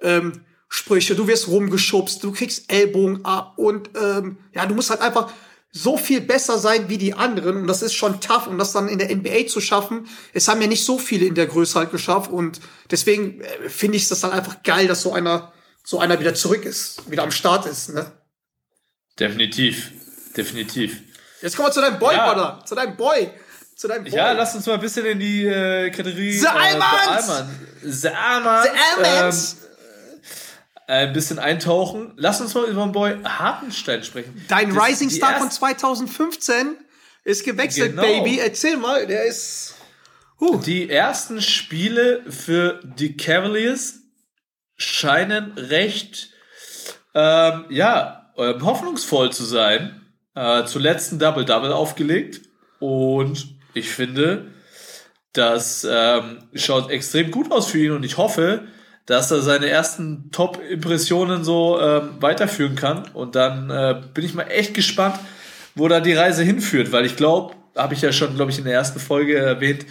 ähm, 0.00 0.42
Sprüche, 0.74 1.14
du 1.14 1.26
wirst 1.26 1.48
rumgeschubst, 1.48 2.24
du 2.24 2.32
kriegst 2.32 2.72
Ellbogen 2.72 3.26
ab 3.26 3.58
und 3.58 3.90
ähm, 3.94 4.38
ja, 4.54 4.64
du 4.64 4.74
musst 4.74 4.88
halt 4.88 5.02
einfach 5.02 5.30
so 5.74 5.96
viel 5.96 6.20
besser 6.20 6.58
sein 6.58 6.90
wie 6.90 6.98
die 6.98 7.14
anderen 7.14 7.56
und 7.56 7.66
das 7.66 7.80
ist 7.80 7.94
schon 7.94 8.20
tough 8.20 8.46
und 8.46 8.58
das 8.58 8.72
dann 8.72 8.88
in 8.88 8.98
der 8.98 9.14
NBA 9.14 9.46
zu 9.46 9.60
schaffen. 9.60 10.06
Es 10.34 10.46
haben 10.46 10.60
ja 10.60 10.68
nicht 10.68 10.84
so 10.84 10.98
viele 10.98 11.24
in 11.24 11.34
der 11.34 11.46
Größe 11.46 11.78
halt 11.78 11.90
geschafft 11.90 12.30
und 12.30 12.60
deswegen 12.90 13.40
äh, 13.40 13.68
finde 13.70 13.96
ich 13.96 14.06
das 14.08 14.20
dann 14.20 14.32
einfach 14.32 14.62
geil, 14.62 14.86
dass 14.86 15.00
so 15.00 15.14
einer 15.14 15.52
so 15.84 15.98
einer 15.98 16.20
wieder 16.20 16.34
zurück 16.34 16.64
ist, 16.64 17.10
wieder 17.10 17.22
am 17.24 17.32
Start 17.32 17.66
ist. 17.66 17.88
Ne? 17.88 18.12
Definitiv. 19.18 19.90
Definitiv. 20.36 21.00
Jetzt 21.40 21.56
kommen 21.56 21.68
wir 21.68 21.72
zu 21.72 21.80
deinem 21.80 21.98
Boy, 21.98 22.14
Ja. 22.14 22.32
Brother, 22.32 22.64
zu 22.64 22.74
deinem 22.74 22.96
Boy, 22.96 23.30
zu 23.74 23.88
deinem 23.88 24.04
Boy. 24.04 24.12
Ja, 24.12 24.32
lass 24.32 24.54
uns 24.54 24.66
mal 24.66 24.74
ein 24.74 24.80
bisschen 24.80 25.04
in 25.06 25.18
die 25.18 25.44
äh, 25.44 25.90
Kategorie 25.90 26.38
The 26.38 26.46
Almans! 26.46 27.28
äh, 27.28 27.44
The 27.90 28.08
Almans! 28.08 28.64
The 28.64 29.02
Almans! 29.02 29.56
Ähm, 29.60 29.68
äh, 29.68 29.71
ein 30.86 31.12
bisschen 31.12 31.38
eintauchen. 31.38 32.12
Lass 32.16 32.40
uns 32.40 32.54
mal 32.54 32.64
über 32.64 32.82
den 32.82 32.92
Boy 32.92 33.16
Hartenstein 33.24 34.02
sprechen. 34.04 34.44
Dein 34.48 34.74
Das- 34.74 34.84
Rising 34.88 35.10
Star 35.10 35.34
von 35.38 35.46
erst- 35.48 35.58
2015 35.58 36.76
ist 37.24 37.44
gewechselt, 37.44 37.90
Genau. 37.92 38.02
Baby. 38.02 38.38
Erzähl 38.40 38.76
mal, 38.76 39.06
der 39.06 39.24
ist. 39.24 39.74
Huh. 40.40 40.56
Die 40.58 40.90
ersten 40.90 41.40
Spiele 41.40 42.22
für 42.28 42.80
die 42.82 43.16
Cavaliers 43.16 44.00
scheinen 44.76 45.52
recht, 45.56 46.30
ähm, 47.14 47.66
ja, 47.70 48.32
ähm, 48.36 48.64
hoffnungsvoll 48.64 49.32
zu 49.32 49.44
sein. 49.44 50.00
Äh, 50.34 50.64
zuletzt 50.64 51.12
ein 51.12 51.18
Double-Double 51.18 51.72
aufgelegt. 51.72 52.40
Und 52.80 53.54
ich 53.74 53.90
finde, 53.90 54.50
das 55.34 55.86
ähm, 55.88 56.38
schaut 56.54 56.90
extrem 56.90 57.30
gut 57.30 57.52
aus 57.52 57.68
für 57.70 57.78
ihn. 57.78 57.92
Und 57.92 58.02
ich 58.04 58.16
hoffe, 58.16 58.66
dass 59.06 59.30
er 59.30 59.42
seine 59.42 59.68
ersten 59.68 60.30
Top-Impressionen 60.30 61.44
so 61.44 61.80
ähm, 61.80 62.10
weiterführen 62.20 62.76
kann. 62.76 63.08
Und 63.14 63.34
dann 63.34 63.70
äh, 63.70 64.00
bin 64.14 64.24
ich 64.24 64.34
mal 64.34 64.44
echt 64.44 64.74
gespannt, 64.74 65.18
wo 65.74 65.88
da 65.88 66.00
die 66.00 66.14
Reise 66.14 66.42
hinführt. 66.42 66.92
Weil 66.92 67.06
ich 67.06 67.16
glaube, 67.16 67.54
habe 67.76 67.94
ich 67.94 68.02
ja 68.02 68.12
schon, 68.12 68.36
glaube 68.36 68.50
ich, 68.50 68.58
in 68.58 68.64
der 68.64 68.74
ersten 68.74 69.00
Folge 69.00 69.36
erwähnt, 69.36 69.86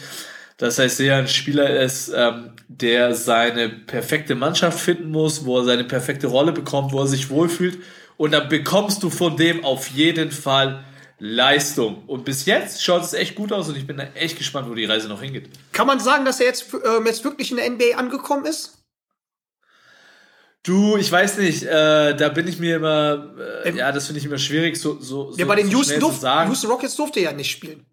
dass 0.58 0.80
er 0.80 0.89
sehr 0.89 1.17
ein 1.17 1.28
Spieler 1.28 1.82
ist, 1.82 2.12
ähm, 2.15 2.52
der 2.67 3.15
seine 3.15 3.67
perfekte 3.67 4.36
Mannschaft 4.36 4.80
finden 4.80 5.10
muss, 5.10 5.43
wo 5.45 5.58
er 5.58 5.65
seine 5.65 5.84
perfekte 5.84 6.28
Rolle 6.28 6.52
bekommt, 6.52 6.93
wo 6.93 7.00
er 7.00 7.08
sich 7.08 7.30
wohlfühlt. 7.30 7.80
Und 8.15 8.32
dann 8.32 8.47
bekommst 8.47 9.02
du 9.04 9.10
von 9.10 9.36
dem 9.36 9.65
auf 9.65 9.88
jeden 9.88 10.32
Fall 10.32 10.86
Leistung. 11.17 12.04
Und 12.08 12.26
bis 12.26 12.45
jetzt 12.45 12.84
schaut 12.84 13.04
es 13.04 13.13
echt 13.13 13.36
gut 13.36 13.52
aus 13.52 13.69
und 13.69 13.78
ich 13.78 13.86
bin 13.86 13.97
da 13.97 14.04
echt 14.15 14.38
gespannt, 14.38 14.69
wo 14.69 14.76
die 14.76 14.86
Reise 14.86 15.08
noch 15.08 15.21
hingeht. 15.21 15.50
Kann 15.71 15.88
man 15.88 16.00
sagen, 16.00 16.26
dass 16.26 16.39
er 16.39 16.47
jetzt, 16.47 16.67
ähm, 16.74 17.06
jetzt 17.06 17.24
wirklich 17.24 17.52
in 17.52 17.58
der 17.58 17.69
NBA 17.69 17.97
angekommen 17.97 18.45
ist? 18.45 18.81
Du, 20.63 20.95
ich 20.95 21.12
weiß 21.12 21.39
nicht, 21.39 21.63
äh, 21.63 22.15
da 22.15 22.30
bin 22.30 22.47
ich 22.47 22.60
mir 22.60 22.76
immer, 22.76 23.34
äh, 23.65 23.69
Ähm, 23.69 23.78
ja, 23.78 23.91
das 23.91 24.06
finde 24.06 24.19
ich 24.19 24.26
immer 24.26 24.38
schwierig, 24.38 24.78
so, 24.78 25.00
so, 25.00 25.32
Ja, 25.32 25.45
so, 25.45 25.47
bei 25.47 25.56
den 25.56 25.67
so 25.67 25.78
Houston, 25.78 26.00
durf, 26.00 26.17
sagen. 26.17 26.50
Houston 26.50 26.69
Rockets 26.69 26.95
durfte 26.95 27.19
er 27.19 27.32
ja 27.32 27.34
nicht 27.34 27.50
spielen. 27.50 27.86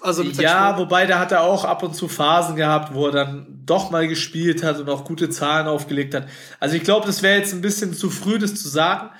Also 0.00 0.22
Ja, 0.22 0.78
wobei 0.78 1.06
da 1.06 1.18
hat 1.18 1.32
er 1.32 1.42
auch 1.42 1.64
ab 1.64 1.82
und 1.82 1.94
zu 1.94 2.08
Phasen 2.08 2.56
gehabt, 2.56 2.94
wo 2.94 3.06
er 3.06 3.12
dann 3.12 3.46
doch 3.64 3.90
mal 3.90 4.08
gespielt 4.08 4.62
hat 4.62 4.78
und 4.78 4.88
auch 4.88 5.04
gute 5.04 5.30
Zahlen 5.30 5.68
aufgelegt 5.68 6.14
hat. 6.14 6.28
Also 6.58 6.76
ich 6.76 6.82
glaube, 6.82 7.06
das 7.06 7.22
wäre 7.22 7.38
jetzt 7.38 7.52
ein 7.52 7.60
bisschen 7.60 7.94
zu 7.94 8.10
früh, 8.10 8.38
das 8.38 8.54
zu 8.60 8.68
sagen. 8.68 9.10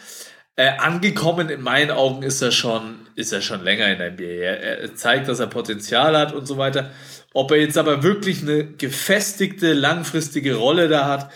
Äh, 0.55 0.77
angekommen 0.79 1.49
in 1.49 1.63
meinen 1.63 1.93
Augen 1.93 2.23
ist 2.23 2.43
er 2.43 2.51
schon, 2.53 3.07
ist 3.15 3.33
er 3.33 3.41
schon 3.41 3.63
länger 3.65 3.89
in 3.89 3.99
der 3.99 4.13
NBA. 4.13 4.25
Er, 4.25 4.81
er 4.81 4.95
zeigt, 4.97 5.29
dass 5.29 5.41
er 5.41 5.47
Potenzial 5.47 6.17
hat 6.17 6.35
und 6.35 6.47
so 6.47 6.59
weiter. 6.59 6.91
Ob 7.33 7.51
er 7.53 7.59
jetzt 7.59 7.79
aber 7.79 8.03
wirklich 8.03 8.43
eine 8.43 8.67
gefestigte, 8.67 9.73
langfristige 9.73 10.57
Rolle 10.57 10.89
da 10.89 11.07
hat, 11.07 11.31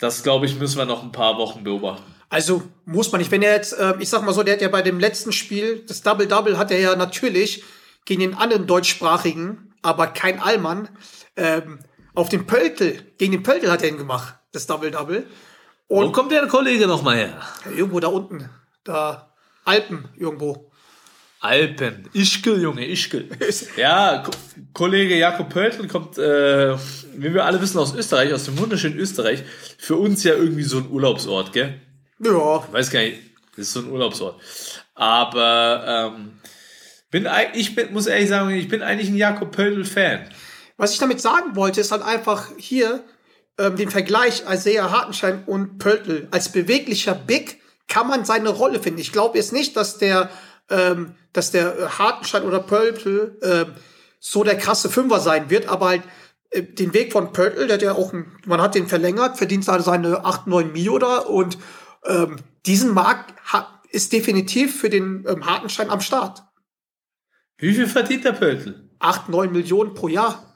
das 0.00 0.22
glaube 0.22 0.46
ich, 0.46 0.58
müssen 0.58 0.78
wir 0.78 0.86
noch 0.86 1.02
ein 1.02 1.12
paar 1.12 1.36
Wochen 1.36 1.62
beobachten. 1.62 2.02
Also 2.30 2.62
muss 2.84 3.10
man 3.12 3.20
nicht. 3.20 3.30
Wenn 3.30 3.42
er 3.42 3.54
jetzt, 3.54 3.72
äh, 3.78 3.94
ich 3.98 4.08
sag 4.08 4.22
mal 4.22 4.32
so, 4.32 4.42
der 4.42 4.54
hat 4.54 4.62
ja 4.62 4.68
bei 4.68 4.82
dem 4.82 4.98
letzten 4.98 5.32
Spiel, 5.32 5.84
das 5.86 6.02
Double-Double, 6.02 6.58
hat 6.58 6.70
er 6.70 6.78
ja 6.78 6.96
natürlich 6.96 7.62
gegen 8.04 8.20
den 8.20 8.34
anderen 8.34 8.66
deutschsprachigen, 8.66 9.74
aber 9.82 10.06
kein 10.06 10.40
Allmann, 10.40 10.88
ähm, 11.36 11.80
auf 12.14 12.28
den 12.28 12.46
Pöltl, 12.46 13.02
gegen 13.18 13.32
den 13.32 13.42
Pöltl 13.42 13.70
hat 13.70 13.82
er 13.82 13.88
ihn 13.88 13.98
gemacht, 13.98 14.34
das 14.52 14.66
Double-Double. 14.66 15.26
Wo 15.88 16.12
kommt 16.12 16.30
der 16.30 16.46
Kollege 16.46 16.86
nochmal 16.86 17.16
her? 17.16 17.40
Ja, 17.64 17.72
irgendwo 17.72 17.98
da 17.98 18.08
unten, 18.08 18.48
da 18.84 19.34
Alpen 19.64 20.08
irgendwo. 20.16 20.69
Alpen. 21.40 22.08
Ischgl, 22.12 22.60
Junge, 22.60 22.86
Ischgl. 22.86 23.28
Ja, 23.76 24.18
Ko 24.18 24.30
Kollege 24.72 25.16
Jakob 25.16 25.48
Pöltl 25.48 25.88
kommt, 25.88 26.16
äh, 26.18 26.76
wie 27.16 27.34
wir 27.34 27.44
alle 27.44 27.60
wissen, 27.60 27.78
aus 27.78 27.94
Österreich, 27.94 28.32
aus 28.32 28.44
dem 28.44 28.58
wunderschönen 28.58 28.98
Österreich. 28.98 29.42
Für 29.78 29.96
uns 29.96 30.22
ja 30.22 30.34
irgendwie 30.34 30.62
so 30.62 30.78
ein 30.78 30.90
Urlaubsort, 30.90 31.52
gell? 31.52 31.80
Ja, 32.22 32.64
Ich 32.66 32.72
weiß 32.72 32.90
gar 32.90 33.00
nicht, 33.00 33.18
das 33.56 33.66
ist 33.66 33.72
so 33.72 33.80
ein 33.80 33.90
Urlaubsort. 33.90 34.40
Aber 34.94 36.12
ähm, 36.14 36.38
bin, 37.10 37.26
ich 37.54 37.74
bin, 37.74 37.92
muss 37.92 38.06
ehrlich 38.06 38.28
sagen, 38.28 38.50
ich 38.50 38.68
bin 38.68 38.82
eigentlich 38.82 39.08
ein 39.08 39.16
Jakob 39.16 39.50
Pöltl-Fan. 39.50 40.28
Was 40.76 40.92
ich 40.92 40.98
damit 40.98 41.20
sagen 41.20 41.56
wollte, 41.56 41.80
ist 41.80 41.90
halt 41.90 42.02
einfach 42.02 42.50
hier 42.58 43.02
ähm, 43.58 43.76
den 43.76 43.90
Vergleich 43.90 44.44
Isaiah 44.48 44.90
Hartenstein 44.90 45.42
und 45.46 45.78
Pöltl. 45.78 46.28
Als 46.30 46.52
beweglicher 46.52 47.14
Big 47.14 47.60
kann 47.88 48.06
man 48.06 48.24
seine 48.24 48.50
Rolle 48.50 48.80
finden. 48.80 49.00
Ich 49.00 49.12
glaube 49.12 49.38
jetzt 49.38 49.52
nicht, 49.52 49.76
dass 49.76 49.98
der, 49.98 50.30
ähm, 50.70 51.14
dass 51.32 51.50
der 51.50 51.78
äh, 51.78 51.86
Hartenstein 51.88 52.42
oder 52.44 52.60
Pöltl 52.60 53.38
ähm, 53.42 53.74
so 54.18 54.44
der 54.44 54.56
krasse 54.58 54.90
Fünfer 54.90 55.20
sein 55.20 55.50
wird, 55.50 55.68
aber 55.68 55.88
halt 55.88 56.02
äh, 56.50 56.62
den 56.62 56.94
Weg 56.94 57.12
von 57.12 57.32
Pöltl, 57.32 57.66
der 57.66 57.74
hat 57.74 57.82
ja 57.82 57.92
auch, 57.92 58.12
ein, 58.12 58.32
man 58.46 58.60
hat 58.60 58.74
den 58.74 58.88
verlängert, 58.88 59.38
verdient 59.38 59.68
also 59.68 59.90
seine 59.90 60.24
8, 60.24 60.46
9 60.46 60.72
Mio 60.72 60.98
da 60.98 61.18
und 61.18 61.58
ähm, 62.06 62.36
diesen 62.66 62.94
Markt 62.94 63.34
ist 63.90 64.12
definitiv 64.12 64.80
für 64.80 64.90
den 64.90 65.24
ähm, 65.28 65.46
Hartenstein 65.46 65.90
am 65.90 66.00
Start. 66.00 66.42
Wie 67.58 67.74
viel 67.74 67.86
verdient 67.86 68.24
der 68.24 68.32
Pöltl? 68.32 68.88
8, 69.00 69.28
9 69.28 69.52
Millionen 69.52 69.94
pro 69.94 70.08
Jahr. 70.08 70.54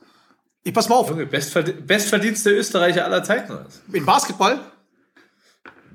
Ich 0.63 0.73
pass 0.73 0.89
mal 0.89 0.97
auf, 0.97 1.11
Junge, 1.11 1.27
Bestverd 1.27 1.87
bestverdienste 1.87 2.51
Österreicher 2.51 3.05
aller 3.05 3.23
Zeiten. 3.23 3.59
in 3.93 4.07
Basketball, 4.07 4.61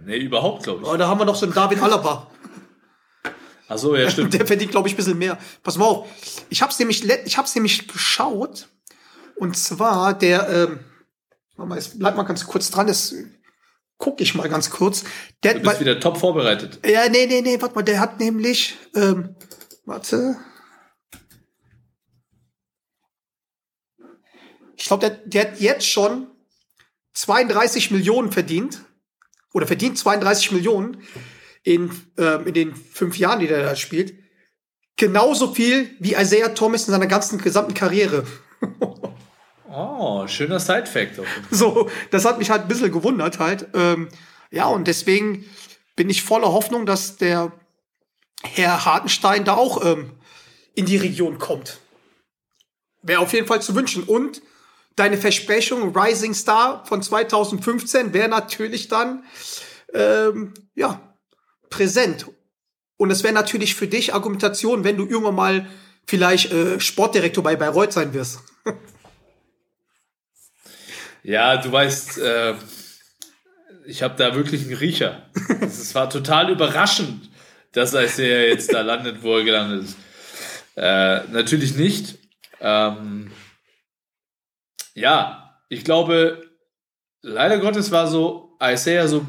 Nee, 0.05 0.17
überhaupt, 0.17 0.63
glaube 0.63 0.81
ich. 0.83 0.87
oh, 0.87 0.95
da 0.97 1.07
haben 1.07 1.19
wir 1.19 1.25
noch 1.25 1.35
so 1.35 1.45
einen 1.45 1.53
David 1.53 1.81
Alaba. 1.81 2.27
Ach 3.69 3.77
so, 3.77 3.95
ja, 3.95 4.09
stimmt. 4.11 4.33
Der 4.33 4.45
verdient, 4.45 4.71
glaube 4.71 4.87
ich, 4.87 4.95
ein 4.95 4.97
bisschen 4.97 5.17
mehr. 5.17 5.37
Pass 5.63 5.77
mal 5.77 5.85
auf. 5.85 6.09
Ich 6.49 6.61
hab's 6.61 6.77
nämlich, 6.79 7.03
le- 7.03 7.21
ich 7.25 7.37
hab's 7.37 7.55
nämlich 7.55 7.87
geschaut. 7.87 8.67
Und 9.37 9.55
zwar 9.57 10.13
der, 10.17 10.49
ähm, 10.49 10.79
warte 11.55 11.69
mal, 11.69 11.75
jetzt 11.77 11.97
bleib 11.99 12.17
mal 12.17 12.23
ganz 12.23 12.45
kurz 12.45 12.69
dran, 12.71 12.87
das 12.87 13.13
gucke 13.97 14.23
ich 14.23 14.35
mal 14.35 14.49
ganz 14.49 14.69
kurz. 14.69 15.03
Der, 15.43 15.53
Du 15.53 15.61
bist 15.61 15.79
wieder 15.79 15.99
top 15.99 16.17
vorbereitet. 16.17 16.79
ja, 16.85 17.07
nee, 17.09 17.25
nee, 17.25 17.41
nee, 17.41 17.61
warte 17.61 17.75
mal, 17.75 17.83
der 17.83 17.99
hat 18.01 18.19
nämlich, 18.19 18.75
ähm, 18.95 19.35
warte. 19.85 20.37
Ich 24.75 24.85
glaube, 24.85 25.01
der, 25.09 25.17
der 25.25 25.51
hat 25.51 25.59
jetzt 25.59 25.85
schon 25.87 26.27
32 27.13 27.91
Millionen 27.91 28.31
verdient. 28.31 28.81
Oder 29.53 29.65
verdient 29.67 29.97
32 29.97 30.51
Millionen 30.51 31.01
in, 31.69 31.91
ähm, 32.17 32.47
in 32.47 32.53
den 32.55 32.75
fünf 32.75 33.19
Jahren, 33.19 33.39
die 33.39 33.47
der 33.47 33.63
da 33.63 33.75
spielt. 33.75 34.15
Genauso 34.97 35.53
viel 35.53 35.95
wie 35.99 36.15
Isaiah 36.15 36.49
Thomas 36.49 36.87
in 36.87 36.91
seiner 36.91 37.05
ganzen 37.05 37.39
gesamten 37.39 37.73
Karriere. 37.73 38.25
Oh, 39.71 40.25
schöner 40.25 40.59
Side-Fact. 40.59 41.21
So, 41.51 41.91
das 42.09 42.25
hat 42.25 42.39
mich 42.39 42.49
halt 42.49 42.63
ein 42.63 42.67
bisschen 42.67 42.91
gewundert 42.91 43.37
halt. 43.37 43.67
Ähm, 43.75 44.09
ja, 44.49 44.65
und 44.65 44.87
deswegen 44.87 45.45
bin 45.95 46.09
ich 46.09 46.23
voller 46.23 46.51
Hoffnung, 46.51 46.87
dass 46.87 47.17
der 47.17 47.51
Herr 48.41 48.83
Hartenstein 48.85 49.45
da 49.45 49.53
auch 49.55 49.85
ähm, 49.85 50.13
in 50.73 50.87
die 50.87 50.97
Region 50.97 51.37
kommt. 51.37 51.77
Wäre 53.03 53.21
auf 53.21 53.31
jeden 53.31 53.45
Fall 53.45 53.61
zu 53.61 53.75
wünschen. 53.75 54.03
Und 54.03 54.41
deine 54.95 55.17
Versprechung 55.17 55.95
Rising 55.95 56.33
Star 56.33 56.83
von 56.85 57.03
2015 57.03 58.11
wäre 58.11 58.27
natürlich 58.27 58.87
dann 58.87 59.23
ähm, 59.93 60.55
ja 60.73 61.08
präsent. 61.69 62.27
Und 62.97 63.11
es 63.11 63.23
wäre 63.23 63.33
natürlich 63.33 63.75
für 63.75 63.87
dich 63.87 64.13
Argumentation, 64.13 64.83
wenn 64.83 64.97
du 64.97 65.05
irgendwann 65.05 65.35
mal 65.35 65.67
vielleicht 66.05 66.51
äh, 66.51 66.79
Sportdirektor 66.79 67.43
bei 67.43 67.55
Bayreuth 67.55 67.93
sein 67.93 68.13
wirst. 68.13 68.39
Ja, 71.21 71.57
du 71.57 71.71
weißt, 71.71 72.17
äh, 72.19 72.55
ich 73.85 74.01
habe 74.01 74.15
da 74.17 74.35
wirklich 74.35 74.63
einen 74.63 74.75
Riecher. 74.75 75.29
Es 75.61 75.93
war 75.93 76.09
total 76.09 76.49
überraschend, 76.49 77.29
dass 77.73 77.93
Isaiah 77.93 78.47
jetzt 78.47 78.73
da 78.73 78.81
landet, 78.81 79.21
wo 79.21 79.37
er 79.37 79.43
gelandet 79.43 79.83
ist. 79.83 79.97
Äh, 80.75 81.23
natürlich 81.31 81.75
nicht. 81.75 82.17
Ähm, 82.61 83.31
ja, 84.93 85.59
ich 85.67 85.83
glaube, 85.83 86.49
leider 87.21 87.59
Gottes 87.59 87.91
war 87.91 88.07
so 88.07 88.57
Isaiah 88.61 89.07
so 89.07 89.25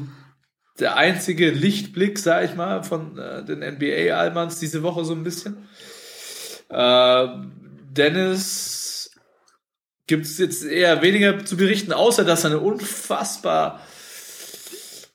der 0.81 0.97
einzige 0.97 1.51
Lichtblick, 1.51 2.19
sag 2.19 2.43
ich 2.43 2.55
mal, 2.55 2.83
von 2.83 3.17
äh, 3.17 3.45
den 3.45 3.59
NBA-Almans 3.59 4.59
diese 4.59 4.83
Woche 4.83 5.05
so 5.05 5.13
ein 5.13 5.23
bisschen. 5.23 5.69
Äh, 6.69 7.27
Dennis 7.91 9.11
gibt 10.07 10.25
es 10.25 10.37
jetzt 10.37 10.65
eher 10.65 11.01
weniger 11.01 11.45
zu 11.45 11.55
berichten, 11.55 11.93
außer 11.93 12.25
dass 12.25 12.43
er 12.43 12.51
eine 12.51 12.59
unfassbar 12.59 13.79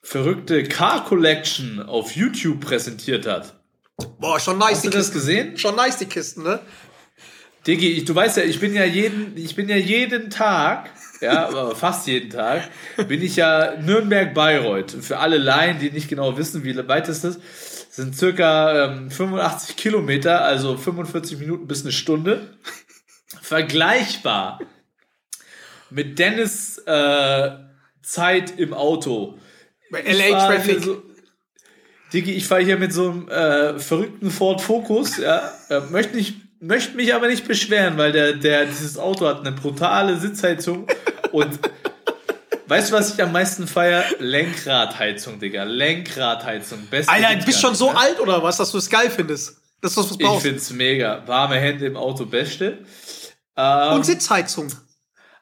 verrückte 0.02 0.62
Car 0.64 1.04
Collection 1.04 1.80
auf 1.80 2.12
YouTube 2.12 2.60
präsentiert 2.60 3.26
hat. 3.26 3.54
Boah, 4.20 4.38
schon 4.38 4.58
nice 4.58 4.76
Hast 4.76 4.84
du 4.84 4.90
das 4.90 5.06
Kisten. 5.06 5.14
gesehen? 5.14 5.58
Schon 5.58 5.74
nice 5.74 5.98
die 5.98 6.06
Kisten, 6.06 6.44
ne? 6.44 6.60
Diggi, 7.66 7.88
ich, 7.88 8.04
du 8.04 8.14
weißt 8.14 8.36
ja, 8.36 8.44
ich 8.44 8.60
bin 8.60 8.72
ja 8.72 8.84
jeden, 8.84 9.36
ich 9.36 9.56
bin 9.56 9.68
ja 9.68 9.76
jeden 9.76 10.30
Tag, 10.30 10.90
ja, 11.20 11.48
aber 11.48 11.74
fast 11.74 12.06
jeden 12.06 12.30
Tag, 12.30 12.68
bin 13.08 13.22
ich 13.22 13.36
ja 13.36 13.76
Nürnberg-Bayreuth. 13.76 14.90
Für 14.90 15.18
alle 15.18 15.38
Laien, 15.38 15.78
die 15.78 15.90
nicht 15.90 16.08
genau 16.08 16.36
wissen, 16.36 16.64
wie 16.64 16.76
weit 16.88 17.08
ist 17.08 17.24
das, 17.24 17.38
sind 17.90 18.16
circa 18.16 18.86
ähm, 18.86 19.10
85 19.10 19.76
Kilometer, 19.76 20.44
also 20.44 20.76
45 20.76 21.38
Minuten 21.38 21.66
bis 21.66 21.82
eine 21.82 21.92
Stunde. 21.92 22.56
Vergleichbar 23.40 24.60
mit 25.90 26.18
Dennis 26.18 26.78
äh, 26.86 27.50
Zeit 28.02 28.58
im 28.58 28.74
Auto. 28.74 29.38
Bei 29.90 30.02
Ich 30.04 30.18
LA 30.18 30.46
Traffic. 30.46 30.82
So, 30.82 31.02
Digi, 32.12 32.32
ich 32.32 32.46
fahre 32.46 32.62
hier 32.62 32.76
mit 32.76 32.92
so 32.92 33.10
einem 33.10 33.28
äh, 33.28 33.78
verrückten 33.78 34.30
Ford 34.30 34.60
Focus, 34.60 35.18
ja, 35.18 35.52
äh, 35.68 35.80
möchte 35.90 36.16
nicht, 36.16 36.36
möchte 36.60 36.96
mich 36.96 37.14
aber 37.14 37.28
nicht 37.28 37.46
beschweren, 37.46 37.96
weil 37.98 38.12
der, 38.12 38.34
der, 38.34 38.66
dieses 38.66 38.98
Auto 38.98 39.26
hat 39.26 39.40
eine 39.40 39.52
brutale 39.52 40.18
Sitzheizung 40.18 40.86
und 41.32 41.58
weißt 42.66 42.90
du, 42.90 42.96
was 42.96 43.14
ich 43.14 43.22
am 43.22 43.32
meisten 43.32 43.66
feier? 43.66 44.04
Lenkradheizung, 44.18 45.38
Digga, 45.38 45.64
Lenkradheizung. 45.64 46.86
Beste 46.90 47.12
Alter, 47.12 47.36
du 47.36 47.44
bist 47.44 47.60
schon 47.60 47.74
so 47.74 47.92
ne? 47.92 47.98
alt 47.98 48.20
oder 48.20 48.42
was, 48.42 48.56
dass 48.56 48.70
du 48.70 48.78
es 48.78 48.88
geil 48.88 49.10
findest? 49.10 49.56
Dass 49.80 49.94
du 49.94 50.00
was 50.02 50.10
Ich 50.12 50.18
brauchst. 50.18 50.46
find's 50.46 50.70
mega. 50.70 51.22
Warme 51.26 51.56
Hände 51.56 51.86
im 51.86 51.96
Auto, 51.96 52.24
beste. 52.26 52.78
Ähm, 53.56 53.92
Und 53.94 54.06
Sitzheizung. 54.06 54.72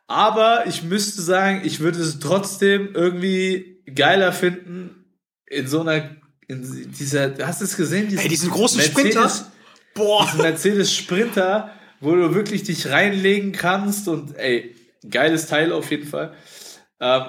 Aber 0.07 0.67
ich 0.67 0.83
müsste 0.83 1.23
sagen, 1.23 1.63
ich 1.65 1.81
würde 1.81 2.01
es 2.01 2.19
trotzdem 2.19 2.91
irgendwie 2.95 3.81
geiler 3.95 4.33
finden 4.33 5.07
in 5.47 5.67
so 5.67 5.81
einer, 5.81 6.11
in 6.47 6.93
dieser, 6.93 7.33
hast 7.47 7.61
du 7.61 7.65
es 7.65 7.77
gesehen? 7.77 8.17
Ey, 8.17 8.29
diesen 8.29 8.51
großen 8.51 8.81
Sprinter. 8.83 9.31
Boah. 9.95 10.25
Diesen 10.25 10.43
Mercedes 10.43 10.95
Sprinter, 10.95 11.73
wo 12.01 12.15
du 12.15 12.35
wirklich 12.35 12.65
dich 12.65 12.89
reinlegen 12.89 13.53
kannst 13.53 14.09
und 14.09 14.37
ey, 14.37 14.75
geiles 15.09 15.47
Teil 15.47 15.73
auf 15.73 15.91
jeden 15.91 16.07
Fall. 16.07 16.35
Ähm, 17.01 17.23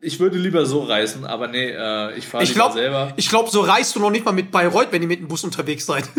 ich 0.00 0.18
würde 0.18 0.36
lieber 0.36 0.66
so 0.66 0.82
reisen, 0.82 1.24
aber 1.24 1.48
nee, 1.48 1.70
äh, 1.70 2.18
ich 2.18 2.26
fahre 2.26 2.44
glaube, 2.44 2.74
selber. 2.74 3.12
ich 3.16 3.28
glaub, 3.28 3.48
so 3.48 3.60
reist 3.60 3.94
du 3.94 4.00
noch 4.00 4.10
nicht 4.10 4.24
mal 4.24 4.32
mit 4.32 4.50
Bayreuth, 4.50 4.88
wenn 4.90 5.00
ihr 5.00 5.08
mit 5.08 5.20
dem 5.20 5.28
Bus 5.28 5.44
unterwegs 5.44 5.86
seid. 5.86 6.08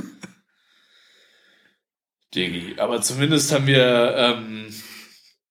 Digi. 2.34 2.76
Aber 2.78 3.02
zumindest 3.02 3.52
haben 3.52 3.68
wir, 3.68 4.16
ähm, 4.18 4.74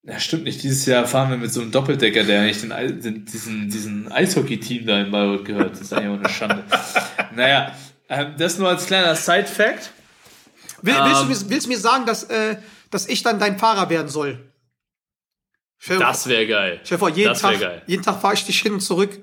ja, 0.03 0.19
stimmt 0.19 0.43
nicht, 0.43 0.63
dieses 0.63 0.85
Jahr 0.85 1.05
fahren 1.05 1.29
wir 1.29 1.37
mit 1.37 1.53
so 1.53 1.61
einem 1.61 1.71
Doppeldecker, 1.71 2.23
der 2.23 2.41
eigentlich 2.41 2.61
den, 2.61 3.01
den, 3.01 3.25
diesen, 3.25 3.69
diesen 3.69 4.11
Eishockey-Team 4.11 4.87
da 4.87 4.99
in 4.99 5.11
Bayreuth 5.11 5.45
gehört. 5.45 5.73
Das 5.73 5.81
ist 5.81 5.93
eigentlich 5.93 6.09
auch 6.09 6.19
eine 6.19 6.29
Schande. 6.29 6.63
naja, 7.35 7.73
ähm, 8.09 8.33
das 8.37 8.57
nur 8.57 8.67
als 8.67 8.87
kleiner 8.87 9.15
Side-Fact. 9.15 9.91
Will, 10.83 10.93
willst, 10.93 11.21
du, 11.21 11.23
Ähm. 11.23 11.27
mir- 11.29 11.49
willst 11.49 11.65
du 11.65 11.69
mir 11.69 11.79
sagen, 11.79 12.05
dass, 12.05 12.23
äh, 12.25 12.57
dass 12.91 13.07
ich 13.07 13.23
dann 13.23 13.39
dein 13.39 13.57
Fahrer 13.57 13.89
werden 13.89 14.09
soll? 14.09 14.51
Stell, 15.79 15.97
Das 15.99 16.27
wäre 16.27 16.45
geil. 16.47 16.79
stell 16.83 16.97
dir 16.97 16.99
vor, 16.99 17.09
jeden 17.09 17.29
das 17.29 17.41
Tag, 17.41 17.59
geil. 17.59 17.81
jeden 17.87 18.03
Tag 18.03 18.21
fahre 18.21 18.35
ich 18.35 18.45
dich 18.45 18.61
hin 18.61 18.73
und 18.73 18.81
zurück. 18.81 19.19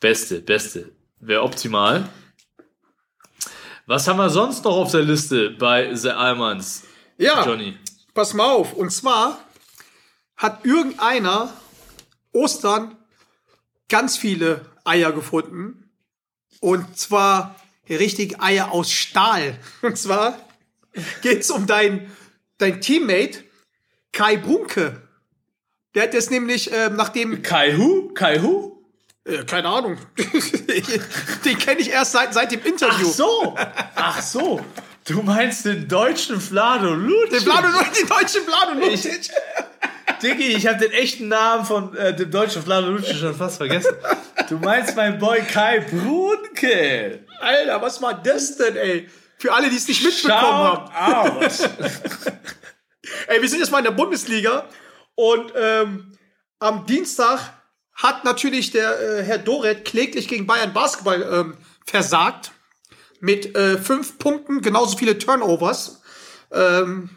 Beste, 0.00 0.40
beste. 0.40 0.92
Wäre 1.20 1.42
optimal. 1.42 2.08
Was 3.86 4.06
haben 4.08 4.16
wir 4.18 4.30
sonst 4.30 4.64
noch 4.64 4.76
auf 4.76 4.90
der 4.90 5.02
Liste 5.02 5.50
bei 5.50 5.94
The 5.94 6.10
Almans, 6.10 6.82
Ja, 7.18 7.44
Johnny? 7.46 7.78
pass 8.14 8.34
mal 8.34 8.50
auf. 8.52 8.72
Und 8.72 8.90
zwar 8.90 9.38
hat 10.36 10.64
irgendeiner 10.64 11.52
Ostern 12.32 12.96
ganz 13.88 14.16
viele 14.16 14.66
Eier 14.84 15.12
gefunden. 15.12 15.90
Und 16.60 16.98
zwar 16.98 17.54
richtig 17.88 18.40
Eier 18.42 18.72
aus 18.72 18.90
Stahl. 18.90 19.58
Und 19.82 19.96
zwar 19.96 20.36
geht's 21.22 21.50
um 21.50 21.66
dein, 21.66 22.10
dein 22.58 22.80
Teammate 22.80 23.44
Kai 24.12 24.36
Bunke. 24.36 25.02
Der 25.94 26.04
hat 26.04 26.14
jetzt 26.14 26.30
nämlich, 26.30 26.70
ähm, 26.72 26.96
nachdem, 26.96 27.42
Kai 27.42 27.74
Hu? 27.76 28.12
Kai 28.14 28.40
Hu? 28.40 28.76
äh, 29.26 29.44
keine 29.44 29.68
Ahnung, 29.68 29.98
den 31.44 31.58
kenne 31.58 31.80
ich 31.80 31.90
erst 31.90 32.12
seit, 32.12 32.32
seit 32.32 32.52
dem 32.52 32.60
Ach 32.62 32.66
Interview. 32.66 33.08
so. 33.08 33.56
Ach 33.94 34.22
so. 34.22 34.60
Du 35.06 35.22
meinst 35.22 35.64
den 35.64 35.86
deutschen 35.86 36.40
Vlado 36.40 36.92
Lucic? 36.94 37.30
Den 37.30 37.44
Blado, 37.44 37.68
den 37.68 38.08
deutschen 38.08 38.44
Blado 38.44 38.72
Diggi, 40.22 40.56
ich 40.56 40.66
habe 40.66 40.78
den 40.78 40.92
echten 40.92 41.28
Namen 41.28 41.64
von 41.64 41.94
äh, 41.96 42.14
dem 42.14 42.30
deutschen 42.30 42.62
Vlado 42.62 42.90
Lucic 42.90 43.16
schon 43.16 43.34
fast 43.34 43.58
vergessen. 43.58 43.94
Du 44.48 44.58
meinst 44.58 44.96
mein 44.96 45.18
Boy 45.18 45.42
Kai 45.42 45.80
Brunke. 45.80 47.20
Alter, 47.40 47.82
was 47.82 48.00
war 48.02 48.20
das 48.20 48.56
denn, 48.56 48.76
ey? 48.76 49.08
Für 49.38 49.52
alle, 49.52 49.70
die 49.70 49.76
es 49.76 49.86
nicht 49.86 50.02
mitbekommen 50.02 50.42
haben. 50.42 51.30
out. 51.30 51.52
Ey, 53.28 53.40
wir 53.40 53.48
sind 53.48 53.60
jetzt 53.60 53.70
mal 53.70 53.78
in 53.78 53.84
der 53.84 53.90
Bundesliga 53.92 54.66
und 55.14 55.52
ähm, 55.56 56.16
am 56.58 56.86
Dienstag 56.86 57.52
hat 57.94 58.24
natürlich 58.24 58.70
der 58.70 59.00
äh, 59.00 59.22
Herr 59.22 59.38
Doret 59.38 59.84
kläglich 59.84 60.28
gegen 60.28 60.46
Bayern 60.46 60.72
Basketball 60.72 61.22
ähm, 61.22 61.56
versagt. 61.84 62.52
Mit 63.20 63.56
äh, 63.56 63.78
fünf 63.78 64.18
Punkten, 64.18 64.60
genauso 64.60 64.98
viele 64.98 65.16
Turnovers. 65.16 66.02
Ähm, 66.52 67.08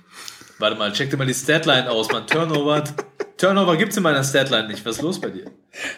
Warte 0.57 0.77
mal, 0.77 0.93
check 0.93 1.09
dir 1.09 1.17
mal 1.17 1.27
die 1.27 1.33
Statline 1.33 1.89
aus, 1.89 2.09
man. 2.09 2.25
Turnover. 2.25 2.83
Turnover 3.37 3.75
gibt's 3.75 3.97
in 3.97 4.03
meiner 4.03 4.23
Statline 4.23 4.67
nicht. 4.67 4.85
Was 4.85 4.97
ist 4.97 5.01
los 5.01 5.19
bei 5.19 5.29
dir? 5.29 5.51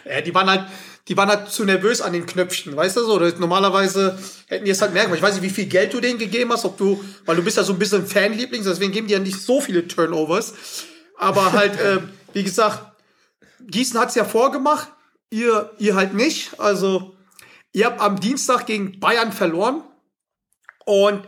ja, 0.04 0.20
die 0.20 0.34
waren 0.34 0.50
halt, 0.50 0.66
die 1.08 1.16
waren 1.16 1.28
halt 1.28 1.50
zu 1.50 1.64
nervös 1.64 2.00
an 2.00 2.12
den 2.12 2.26
Knöpfchen, 2.26 2.76
weißt 2.76 2.96
du 2.96 3.04
so? 3.04 3.18
Das- 3.18 3.38
Normalerweise 3.38 4.18
hätten 4.46 4.64
die 4.64 4.70
es 4.70 4.80
halt 4.80 4.92
merken. 4.92 5.08
können. 5.10 5.18
Ich 5.18 5.22
weiß 5.22 5.34
nicht, 5.34 5.42
wie 5.42 5.50
viel 5.54 5.66
Geld 5.66 5.92
du 5.92 6.00
denen 6.00 6.18
gegeben 6.18 6.52
hast, 6.52 6.64
ob 6.64 6.78
du, 6.78 7.02
weil 7.26 7.36
du 7.36 7.42
bist 7.42 7.56
ja 7.56 7.64
so 7.64 7.72
ein 7.72 7.78
bisschen 7.78 8.06
Fanliebling, 8.06 8.62
deswegen 8.64 8.92
geben 8.92 9.06
die 9.08 9.14
ja 9.14 9.18
nicht 9.18 9.40
so 9.40 9.60
viele 9.60 9.86
Turnovers. 9.88 10.54
Aber 11.18 11.52
halt, 11.52 11.78
ähm, 11.84 12.10
wie 12.32 12.44
gesagt, 12.44 12.92
Gießen 13.60 13.98
hat's 13.98 14.14
ja 14.14 14.24
vorgemacht, 14.24 14.88
ihr, 15.30 15.70
ihr 15.78 15.94
halt 15.96 16.14
nicht. 16.14 16.58
Also, 16.60 17.16
ihr 17.72 17.86
habt 17.86 18.00
am 18.00 18.18
Dienstag 18.20 18.66
gegen 18.66 18.98
Bayern 19.00 19.32
verloren. 19.32 19.82
Und 20.84 21.24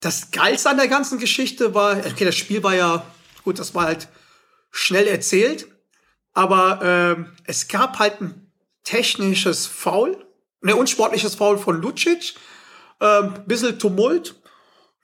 das 0.00 0.30
Geilste 0.30 0.70
an 0.70 0.76
der 0.76 0.88
ganzen 0.88 1.18
Geschichte 1.18 1.74
war, 1.74 1.96
okay, 1.98 2.24
das 2.24 2.36
Spiel 2.36 2.62
war 2.62 2.74
ja, 2.74 3.04
gut, 3.44 3.58
das 3.58 3.74
war 3.74 3.84
halt 3.84 4.08
schnell 4.70 5.06
erzählt, 5.06 5.66
aber 6.32 6.80
ähm, 6.82 7.32
es 7.44 7.68
gab 7.68 7.98
halt 7.98 8.20
ein 8.20 8.39
technisches 8.84 9.66
Foul, 9.66 10.24
ein 10.62 10.72
unsportliches 10.72 11.34
Foul 11.34 11.58
von 11.58 11.80
Lucic, 11.80 12.34
ähm, 13.00 13.34
bisschen 13.46 13.78
Tumult. 13.78 14.34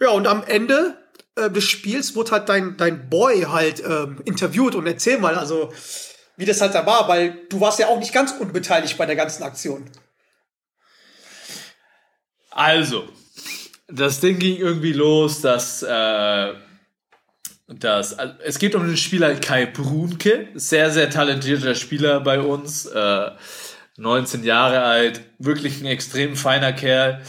Ja, 0.00 0.10
und 0.10 0.26
am 0.26 0.44
Ende 0.44 0.96
äh, 1.36 1.50
des 1.50 1.64
Spiels 1.64 2.14
wurde 2.14 2.32
halt 2.32 2.48
dein, 2.48 2.76
dein 2.76 3.08
Boy 3.08 3.42
halt 3.42 3.82
ähm, 3.84 4.20
interviewt 4.24 4.74
und 4.74 4.86
erzähl 4.86 5.18
mal, 5.18 5.36
also 5.36 5.72
wie 6.36 6.44
das 6.44 6.60
halt 6.60 6.74
da 6.74 6.84
war, 6.84 7.08
weil 7.08 7.46
du 7.48 7.60
warst 7.60 7.78
ja 7.78 7.88
auch 7.88 7.98
nicht 7.98 8.12
ganz 8.12 8.32
unbeteiligt 8.32 8.98
bei 8.98 9.06
der 9.06 9.16
ganzen 9.16 9.42
Aktion. 9.42 9.90
Also, 12.50 13.08
das 13.88 14.20
Ding 14.20 14.38
ging 14.38 14.56
irgendwie 14.56 14.92
los, 14.92 15.40
dass, 15.40 15.82
äh, 15.82 16.54
dass 17.68 18.18
also 18.18 18.34
es 18.42 18.58
geht 18.58 18.74
um 18.74 18.86
den 18.86 18.96
Spieler 18.96 19.34
Kai 19.34 19.66
Brunke, 19.66 20.48
sehr, 20.54 20.90
sehr 20.90 21.10
talentierter 21.10 21.74
Spieler 21.74 22.20
bei 22.20 22.40
uns, 22.40 22.86
äh, 22.86 23.30
19 23.98 24.44
Jahre 24.44 24.82
alt, 24.82 25.20
wirklich 25.38 25.80
ein 25.80 25.86
extrem 25.86 26.36
feiner 26.36 26.72
Kerl, 26.72 27.22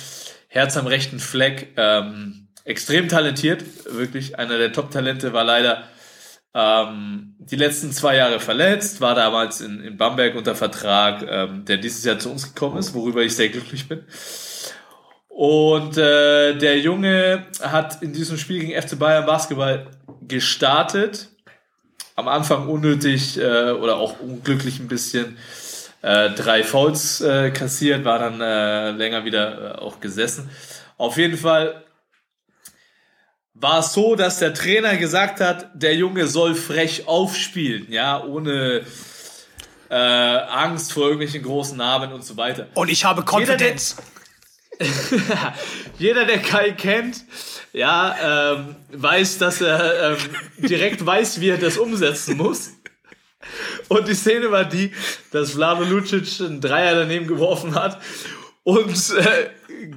Herz 0.47 0.77
am 0.77 0.87
rechten 0.87 1.19
Fleck, 1.19 1.73
ähm, 1.77 2.47
extrem 2.65 3.07
talentiert, 3.07 3.63
wirklich 3.89 4.37
einer 4.37 4.57
der 4.57 4.73
Top-Talente, 4.73 5.33
war 5.33 5.43
leider 5.43 5.83
ähm, 6.53 7.35
die 7.39 7.55
letzten 7.55 7.91
zwei 7.91 8.17
Jahre 8.17 8.39
verletzt, 8.39 8.99
war 8.99 9.15
damals 9.15 9.61
in, 9.61 9.81
in 9.81 9.97
Bamberg 9.97 10.35
unter 10.35 10.55
Vertrag, 10.55 11.25
ähm, 11.29 11.65
der 11.65 11.77
dieses 11.77 12.03
Jahr 12.03 12.19
zu 12.19 12.31
uns 12.31 12.53
gekommen 12.53 12.77
ist, 12.77 12.93
worüber 12.93 13.21
ich 13.21 13.35
sehr 13.35 13.49
glücklich 13.49 13.87
bin. 13.87 14.03
Und 15.29 15.97
äh, 15.97 16.57
der 16.57 16.79
Junge 16.79 17.45
hat 17.61 18.01
in 18.01 18.11
diesem 18.11 18.37
Spiel 18.39 18.59
gegen 18.65 18.81
FC 18.81 18.97
Bayern 18.97 19.27
Basketball 19.27 19.85
gestartet. 20.21 21.29
Am 22.15 22.27
Anfang 22.27 22.67
unnötig 22.67 23.37
äh, 23.37 23.69
oder 23.69 23.97
auch 23.97 24.19
unglücklich 24.19 24.79
ein 24.79 24.87
bisschen 24.87 25.37
äh, 26.01 26.31
drei 26.31 26.63
Fouls 26.63 27.21
äh, 27.21 27.51
kassiert, 27.51 28.05
war 28.05 28.19
dann 28.19 28.41
äh, 28.41 28.91
länger 28.91 29.25
wieder 29.25 29.75
äh, 29.75 29.79
auch 29.79 29.99
gesessen. 29.99 30.49
Auf 30.97 31.17
jeden 31.17 31.37
Fall 31.37 31.83
war 33.53 33.79
es 33.79 33.93
so, 33.93 34.15
dass 34.15 34.39
der 34.39 34.53
Trainer 34.53 34.97
gesagt 34.97 35.39
hat, 35.39 35.69
der 35.73 35.95
Junge 35.95 36.27
soll 36.27 36.53
frech 36.55 37.07
aufspielen, 37.07 37.91
ja, 37.91 38.23
ohne 38.23 38.83
äh, 39.89 39.95
Angst 39.95 40.93
vor 40.93 41.03
irgendwelchen 41.03 41.43
großen 41.43 41.77
Namen 41.77 42.13
und 42.13 42.23
so 42.23 42.37
weiter. 42.37 42.67
Und 42.75 42.89
ich 42.89 43.05
habe 43.05 43.23
Confidence. 43.23 43.97
Jeder, 45.97 46.25
der 46.25 46.39
Kai 46.39 46.71
kennt, 46.71 47.23
ja, 47.73 48.53
ähm, 48.53 48.75
weiß, 48.91 49.39
dass 49.39 49.61
er 49.61 50.11
ähm, 50.11 50.17
direkt 50.67 51.03
weiß, 51.03 51.41
wie 51.41 51.49
er 51.49 51.57
das 51.57 51.77
umsetzen 51.77 52.37
muss. 52.37 52.73
Und 53.89 54.07
die 54.07 54.13
Szene 54.15 54.51
war 54.51 54.65
die, 54.65 54.91
dass 55.31 55.51
Vlado 55.51 55.83
Lucic 55.83 56.41
einen 56.41 56.61
Dreier 56.61 56.95
daneben 56.95 57.27
geworfen 57.27 57.75
hat 57.75 57.99
und 58.63 58.91
äh, 59.17 59.49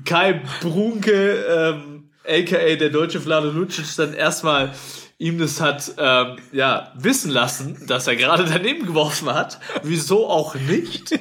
Kai 0.04 0.40
Brunke, 0.60 1.44
ähm, 1.48 2.10
aka 2.24 2.76
der 2.76 2.90
deutsche 2.90 3.20
Vlado 3.20 3.50
Lucic, 3.50 3.86
dann 3.96 4.14
erstmal 4.14 4.72
ihm 5.18 5.38
das 5.38 5.60
hat 5.60 5.92
ähm, 5.98 6.36
ja 6.52 6.92
wissen 6.96 7.30
lassen, 7.30 7.86
dass 7.86 8.06
er 8.06 8.16
gerade 8.16 8.44
daneben 8.44 8.86
geworfen 8.86 9.32
hat. 9.32 9.58
Wieso 9.82 10.28
auch 10.28 10.54
nicht? 10.54 11.18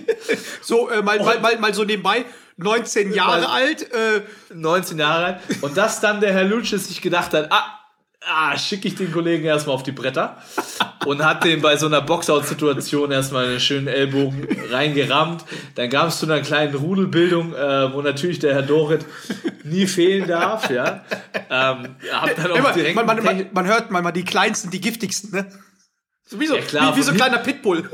So, 0.61 0.89
äh, 0.89 1.01
mal, 1.01 1.19
mal, 1.19 1.39
mal, 1.39 1.57
mal 1.57 1.73
so 1.73 1.83
nebenbei, 1.83 2.23
19 2.57 3.13
Jahre 3.13 3.41
Mal- 3.41 3.63
alt, 3.63 3.91
äh, 3.91 4.21
19 4.53 4.99
Jahre 4.99 5.25
alt. 5.25 5.41
Und 5.61 5.75
dass 5.75 6.01
dann 6.01 6.21
der 6.21 6.33
Herr 6.33 6.43
Lucic 6.43 6.79
sich 6.79 7.01
gedacht 7.01 7.33
hat, 7.33 7.51
ah, 7.51 7.78
ah 8.25 8.57
schicke 8.57 8.87
ich 8.87 8.95
den 8.95 9.11
Kollegen 9.11 9.45
erstmal 9.45 9.75
auf 9.75 9.83
die 9.83 9.91
Bretter. 9.91 10.37
Und 11.05 11.23
hat 11.23 11.43
den 11.43 11.61
bei 11.61 11.77
so 11.77 11.85
einer 11.85 12.01
Boxout-Situation 12.01 13.11
erstmal 13.11 13.45
einen 13.45 13.59
schönen 13.59 13.87
Ellbogen 13.87 14.47
reingerammt. 14.69 15.45
Dann 15.75 15.89
gab 15.89 16.09
es 16.09 16.19
zu 16.19 16.25
einer 16.25 16.41
kleinen 16.41 16.75
Rudelbildung, 16.75 17.53
äh, 17.53 17.93
wo 17.93 18.01
natürlich 18.01 18.39
der 18.39 18.53
Herr 18.53 18.61
Dorit 18.63 19.05
nie 19.63 19.87
fehlen 19.87 20.27
darf, 20.27 20.69
ja. 20.69 21.05
Ähm, 21.49 21.95
hab 22.11 22.35
dann 22.35 22.51
auch 22.51 22.55
immer, 22.57 22.73
direkt 22.73 22.95
man, 22.95 23.05
man, 23.05 23.23
man, 23.23 23.45
man 23.51 23.65
hört 23.65 23.91
mal, 23.91 24.01
mal 24.01 24.11
die 24.11 24.25
kleinsten, 24.25 24.71
die 24.71 24.81
giftigsten, 24.81 25.31
ne? 25.31 25.51
So 26.25 26.39
wie 26.39 26.47
so, 26.47 26.55
Ja, 26.55 26.61
klar, 26.61 26.93
wie, 26.93 26.99
wie 26.99 27.03
so 27.03 27.11
ein 27.11 27.17
kleiner 27.17 27.39
Pitbull. 27.39 27.89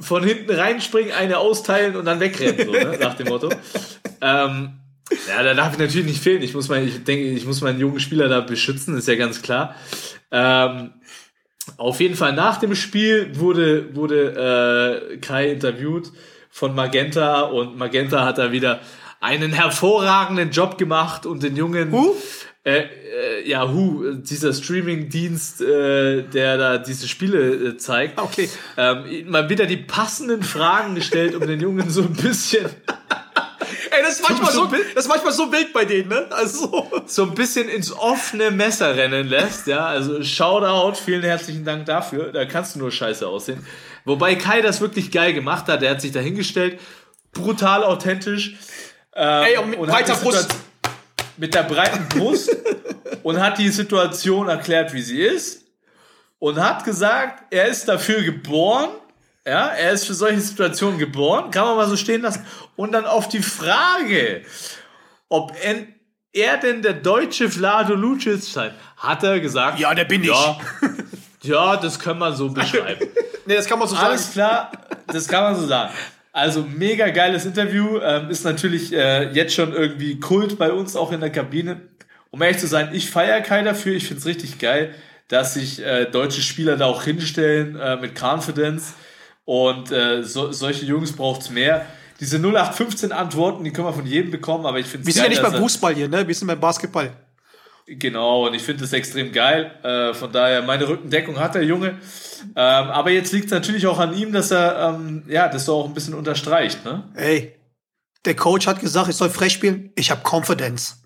von 0.00 0.22
hinten 0.22 0.50
reinspringen, 0.52 1.12
eine 1.12 1.38
austeilen 1.38 1.96
und 1.96 2.04
dann 2.04 2.20
wegrennen, 2.20 2.66
so, 2.66 2.72
ne? 2.72 2.98
nach 3.00 3.14
dem 3.14 3.28
Motto. 3.28 3.50
Ähm, 4.20 4.78
ja, 5.28 5.42
da 5.42 5.54
darf 5.54 5.72
ich 5.74 5.78
natürlich 5.78 6.06
nicht 6.06 6.22
fehlen. 6.22 6.42
Ich 6.42 6.54
muss, 6.54 6.68
mein, 6.68 6.86
ich 6.86 7.04
denke, 7.04 7.24
ich 7.26 7.46
muss 7.46 7.60
meinen 7.60 7.80
jungen 7.80 8.00
Spieler 8.00 8.28
da 8.28 8.40
beschützen, 8.40 8.96
ist 8.96 9.08
ja 9.08 9.14
ganz 9.14 9.42
klar. 9.42 9.74
Ähm, 10.30 10.92
auf 11.76 12.00
jeden 12.00 12.14
Fall 12.14 12.32
nach 12.32 12.58
dem 12.58 12.74
Spiel 12.74 13.30
wurde, 13.38 13.94
wurde 13.96 15.10
äh, 15.12 15.16
Kai 15.18 15.50
interviewt 15.50 16.12
von 16.50 16.74
Magenta 16.74 17.42
und 17.42 17.76
Magenta 17.76 18.24
hat 18.24 18.38
da 18.38 18.52
wieder 18.52 18.80
einen 19.20 19.52
hervorragenden 19.52 20.50
Job 20.50 20.78
gemacht 20.78 21.26
und 21.26 21.42
den 21.42 21.56
jungen 21.56 21.90
Who? 21.92 22.16
äh, 22.64 22.80
äh, 22.80 23.48
ja, 23.48 23.68
Hu, 23.70 24.12
dieser 24.14 24.52
Streaming-Dienst, 24.52 25.60
äh, 25.62 26.22
der 26.22 26.56
da 26.58 26.78
diese 26.78 27.08
Spiele 27.08 27.70
äh, 27.70 27.76
zeigt, 27.76 28.18
Okay. 28.20 28.48
ähm, 28.76 29.30
mal 29.30 29.48
wieder 29.48 29.66
die 29.66 29.76
passenden 29.76 30.42
Fragen 30.42 30.94
gestellt, 30.94 31.34
um 31.34 31.46
den 31.46 31.60
Jungen 31.60 31.90
so 31.90 32.02
ein 32.02 32.12
bisschen, 32.12 32.66
Ey, 33.90 34.02
das 34.02 34.20
ist 34.20 34.28
manchmal 34.28 34.52
So 34.52 34.66
das 34.66 35.04
ist 35.04 35.08
manchmal 35.08 35.32
so 35.32 35.50
wild 35.52 35.72
bei 35.72 35.84
denen, 35.84 36.08
ne? 36.08 36.26
Also, 36.30 36.90
so 37.06 37.22
ein 37.22 37.34
bisschen 37.34 37.68
ins 37.68 37.92
offene 37.92 38.50
Messer 38.50 38.96
rennen 38.96 39.28
lässt. 39.28 39.66
Ja, 39.66 39.86
also 39.86 40.22
Shoutout, 40.22 40.98
vielen 41.00 41.22
herzlichen 41.22 41.64
Dank 41.64 41.86
dafür. 41.86 42.32
Da 42.32 42.44
kannst 42.44 42.74
du 42.74 42.80
nur 42.80 42.90
scheiße 42.90 43.26
aussehen. 43.26 43.66
Wobei 44.04 44.36
Kai 44.36 44.60
das 44.62 44.80
wirklich 44.80 45.10
geil 45.10 45.34
gemacht 45.34 45.66
hat. 45.68 45.82
Der 45.82 45.90
hat 45.90 46.00
sich 46.00 46.12
da 46.12 46.20
hingestellt, 46.20 46.80
brutal 47.32 47.84
authentisch. 47.84 48.56
Ähm, 49.14 49.44
ey, 49.44 49.56
und 49.58 49.70
mit 49.70 49.80
hat 49.80 49.88
breiter 49.88 50.14
Brust. 50.16 50.54
Mit 51.36 51.54
der 51.54 51.62
breiten 51.64 52.08
Brust 52.08 52.56
und 53.22 53.40
hat 53.40 53.58
die 53.58 53.68
Situation 53.68 54.48
erklärt, 54.48 54.92
wie 54.92 55.02
sie 55.02 55.22
ist. 55.22 55.64
Und 56.38 56.58
hat 56.58 56.84
gesagt, 56.84 57.44
er 57.50 57.66
ist 57.66 57.88
dafür 57.88 58.22
geboren. 58.22 58.90
Ja, 59.46 59.68
er 59.68 59.92
ist 59.92 60.06
für 60.06 60.14
solche 60.14 60.40
Situationen 60.40 60.98
geboren. 60.98 61.52
Kann 61.52 61.66
man 61.66 61.76
mal 61.76 61.88
so 61.88 61.96
stehen 61.96 62.22
lassen. 62.22 62.44
Und 62.74 62.90
dann 62.92 63.06
auf 63.06 63.28
die 63.28 63.42
Frage, 63.42 64.42
ob 65.28 65.52
er 66.32 66.56
denn 66.56 66.82
der 66.82 66.94
deutsche 66.94 67.48
Vlado 67.48 67.94
Lucic 67.94 68.42
sei, 68.42 68.72
hat 68.96 69.22
er 69.22 69.38
gesagt, 69.38 69.78
Ja, 69.78 69.94
der 69.94 70.04
bin 70.04 70.22
ich. 70.22 70.28
ja, 70.28 70.58
ja, 71.42 71.76
das 71.76 71.98
kann 71.98 72.18
man 72.18 72.34
so 72.34 72.50
beschreiben. 72.50 73.06
Ne, 73.48 73.54
das 73.54 73.66
kann 73.66 73.78
man 73.78 73.86
so 73.86 73.94
sagen. 73.94 74.08
Alles 74.08 74.32
klar, 74.32 74.72
das 75.06 75.28
kann 75.28 75.44
man 75.44 75.54
so 75.54 75.68
sagen. 75.68 75.94
Also 76.32 76.62
mega 76.68 77.08
geiles 77.10 77.46
Interview, 77.46 78.00
ähm, 78.00 78.28
ist 78.28 78.44
natürlich 78.44 78.92
äh, 78.92 79.30
jetzt 79.30 79.54
schon 79.54 79.72
irgendwie 79.72 80.18
Kult 80.18 80.58
bei 80.58 80.72
uns 80.72 80.96
auch 80.96 81.12
in 81.12 81.20
der 81.20 81.30
Kabine. 81.30 81.82
Um 82.32 82.42
ehrlich 82.42 82.58
zu 82.58 82.66
sein, 82.66 82.90
ich 82.92 83.08
feiere 83.08 83.40
Kai 83.42 83.62
dafür, 83.62 83.94
ich 83.94 84.08
finde 84.08 84.18
es 84.18 84.26
richtig 84.26 84.58
geil, 84.58 84.96
dass 85.28 85.54
sich 85.54 85.80
äh, 85.80 86.06
deutsche 86.06 86.42
Spieler 86.42 86.76
da 86.76 86.86
auch 86.86 87.04
hinstellen 87.04 87.76
äh, 87.76 87.94
mit 87.98 88.20
Confidence 88.20 88.94
und 89.46 89.90
äh, 89.92 90.22
so, 90.22 90.52
solche 90.52 90.84
Jungs 90.84 91.12
braucht 91.12 91.40
es 91.40 91.50
mehr. 91.50 91.86
Diese 92.20 92.36
0815 92.38 93.12
Antworten, 93.12 93.64
die 93.64 93.70
können 93.72 93.86
wir 93.86 93.92
von 93.92 94.06
jedem 94.06 94.30
bekommen, 94.30 94.66
aber 94.66 94.78
ich 94.78 94.86
finde 94.86 95.06
Wir 95.06 95.12
sind 95.14 95.22
ja 95.22 95.28
nicht 95.28 95.42
beim 95.42 95.54
Fußball 95.54 95.94
hier, 95.94 96.08
ne? 96.08 96.26
Wir 96.26 96.34
sind 96.34 96.48
beim 96.48 96.60
Basketball. 96.60 97.12
Genau, 97.86 98.46
und 98.46 98.54
ich 98.54 98.62
finde 98.62 98.82
es 98.84 98.92
extrem 98.92 99.30
geil. 99.30 99.70
Äh, 99.84 100.12
von 100.14 100.32
daher, 100.32 100.62
meine 100.62 100.88
Rückendeckung 100.88 101.38
hat 101.38 101.54
der 101.54 101.62
Junge. 101.62 101.90
Ähm, 101.90 102.54
aber 102.56 103.10
jetzt 103.10 103.32
liegt 103.32 103.46
es 103.46 103.52
natürlich 103.52 103.86
auch 103.86 104.00
an 104.00 104.16
ihm, 104.16 104.32
dass 104.32 104.50
er 104.50 104.94
ähm, 104.94 105.22
ja, 105.28 105.48
das 105.48 105.66
so 105.66 105.76
auch 105.76 105.84
ein 105.86 105.94
bisschen 105.94 106.14
unterstreicht. 106.14 106.84
Ne? 106.84 107.04
Ey, 107.14 107.54
der 108.24 108.34
Coach 108.34 108.66
hat 108.66 108.80
gesagt, 108.80 109.08
ich 109.08 109.14
soll 109.14 109.30
frech 109.30 109.52
spielen. 109.52 109.92
Ich 109.94 110.10
habe 110.10 110.22
Confidence. 110.28 110.96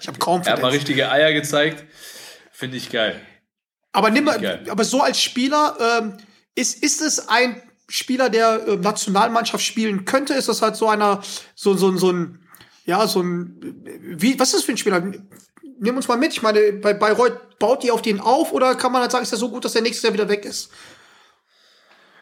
Ich 0.00 0.08
habe 0.08 0.18
Er 0.26 0.32
hat 0.32 0.36
mal 0.38 0.38
Confidence. 0.38 0.74
richtige 0.74 1.10
Eier 1.12 1.32
gezeigt. 1.32 1.84
Finde 2.50 2.76
ich 2.78 2.90
geil. 2.90 3.20
Aber 3.92 4.10
nimm 4.10 4.24
mal, 4.24 4.40
Geil. 4.40 4.64
aber 4.68 4.84
so 4.84 5.00
als 5.00 5.20
Spieler, 5.20 5.76
ähm, 6.00 6.16
ist, 6.54 6.82
ist 6.82 7.00
es 7.00 7.28
ein 7.28 7.62
Spieler, 7.88 8.30
der 8.30 8.66
äh, 8.66 8.76
Nationalmannschaft 8.76 9.64
spielen 9.64 10.04
könnte? 10.04 10.34
Ist 10.34 10.48
das 10.48 10.62
halt 10.62 10.76
so 10.76 10.88
einer, 10.88 11.22
so, 11.54 11.74
so, 11.74 11.96
so 11.96 12.12
ein, 12.12 12.38
ja, 12.86 13.06
so 13.06 13.22
ein, 13.22 13.82
wie, 14.00 14.38
was 14.38 14.48
ist 14.48 14.56
das 14.56 14.64
für 14.64 14.72
ein 14.72 14.78
Spieler? 14.78 15.02
Nimm 15.80 15.96
uns 15.96 16.08
mal 16.08 16.18
mit. 16.18 16.32
Ich 16.32 16.42
meine, 16.42 16.72
bei 16.74 16.92
Bayreuth 16.94 17.58
baut 17.58 17.82
die 17.82 17.90
auf 17.90 18.02
den 18.02 18.20
auf 18.20 18.52
oder 18.52 18.74
kann 18.74 18.92
man 18.92 19.02
halt 19.02 19.10
sagen, 19.10 19.22
ist 19.22 19.32
er 19.32 19.38
so 19.38 19.50
gut, 19.50 19.64
dass 19.64 19.72
der 19.72 19.82
nächstes 19.82 20.02
Jahr 20.02 20.12
wieder 20.12 20.28
weg 20.28 20.44
ist? 20.44 20.70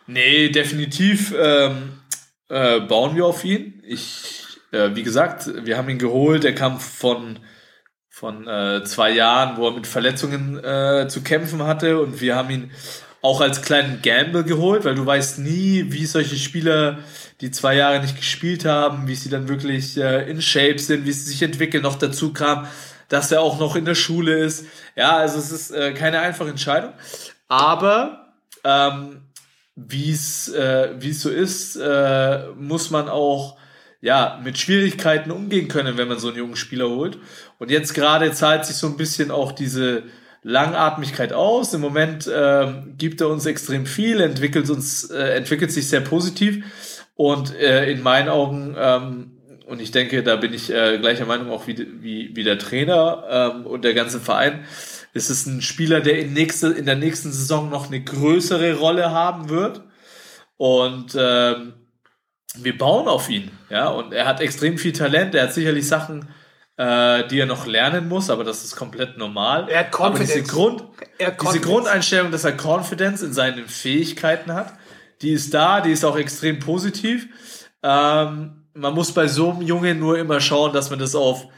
Nee, 0.07 0.49
definitiv 0.49 1.35
ähm, 1.37 2.01
äh, 2.49 2.81
bauen 2.81 3.15
wir 3.15 3.27
auf 3.27 3.45
ihn. 3.45 3.83
Ich, 3.87 4.47
äh, 4.73 4.91
wie 4.95 5.03
gesagt, 5.03 5.51
wir 5.67 5.77
haben 5.77 5.89
ihn 5.89 5.99
geholt. 5.99 6.45
Er 6.45 6.55
kam 6.55 6.81
von 6.81 7.41
von 8.19 8.49
äh, 8.49 8.83
zwei 8.83 9.13
Jahren, 9.13 9.57
wo 9.57 9.69
er 9.69 9.75
mit 9.75 9.87
Verletzungen 9.87 10.59
äh, 10.59 11.07
zu 11.09 11.23
kämpfen 11.23 11.63
hatte 11.63 12.01
und 12.01 12.21
wir 12.21 12.35
haben 12.35 12.51
ihn 12.51 12.73
auch 13.21 13.41
als 13.41 13.63
kleinen 13.63 14.01
Gamble 14.03 14.45
geholt, 14.45 14.85
weil 14.85 14.95
du 14.95 15.05
weißt 15.05 15.41
nie, 15.41 15.87
wie 15.89 16.07
solche 16.07 16.37
Spieler, 16.37 16.99
die 17.41 17.51
zwei 17.51 17.75
Jahre 17.75 18.01
nicht 18.01 18.17
gespielt 18.17 18.65
haben, 18.65 19.09
wie 19.09 19.15
sie 19.15 19.29
dann 19.29 19.49
wirklich 19.49 19.97
äh, 19.97 20.31
in 20.31 20.41
Shape 20.41 20.79
sind, 20.79 21.05
wie 21.05 21.13
sie 21.13 21.31
sich 21.31 21.43
entwickeln. 21.43 21.83
Noch 21.83 21.99
dazu 21.99 22.33
kam, 22.33 22.67
dass 23.09 23.33
er 23.33 23.41
auch 23.41 23.59
noch 23.59 23.75
in 23.75 23.85
der 23.85 23.95
Schule 23.95 24.39
ist. 24.39 24.67
Ja, 24.95 25.17
also 25.17 25.39
es 25.39 25.51
ist 25.51 25.71
äh, 25.71 25.93
keine 25.95 26.21
einfache 26.21 26.51
Entscheidung. 26.51 26.93
Aber 27.49 28.35
ähm, 28.65 29.23
wie 29.75 30.11
es 30.11 30.49
äh, 30.49 30.91
wie 30.99 31.11
es 31.11 31.23
so 31.23 31.31
ist, 31.31 31.77
äh, 31.77 32.49
muss 32.57 32.91
man 32.91 33.09
auch 33.09 33.57
ja 34.01 34.41
mit 34.45 34.59
Schwierigkeiten 34.59 35.31
umgehen 35.31 35.69
können, 35.69 35.97
wenn 35.97 36.09
man 36.09 36.19
so 36.19 36.29
einen 36.29 36.39
jungen 36.39 36.57
Spieler 36.57 36.89
holt. 36.89 37.19
Und 37.59 37.71
jetzt 37.71 37.95
gerade 37.95 38.33
zahlt 38.33 38.65
sich 38.65 38.77
so 38.77 38.87
ein 38.87 38.97
bisschen 38.97 39.31
auch 39.31 39.53
diese 39.53 40.05
Langatmigkeit 40.49 41.35
aus. 41.35 41.75
Im 41.75 41.83
Moment 41.83 42.31
ähm, 42.35 42.95
gibt 42.97 43.21
er 43.21 43.29
uns 43.29 43.45
extrem 43.45 43.85
viel, 43.85 44.21
entwickelt 44.21 44.71
uns 44.71 45.11
äh, 45.11 45.37
entwickelt 45.37 45.71
sich 45.71 45.89
sehr 45.89 46.01
positiv 46.01 46.65
und 47.17 47.55
äh, 47.55 47.91
in 47.91 48.03
meinen 48.03 48.31
Augen 48.31 48.75
ähm, 48.79 49.39
und 49.69 49.83
ich 49.83 49.91
denke, 49.91 50.23
da 50.23 50.37
bin 50.37 50.55
ich 50.55 50.73
äh, 50.73 50.97
gleicher 50.97 51.27
Meinung 51.27 51.51
auch 51.51 51.67
wie, 51.67 51.77
wie, 52.01 52.35
wie 52.35 52.43
der 52.43 52.59
Trainer 52.59 53.25
ähm, 53.29 53.67
und 53.67 53.85
der 53.85 53.93
ganze 53.93 54.19
Verein. 54.19 54.65
ist 55.13 55.29
Es 55.29 55.45
ein 55.45 55.61
Spieler, 55.61 56.01
der 56.01 56.19
in, 56.19 56.33
nächste, 56.33 56.69
in 56.69 56.87
der 56.87 56.97
nächsten 56.97 57.31
Saison 57.31 57.69
noch 57.69 57.89
eine 57.89 58.03
größere 58.03 58.79
Rolle 58.79 59.11
haben 59.11 59.51
wird. 59.51 59.83
Und 60.57 61.15
ähm, 61.21 61.75
wir 62.57 62.79
bauen 62.79 63.09
auf 63.09 63.29
ihn. 63.29 63.51
Ja, 63.69 63.89
und 63.89 64.15
er 64.15 64.25
hat 64.25 64.41
extrem 64.41 64.79
viel 64.79 64.93
Talent. 64.93 65.35
Er 65.35 65.43
hat 65.45 65.53
sicherlich 65.53 65.87
Sachen, 65.87 66.31
äh, 66.79 67.27
die 67.27 67.41
er 67.41 67.47
noch 67.47 67.67
lernen 67.67 68.09
muss, 68.09 68.31
aber 68.31 68.45
das 68.45 68.65
ist 68.65 68.77
komplett 68.77 69.19
normal. 69.19 69.69
Er 69.69 69.81
hat 69.81 70.01
aber 70.01 70.19
diese, 70.19 70.35
Confidence. 70.45 70.49
Grund, 70.53 70.85
Er 71.19 71.27
hat 71.27 71.35
diese 71.35 71.47
Confidence. 71.47 71.67
Grundeinstellung, 71.67 72.31
dass 72.31 72.45
er 72.45 72.53
Confidence 72.57 73.23
in 73.23 73.33
seinen 73.33 73.67
Fähigkeiten 73.67 74.55
hat, 74.55 74.75
die 75.21 75.33
ist 75.33 75.53
da, 75.53 75.81
die 75.81 75.91
ist 75.91 76.05
auch 76.05 76.17
extrem 76.17 76.61
positiv. 76.61 77.27
Ähm, 77.83 78.63
man 78.75 78.95
muss 78.95 79.13
bei 79.13 79.27
so 79.27 79.51
einem 79.51 79.63
Jungen 79.63 79.99
nur 79.99 80.19
immer 80.19 80.41
schauen, 80.41 80.73
dass 80.73 80.89
man 80.91 81.01
das 81.01 81.17
auf, 81.17 81.49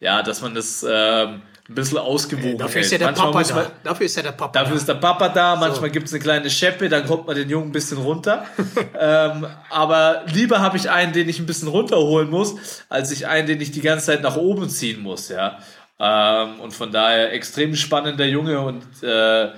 ja, 0.00 0.22
dass 0.22 0.40
man 0.40 0.54
das 0.54 0.84
ähm, 0.88 1.42
ein 1.70 1.74
bisschen 1.74 1.98
ausgewogen 1.98 2.58
Dafür 2.58 2.82
hält. 2.82 2.86
ist 2.86 2.92
ja 2.92 2.98
der 2.98 3.12
Papa 3.12 3.42
da. 3.44 3.70
Dafür 3.84 4.06
ist 4.06 4.16
ja 4.16 4.22
der 4.22 4.32
Papa 4.32 4.58
Dafür 4.58 4.74
da. 4.74 4.76
ist 4.76 4.88
der 4.88 4.94
Papa 4.94 5.28
da, 5.28 5.54
manchmal 5.54 5.90
gibt's 5.90 6.12
eine 6.12 6.20
kleine 6.20 6.50
Scheppe, 6.50 6.88
dann 6.88 7.06
kommt 7.06 7.28
man 7.28 7.36
den 7.36 7.48
Jungen 7.48 7.68
ein 7.68 7.72
bisschen 7.72 7.98
runter. 7.98 8.44
ähm, 8.98 9.46
aber 9.70 10.24
lieber 10.32 10.58
habe 10.60 10.76
ich 10.76 10.90
einen, 10.90 11.12
den 11.12 11.28
ich 11.28 11.38
ein 11.38 11.46
bisschen 11.46 11.68
runterholen 11.68 12.28
muss, 12.28 12.56
als 12.88 13.12
ich 13.12 13.28
einen, 13.28 13.46
den 13.46 13.60
ich 13.60 13.70
die 13.70 13.82
ganze 13.82 14.06
Zeit 14.06 14.22
nach 14.22 14.36
oben 14.36 14.68
ziehen 14.68 15.00
muss, 15.00 15.28
ja. 15.28 15.58
Ähm, 16.00 16.58
und 16.60 16.72
von 16.72 16.90
daher 16.90 17.32
extrem 17.32 17.76
spannender 17.76 18.24
Junge 18.24 18.60
und 18.60 18.82
äh, 19.04 19.50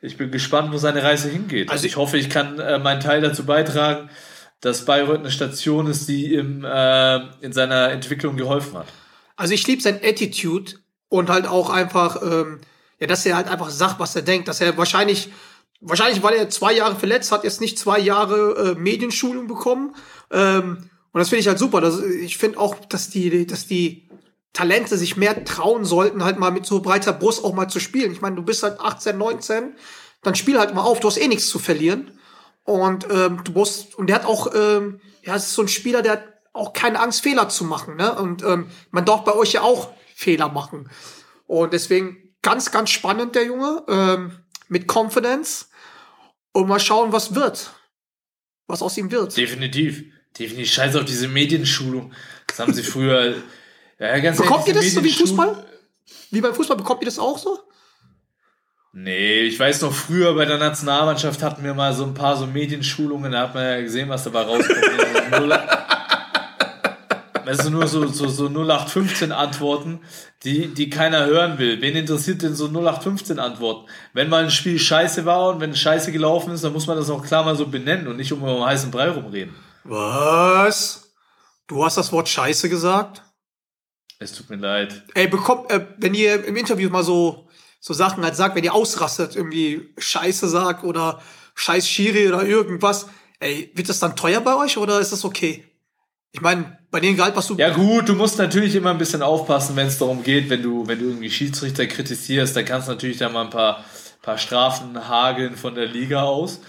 ich 0.00 0.16
bin 0.16 0.30
gespannt, 0.30 0.72
wo 0.72 0.78
seine 0.78 1.02
Reise 1.02 1.28
hingeht. 1.28 1.68
Also 1.68 1.80
Also 1.80 1.86
ich 1.86 1.96
hoffe, 1.96 2.16
ich 2.16 2.30
kann 2.30 2.58
äh, 2.60 2.78
meinen 2.78 3.00
Teil 3.00 3.20
dazu 3.20 3.44
beitragen, 3.44 4.08
dass 4.62 4.86
Bayreuth 4.86 5.18
eine 5.20 5.30
Station 5.30 5.86
ist, 5.86 6.08
die 6.08 6.34
ihm 6.34 6.64
äh, 6.64 7.16
in 7.40 7.52
seiner 7.52 7.90
Entwicklung 7.90 8.36
geholfen 8.36 8.78
hat. 8.78 8.86
Also 9.36 9.52
ich 9.54 9.66
liebe 9.66 9.82
sein 9.82 10.00
Attitude 10.02 10.72
und 11.08 11.30
halt 11.30 11.46
auch 11.46 11.70
einfach, 11.70 12.22
ähm, 12.22 12.60
ja, 12.98 13.06
dass 13.06 13.24
er 13.26 13.36
halt 13.36 13.48
einfach 13.48 13.70
sagt, 13.70 13.98
was 14.00 14.16
er 14.16 14.22
denkt, 14.22 14.48
dass 14.48 14.60
er 14.60 14.76
wahrscheinlich, 14.76 15.30
wahrscheinlich, 15.80 16.22
weil 16.22 16.34
er 16.34 16.50
zwei 16.50 16.72
Jahre 16.72 16.96
verletzt 16.96 17.32
hat, 17.32 17.44
jetzt 17.44 17.60
nicht 17.60 17.78
zwei 17.78 17.98
Jahre 17.98 18.74
äh, 18.76 18.78
Medienschulung 18.78 19.46
bekommen. 19.46 19.94
Ähm, 20.30 20.90
und 21.12 21.18
das 21.18 21.28
finde 21.28 21.40
ich 21.40 21.48
halt 21.48 21.58
super. 21.58 21.80
Das, 21.80 22.00
ich 22.00 22.36
finde 22.38 22.58
auch, 22.58 22.74
dass 22.74 23.10
die, 23.10 23.46
dass 23.46 23.66
die 23.66 24.08
Talente 24.52 24.98
sich 24.98 25.16
mehr 25.16 25.44
trauen 25.44 25.84
sollten, 25.84 26.24
halt 26.24 26.38
mal 26.38 26.50
mit 26.50 26.66
so 26.66 26.80
breiter 26.80 27.12
Brust 27.12 27.44
auch 27.44 27.54
mal 27.54 27.68
zu 27.68 27.80
spielen. 27.80 28.12
Ich 28.12 28.20
meine, 28.20 28.36
du 28.36 28.42
bist 28.42 28.62
halt 28.62 28.80
18, 28.80 29.16
19, 29.16 29.74
dann 30.22 30.34
spiel 30.34 30.58
halt 30.58 30.74
mal 30.74 30.82
auf, 30.82 31.00
du 31.00 31.08
hast 31.08 31.18
eh 31.18 31.28
nichts 31.28 31.48
zu 31.48 31.58
verlieren. 31.58 32.10
Und 32.64 33.06
ähm, 33.10 33.40
du 33.44 33.52
musst, 33.52 33.94
und 33.94 34.08
der 34.08 34.16
hat 34.16 34.26
auch, 34.26 34.52
ähm, 34.54 35.00
ja, 35.22 35.36
es 35.36 35.46
ist 35.46 35.54
so 35.54 35.62
ein 35.62 35.68
Spieler, 35.68 36.02
der 36.02 36.12
hat 36.12 36.24
auch 36.52 36.72
keine 36.72 37.00
Angst, 37.00 37.22
Fehler 37.22 37.48
zu 37.48 37.64
machen. 37.64 37.96
Ne? 37.96 38.14
Und 38.14 38.42
ähm, 38.42 38.66
man 38.90 39.04
darf 39.04 39.24
bei 39.24 39.32
euch 39.32 39.52
ja 39.52 39.62
auch 39.62 39.90
Fehler 40.18 40.48
machen. 40.48 40.90
Und 41.46 41.72
deswegen 41.72 42.34
ganz, 42.42 42.72
ganz 42.72 42.90
spannend, 42.90 43.36
der 43.36 43.44
Junge, 43.44 43.84
ähm, 43.88 44.32
mit 44.66 44.92
Confidence. 44.92 45.70
Und 46.50 46.66
mal 46.66 46.80
schauen, 46.80 47.12
was 47.12 47.36
wird. 47.36 47.70
Was 48.66 48.82
aus 48.82 48.98
ihm 48.98 49.12
wird. 49.12 49.36
Definitiv. 49.36 50.02
Definitiv. 50.36 50.72
Scheiß 50.72 50.96
auf 50.96 51.04
diese 51.04 51.28
Medienschulung. 51.28 52.12
Das 52.48 52.58
haben 52.58 52.74
sie 52.74 52.82
früher. 52.82 53.36
Ja, 54.00 54.16
ganz 54.20 54.36
Bekommt 54.36 54.68
ihr 54.68 54.76
ehrlich, 54.76 54.94
das 54.94 55.02
diese 55.02 55.18
so 55.18 55.26
wie 55.26 55.28
Fußball? 55.28 55.66
Wie 56.30 56.40
beim 56.40 56.54
Fußball, 56.54 56.76
bekommt 56.76 57.02
ihr 57.02 57.06
das 57.06 57.18
auch 57.18 57.36
so? 57.36 57.58
Nee, 58.92 59.40
ich 59.40 59.58
weiß 59.58 59.82
noch, 59.82 59.92
früher 59.92 60.36
bei 60.36 60.44
der 60.44 60.58
Nationalmannschaft 60.58 61.42
hatten 61.42 61.64
wir 61.64 61.74
mal 61.74 61.92
so 61.92 62.04
ein 62.04 62.14
paar 62.14 62.36
so 62.36 62.46
Medienschulungen, 62.46 63.32
da 63.32 63.40
hat 63.40 63.54
man 63.54 63.64
ja 63.64 63.80
gesehen, 63.80 64.08
was 64.08 64.22
dabei 64.22 64.42
rauskommt. 64.42 64.78
Weißt 67.48 67.64
du, 67.64 67.70
nur 67.70 67.86
so, 67.86 68.06
so, 68.08 68.28
so 68.28 68.44
0815 68.48 69.32
Antworten, 69.32 70.00
die, 70.44 70.68
die 70.68 70.90
keiner 70.90 71.24
hören 71.24 71.58
will. 71.58 71.80
Wen 71.80 71.96
interessiert 71.96 72.42
denn 72.42 72.54
so 72.54 72.66
0815 72.66 73.38
Antworten? 73.38 73.88
Wenn 74.12 74.28
mal 74.28 74.44
ein 74.44 74.50
Spiel 74.50 74.78
scheiße 74.78 75.24
war 75.24 75.48
und 75.48 75.60
wenn 75.60 75.74
scheiße 75.74 76.12
gelaufen 76.12 76.52
ist, 76.52 76.62
dann 76.62 76.74
muss 76.74 76.86
man 76.86 76.98
das 76.98 77.08
auch 77.08 77.24
klar 77.24 77.46
mal 77.46 77.56
so 77.56 77.66
benennen 77.66 78.06
und 78.06 78.18
nicht 78.18 78.30
um 78.34 78.44
einen 78.44 78.62
heißen 78.62 78.90
Brei 78.90 79.08
rumreden. 79.08 79.54
Was? 79.84 81.14
Du 81.68 81.82
hast 81.82 81.96
das 81.96 82.12
Wort 82.12 82.28
Scheiße 82.28 82.68
gesagt? 82.68 83.22
Es 84.18 84.34
tut 84.34 84.50
mir 84.50 84.56
leid. 84.56 85.04
Ey, 85.14 85.26
bekommt, 85.26 85.70
äh, 85.70 85.86
wenn 85.96 86.12
ihr 86.12 86.44
im 86.44 86.54
Interview 86.54 86.90
mal 86.90 87.02
so, 87.02 87.48
so 87.80 87.94
Sachen 87.94 88.24
halt 88.24 88.36
sagt, 88.36 88.56
wenn 88.56 88.64
ihr 88.64 88.74
ausrastet, 88.74 89.36
irgendwie 89.36 89.94
Scheiße 89.96 90.50
sagt 90.50 90.84
oder 90.84 91.22
Scheiß 91.54 91.88
Schiri 91.88 92.28
oder 92.28 92.42
irgendwas, 92.42 93.06
ey, 93.40 93.72
wird 93.74 93.88
das 93.88 94.00
dann 94.00 94.16
teuer 94.16 94.42
bei 94.42 94.54
euch 94.54 94.76
oder 94.76 95.00
ist 95.00 95.12
das 95.12 95.24
okay? 95.24 95.64
Ich 96.38 96.42
meine, 96.42 96.78
bei 96.92 97.00
dem 97.00 97.16
Gehalt, 97.16 97.34
was 97.34 97.48
du. 97.48 97.56
Ja 97.56 97.70
gut, 97.70 98.08
du 98.08 98.14
musst 98.14 98.38
natürlich 98.38 98.76
immer 98.76 98.90
ein 98.90 98.98
bisschen 98.98 99.22
aufpassen, 99.22 99.74
wenn 99.74 99.88
es 99.88 99.98
darum 99.98 100.22
geht, 100.22 100.48
wenn 100.48 100.62
du, 100.62 100.86
wenn 100.86 101.00
du 101.00 101.06
irgendwie 101.06 101.32
Schiedsrichter 101.32 101.84
kritisierst, 101.86 102.54
dann 102.54 102.64
kannst 102.64 102.86
du 102.86 102.92
natürlich 102.92 103.18
da 103.18 103.28
mal 103.28 103.42
ein 103.42 103.50
paar, 103.50 103.84
paar 104.22 104.38
Strafen 104.38 105.08
hageln 105.08 105.56
von 105.56 105.74
der 105.74 105.86
Liga 105.86 106.22
aus. 106.22 106.60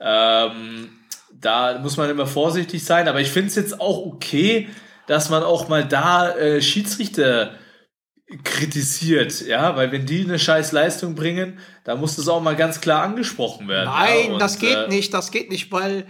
Ähm, 0.00 0.88
da 1.34 1.78
muss 1.80 1.98
man 1.98 2.08
immer 2.08 2.26
vorsichtig 2.26 2.82
sein, 2.82 3.08
aber 3.08 3.20
ich 3.20 3.28
finde 3.28 3.48
es 3.48 3.56
jetzt 3.56 3.78
auch 3.78 4.06
okay, 4.06 4.70
dass 5.06 5.28
man 5.28 5.42
auch 5.42 5.68
mal 5.68 5.86
da 5.86 6.34
äh, 6.34 6.62
Schiedsrichter 6.62 7.50
kritisiert, 8.42 9.42
ja, 9.46 9.76
weil 9.76 9.92
wenn 9.92 10.06
die 10.06 10.24
eine 10.24 10.38
scheiß 10.38 10.72
Leistung 10.72 11.14
bringen, 11.14 11.58
da 11.84 11.94
muss 11.94 12.16
das 12.16 12.26
auch 12.26 12.40
mal 12.40 12.56
ganz 12.56 12.80
klar 12.80 13.02
angesprochen 13.02 13.68
werden. 13.68 13.90
Nein, 13.90 14.28
ja, 14.28 14.32
und, 14.32 14.38
das 14.38 14.58
geht 14.58 14.78
äh, 14.78 14.88
nicht, 14.88 15.12
das 15.12 15.30
geht 15.30 15.50
nicht, 15.50 15.70
weil 15.72 16.06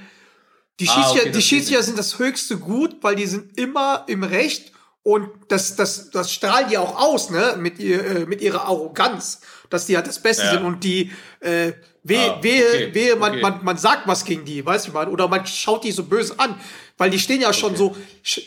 die 0.80 0.88
Ah, 0.88 0.92
Schiedsrichter, 0.94 1.20
okay, 1.28 1.30
die 1.32 1.42
Schiedsrichter 1.42 1.82
sind 1.82 1.98
das 1.98 2.18
höchste 2.18 2.58
Gut, 2.58 2.96
weil 3.02 3.14
die 3.16 3.26
sind 3.26 3.56
immer 3.58 4.04
im 4.08 4.22
Recht 4.24 4.72
und 5.02 5.28
das, 5.48 5.76
das, 5.76 6.10
das 6.10 6.32
strahlen 6.32 6.68
die 6.68 6.78
auch 6.78 6.96
aus, 7.00 7.30
ne, 7.30 7.56
mit, 7.58 7.78
ihr, 7.78 8.04
äh, 8.04 8.26
mit 8.26 8.40
ihrer 8.40 8.62
Arroganz, 8.64 9.40
dass 9.70 9.86
die 9.86 9.96
halt 9.96 10.06
das 10.06 10.20
Beste 10.20 10.44
Ja. 10.44 10.50
sind 10.52 10.64
und 10.64 10.82
die, 10.84 11.10
äh, 11.40 11.72
wehe, 12.02 12.32
Ah, 12.32 12.42
wehe, 12.42 12.64
okay, 12.68 12.94
wehe, 12.94 13.16
man, 13.16 13.32
okay. 13.32 13.40
man, 13.42 13.64
man 13.64 13.76
sagt 13.78 14.06
was 14.08 14.24
gegen 14.24 14.44
die, 14.44 14.64
weißt 14.64 14.88
du, 14.88 14.92
man, 14.92 15.08
oder 15.08 15.28
man 15.28 15.46
schaut 15.46 15.84
die 15.84 15.92
so 15.92 16.04
böse 16.04 16.38
an, 16.38 16.58
weil 16.98 17.10
die 17.10 17.18
stehen 17.18 17.40
ja 17.40 17.52
schon 17.52 17.76
so, 17.76 17.96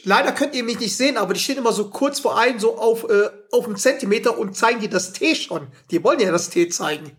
leider 0.03 0.31
könnt 0.31 0.53
ihr 0.55 0.63
mich 0.63 0.79
nicht 0.79 0.95
sehen, 0.95 1.17
aber 1.17 1.33
die 1.33 1.39
stehen 1.39 1.57
immer 1.57 1.73
so 1.73 1.89
kurz 1.89 2.19
vor 2.19 2.37
einem, 2.37 2.59
so 2.59 2.77
auf, 2.77 3.03
äh, 3.09 3.29
auf 3.51 3.65
einen 3.65 3.77
Zentimeter 3.77 4.37
und 4.37 4.55
zeigen 4.55 4.79
dir 4.79 4.89
das 4.89 5.11
T 5.13 5.33
schon. 5.35 5.67
Die 5.91 6.03
wollen 6.03 6.19
ja 6.19 6.31
das 6.31 6.49
T 6.49 6.67
zeigen. 6.69 7.15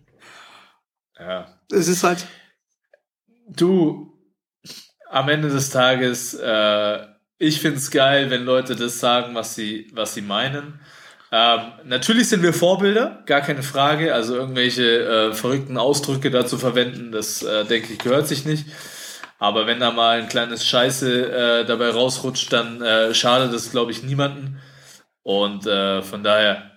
ja. 1.19 1.47
Es 1.71 1.87
ist 1.87 2.03
halt, 2.03 2.25
Du, 3.47 4.14
am 5.09 5.29
Ende 5.29 5.49
des 5.49 5.69
Tages, 5.69 6.33
äh, 6.33 6.99
ich 7.37 7.59
find's 7.61 7.91
geil, 7.91 8.29
wenn 8.29 8.45
Leute 8.45 8.75
das 8.75 8.99
sagen, 8.99 9.35
was 9.35 9.55
sie, 9.55 9.87
was 9.93 10.13
sie 10.13 10.21
meinen. 10.21 10.79
Ähm, 11.31 11.59
natürlich 11.83 12.29
sind 12.29 12.43
wir 12.43 12.53
Vorbilder, 12.53 13.23
gar 13.25 13.41
keine 13.41 13.63
Frage. 13.63 14.13
Also 14.13 14.35
irgendwelche 14.35 14.83
äh, 14.83 15.33
verrückten 15.33 15.77
Ausdrücke 15.77 16.31
dazu 16.31 16.57
verwenden, 16.57 17.11
das 17.11 17.43
äh, 17.43 17.65
denke 17.65 17.93
ich 17.93 17.99
gehört 17.99 18.27
sich 18.27 18.45
nicht. 18.45 18.67
Aber 19.37 19.67
wenn 19.67 19.79
da 19.79 19.91
mal 19.91 20.19
ein 20.19 20.29
kleines 20.29 20.65
Scheiße 20.65 21.31
äh, 21.31 21.65
dabei 21.65 21.89
rausrutscht, 21.89 22.53
dann 22.53 22.81
äh, 22.81 23.13
schadet 23.13 23.53
das, 23.53 23.69
glaube 23.69 23.91
ich, 23.91 24.01
niemanden. 24.01 24.61
Und 25.23 25.67
äh, 25.67 26.01
von 26.01 26.23
daher, 26.23 26.71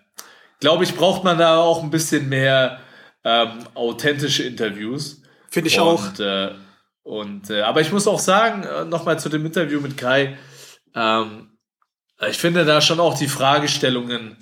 glaube 0.58 0.82
ich, 0.84 0.96
braucht 0.96 1.22
man 1.22 1.38
da 1.38 1.58
auch 1.58 1.82
ein 1.82 1.90
bisschen 1.90 2.28
mehr 2.28 2.80
ähm, 3.24 3.60
authentische 3.74 4.42
Interviews. 4.42 5.22
Finde 5.50 5.68
ich 5.68 5.78
auch. 5.78 6.04
Und, 6.08 6.20
äh, 6.20 6.50
und 7.02 7.50
äh, 7.50 7.62
aber 7.62 7.80
ich 7.80 7.92
muss 7.92 8.06
auch 8.06 8.18
sagen, 8.18 8.64
äh, 8.64 8.84
nochmal 8.84 9.18
zu 9.18 9.28
dem 9.28 9.44
Interview 9.46 9.80
mit 9.80 9.96
Kai, 9.96 10.36
ähm, 10.94 11.58
ich 12.28 12.38
finde 12.38 12.64
da 12.64 12.80
schon 12.80 13.00
auch 13.00 13.16
die 13.16 13.28
Fragestellungen, 13.28 14.36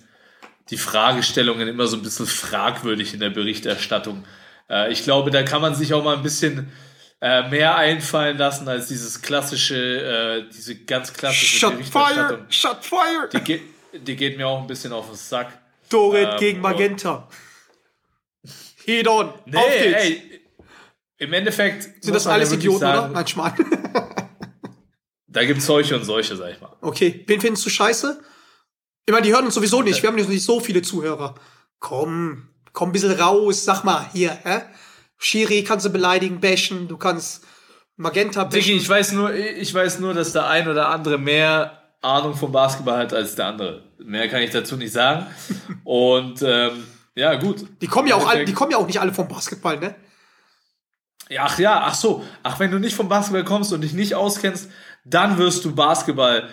die 0.71 0.79
Fragestellungen 0.79 1.69
immer 1.69 1.87
so 1.87 1.97
ein 1.97 2.03
bisschen 2.03 2.27
fragwürdig 2.27 3.15
in 3.15 3.21
der 3.21 3.31
Berichterstattung. 3.31 4.25
Äh, 4.71 4.91
ich 4.93 5.05
glaube, 5.05 5.31
da 5.31 5.43
kann 5.43 5.61
man 5.61 5.75
sich 5.75 5.93
auch 5.95 6.03
mal 6.03 6.17
ein 6.17 6.23
bisschen 6.23 6.73
äh, 7.21 7.49
mehr 7.49 7.77
einfallen 7.77 8.37
lassen 8.39 8.69
als 8.69 8.89
dieses 8.89 9.23
klassische, 9.23 9.77
äh, 9.77 10.51
diese 10.55 10.85
ganz 10.85 11.13
klassische 11.13 11.59
fire! 11.59 11.73
Berichterstattung. 11.77 12.47
Shot 12.51 12.85
fire! 12.85 13.29
Die, 13.33 13.41
geht, 13.41 13.63
die 13.93 14.17
geht 14.17 14.37
mir 14.37 14.49
auch 14.49 14.61
ein 14.61 14.67
bisschen 14.67 14.93
auf 14.93 15.07
den 15.07 15.17
Sack. 15.17 15.59
Dorit 15.89 16.29
Ähm, 16.33 16.39
gegen 16.39 16.61
Magenta. 16.61 17.29
Head 18.85 19.09
on. 19.09 19.33
Nee, 19.47 19.57
Auf 19.57 19.69
geht's. 19.69 20.03
ey, 20.05 20.41
im 21.19 21.33
Endeffekt 21.33 22.05
Sind 22.05 22.15
das 22.15 22.27
alles 22.27 22.53
Idioten, 22.53 22.81
sagen, 22.81 22.99
oder? 22.99 23.09
Nein, 23.09 23.27
Schmarrn. 23.27 23.55
Da 25.29 25.45
gibt 25.45 25.59
es 25.59 25.67
solche 25.67 25.95
und 25.97 26.05
solche, 26.05 26.35
sag 26.35 26.53
ich 26.53 26.61
mal. 26.61 26.75
Okay, 26.81 27.25
wen 27.27 27.41
findest 27.41 27.67
du 27.67 27.71
scheiße? 27.71 28.21
Ich 29.05 29.13
meine, 29.13 29.27
die 29.27 29.33
hören 29.33 29.45
uns 29.45 29.55
sowieso 29.55 29.83
nicht. 29.83 30.03
Wir 30.03 30.09
haben 30.09 30.17
nicht 30.17 30.43
so 30.43 30.61
viele 30.61 30.83
Zuhörer. 30.83 31.35
Komm, 31.79 32.49
komm 32.73 32.89
ein 32.89 32.93
bisschen 32.93 33.13
raus. 33.13 33.65
Sag 33.65 33.85
mal, 33.85 34.09
hier, 34.13 34.37
hä? 34.45 34.63
Schiri 35.19 35.63
kannst 35.63 35.85
du 35.85 35.91
beleidigen, 35.91 36.41
bashen. 36.41 36.89
Du 36.89 36.97
kannst 36.97 37.45
Magenta 37.97 38.45
bashen. 38.45 38.61
Diggi, 38.61 38.77
ich 38.79 38.89
weiß 38.89 39.13
nur, 39.13 39.35
ich 39.35 39.73
weiß 39.73 40.01
nur, 40.01 40.15
dass 40.15 40.33
der 40.33 40.49
ein 40.49 40.69
oder 40.69 40.89
andere 40.89 41.19
mehr 41.19 41.83
Ahnung 42.03 42.35
vom 42.35 42.51
Basketball 42.53 42.99
hat 42.99 43.13
als 43.13 43.35
der 43.35 43.47
andere. 43.47 43.85
Mehr 43.99 44.29
kann 44.29 44.43
ich 44.43 44.51
dazu 44.51 44.77
nicht 44.77 44.93
sagen. 44.93 45.27
Und 45.85 46.43
ähm, 46.43 46.85
ja, 47.15 47.35
gut. 47.35 47.67
Die 47.81 47.87
kommen 47.87 48.09
ja 48.09 48.15
auch 48.17 48.27
alle, 48.27 48.45
die 48.45 48.53
kommen 48.53 48.71
ja 48.71 48.79
auch 48.79 48.87
nicht 48.87 49.01
alle 49.01 49.13
vom 49.13 49.29
Basketball, 49.29 49.79
ne? 49.79 49.95
Ja, 51.29 51.45
Ach 51.47 51.59
ja, 51.59 51.83
ach 51.85 51.95
so. 51.95 52.25
Ach, 52.43 52.59
wenn 52.61 52.71
du 52.71 52.79
nicht 52.79 52.95
vom 52.95 53.09
Basketball 53.09 53.45
kommst 53.45 53.73
und 53.73 53.81
dich 53.81 53.93
nicht 53.93 54.15
auskennst, 54.15 54.71
dann 55.05 55.39
wirst 55.39 55.65
du 55.65 55.75
Basketball 55.75 56.49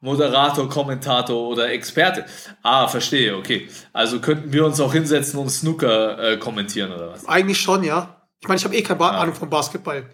Moderator, 0.00 0.68
Kommentator 0.68 1.48
oder 1.48 1.70
Experte. 1.70 2.26
Ah, 2.62 2.88
verstehe, 2.88 3.36
okay. 3.36 3.70
Also 3.94 4.20
könnten 4.20 4.52
wir 4.52 4.66
uns 4.66 4.78
auch 4.78 4.92
hinsetzen 4.92 5.40
und 5.40 5.48
Snooker 5.48 6.18
äh, 6.18 6.36
kommentieren 6.36 6.92
oder 6.92 7.12
was? 7.12 7.26
Eigentlich 7.26 7.58
schon, 7.58 7.82
ja. 7.82 8.22
Ich 8.40 8.46
meine, 8.46 8.58
ich 8.58 8.64
habe 8.66 8.76
eh 8.76 8.82
keine 8.82 8.98
ba 8.98 9.12
Ahnung 9.12 9.34
vom 9.34 9.48
Basketball. 9.48 10.10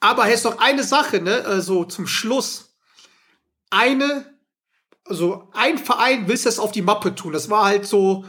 Aber 0.00 0.28
jetzt 0.28 0.44
noch 0.44 0.58
eine 0.58 0.84
Sache, 0.84 1.22
ne? 1.22 1.42
Also 1.46 1.84
zum 1.84 2.06
Schluss. 2.06 2.76
Eine, 3.70 4.26
also 5.06 5.48
ein 5.54 5.78
Verein 5.78 6.28
willst 6.28 6.44
du 6.44 6.50
es 6.50 6.58
auf 6.58 6.72
die 6.72 6.82
Mappe 6.82 7.14
tun. 7.14 7.32
Das 7.32 7.48
war 7.48 7.64
halt 7.64 7.86
so, 7.86 8.26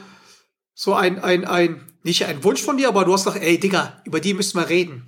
so 0.74 0.94
ein, 0.94 1.22
ein, 1.22 1.44
ein, 1.44 1.89
nicht 2.04 2.26
ein 2.26 2.44
Wunsch 2.44 2.62
von 2.62 2.78
dir, 2.78 2.88
aber 2.88 3.06
du 3.06 3.14
hast 3.14 3.26
gesagt, 3.26 3.44
ey, 3.44 3.60
Digga, 3.60 4.02
über 4.06 4.20
die 4.20 4.34
müssen 4.34 4.60
wir 4.60 4.70
reden. 4.70 5.06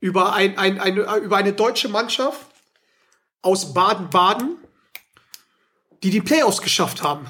Über, 0.00 0.32
ein, 0.32 0.58
ein, 0.58 0.80
eine, 0.80 1.00
über 1.18 1.36
eine 1.36 1.52
deutsche 1.52 1.88
Mannschaft 1.88 2.46
aus 3.40 3.72
Baden-Baden, 3.72 4.56
die 6.02 6.10
die 6.10 6.20
Playoffs 6.20 6.60
geschafft 6.60 7.02
haben. 7.02 7.26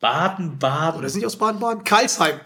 Baden-Baden. 0.00 0.98
Oder 0.98 1.08
sind 1.08 1.20
die 1.20 1.26
aus 1.26 1.36
Baden-Baden? 1.36 1.84
Karlsheim. 1.84 2.40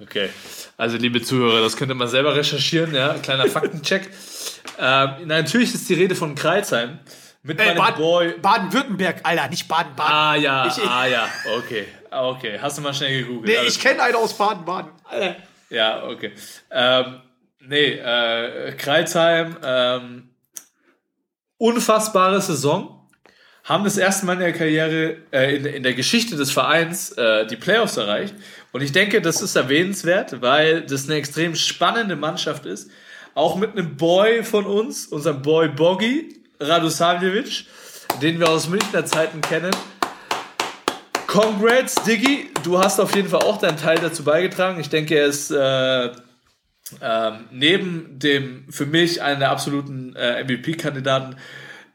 Okay. 0.00 0.30
Also, 0.76 0.96
liebe 0.96 1.22
Zuhörer, 1.22 1.60
das 1.60 1.76
könnte 1.76 1.94
man 1.94 2.08
selber 2.08 2.34
recherchieren, 2.34 2.94
ja. 2.94 3.14
Kleiner 3.14 3.46
Faktencheck. 3.46 4.10
ähm, 4.78 5.26
natürlich 5.26 5.74
ist 5.74 5.88
die 5.88 5.94
Rede 5.94 6.14
von 6.14 6.34
Kreuzheim. 6.34 6.98
Mit 7.46 7.60
Äh, 7.60 7.66
meinem 7.66 7.76
Bad- 7.78 7.96
Boy. 7.96 8.34
Baden-Württemberg, 8.42 9.20
Alter, 9.22 9.48
nicht 9.48 9.68
Baden-Baden. 9.68 10.12
Ah 10.12 10.34
ja, 10.34 10.66
Ich- 10.66 10.82
ah 10.82 11.06
ja, 11.06 11.28
okay. 11.56 11.86
Okay, 12.10 12.58
hast 12.60 12.78
du 12.78 12.82
mal 12.82 12.92
schnell 12.94 13.22
gegoogelt. 13.22 13.46
nee, 13.60 13.66
ich 13.68 13.78
kenne 13.78 14.02
einen 14.02 14.16
aus 14.16 14.36
Baden-Baden. 14.36 14.90
Alter. 15.04 15.36
Ja, 15.70 16.04
okay. 16.04 16.32
Ähm, 16.70 17.20
nee, 17.60 17.92
äh, 17.92 18.72
Kreuzheim, 18.72 19.56
ähm, 19.62 20.28
unfassbare 21.58 22.40
Saison. 22.40 22.92
Haben 23.64 23.82
das 23.84 23.96
erste 23.96 24.26
Mal 24.26 24.34
in 24.34 24.38
der 24.40 24.52
Karriere, 24.52 25.16
äh, 25.32 25.56
in, 25.56 25.64
in 25.66 25.82
der 25.82 25.94
Geschichte 25.94 26.36
des 26.36 26.52
Vereins, 26.52 27.10
äh, 27.12 27.46
die 27.46 27.56
Playoffs 27.56 27.96
erreicht. 27.96 28.34
Und 28.72 28.80
ich 28.82 28.92
denke, 28.92 29.20
das 29.20 29.42
ist 29.42 29.56
erwähnenswert, 29.56 30.40
weil 30.40 30.82
das 30.82 31.06
eine 31.06 31.16
extrem 31.16 31.56
spannende 31.56 32.14
Mannschaft 32.14 32.64
ist. 32.66 32.90
Auch 33.34 33.56
mit 33.56 33.72
einem 33.72 33.96
Boy 33.96 34.44
von 34.44 34.64
uns, 34.66 35.06
unserem 35.06 35.42
Boy 35.42 35.68
Bogi, 35.68 36.35
Radosavljevic, 36.60 37.66
den 38.22 38.38
wir 38.40 38.48
aus 38.48 38.68
Münchner 38.68 39.04
Zeiten 39.04 39.40
kennen. 39.40 39.74
Congrats, 41.26 41.96
Diggi. 42.04 42.50
Du 42.64 42.78
hast 42.78 42.98
auf 43.00 43.14
jeden 43.14 43.28
Fall 43.28 43.42
auch 43.42 43.58
deinen 43.58 43.76
Teil 43.76 43.98
dazu 43.98 44.24
beigetragen. 44.24 44.80
Ich 44.80 44.88
denke, 44.88 45.16
er 45.16 45.26
ist 45.26 45.50
äh, 45.50 46.06
ähm, 47.00 47.44
neben 47.50 48.18
dem 48.18 48.66
für 48.70 48.86
mich 48.86 49.22
einer 49.22 49.40
der 49.40 49.50
absoluten 49.50 50.14
äh, 50.16 50.44
MVP-Kandidaten 50.44 51.36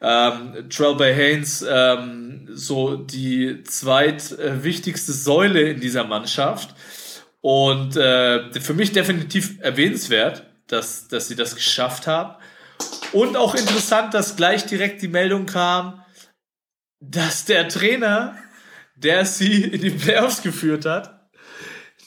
ähm, 0.01 0.70
Trell 0.70 0.95
Bay 0.95 1.16
Haynes 1.16 1.66
ähm, 1.68 2.49
so 2.51 2.97
die 2.97 3.64
zweitwichtigste 3.64 5.14
Säule 5.14 5.62
in 5.62 5.80
dieser 5.80 6.03
Mannschaft. 6.03 6.76
Und 7.39 7.95
äh, 7.95 8.51
für 8.59 8.74
mich 8.74 8.91
definitiv 8.91 9.59
erwähnenswert, 9.62 10.43
dass, 10.68 11.07
dass 11.07 11.28
sie 11.28 11.36
das 11.36 11.55
geschafft 11.55 12.07
haben. 12.07 12.36
Und 13.12 13.36
auch 13.36 13.56
interessant, 13.56 14.14
dass 14.14 14.36
gleich 14.36 14.66
direkt 14.66 15.02
die 15.02 15.08
Meldung 15.08 15.46
kam, 15.46 16.04
dass 17.00 17.46
der 17.46 17.68
Trainer, 17.68 18.38
der 18.96 19.26
sie 19.26 19.64
in 19.64 19.82
die 19.82 19.90
Playoffs 19.90 20.42
geführt 20.42 20.86
hat, 20.86 21.30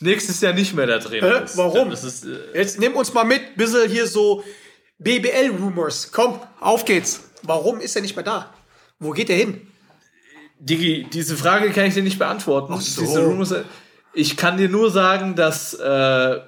nächstes 0.00 0.40
Jahr 0.40 0.52
nicht 0.52 0.74
mehr 0.74 0.86
der 0.86 1.00
Trainer 1.00 1.40
Hä? 1.40 1.44
ist. 1.44 1.56
Warum? 1.56 1.90
Ist, 1.92 2.24
äh, 2.24 2.38
Jetzt 2.54 2.78
nimm 2.78 2.94
uns 2.94 3.12
mal 3.12 3.24
mit, 3.24 3.56
bisschen 3.56 3.90
hier 3.90 4.06
so 4.06 4.44
BBL-Rumors. 4.98 6.12
Komm, 6.12 6.40
auf 6.60 6.84
geht's. 6.84 7.30
Warum 7.42 7.80
ist 7.80 7.96
er 7.96 8.02
nicht 8.02 8.16
mehr 8.16 8.24
da? 8.24 8.54
Wo 8.98 9.10
geht 9.10 9.28
er 9.28 9.36
hin? 9.36 9.66
Digi, 10.58 11.06
diese 11.12 11.36
Frage 11.36 11.70
kann 11.70 11.86
ich 11.86 11.94
dir 11.94 12.02
nicht 12.02 12.18
beantworten. 12.18 12.78
So. 12.80 13.04
Rumors, 13.04 13.54
ich 14.14 14.36
kann 14.36 14.56
dir 14.56 14.68
nur 14.68 14.90
sagen, 14.90 15.34
dass, 15.34 15.74
äh, 15.74 16.40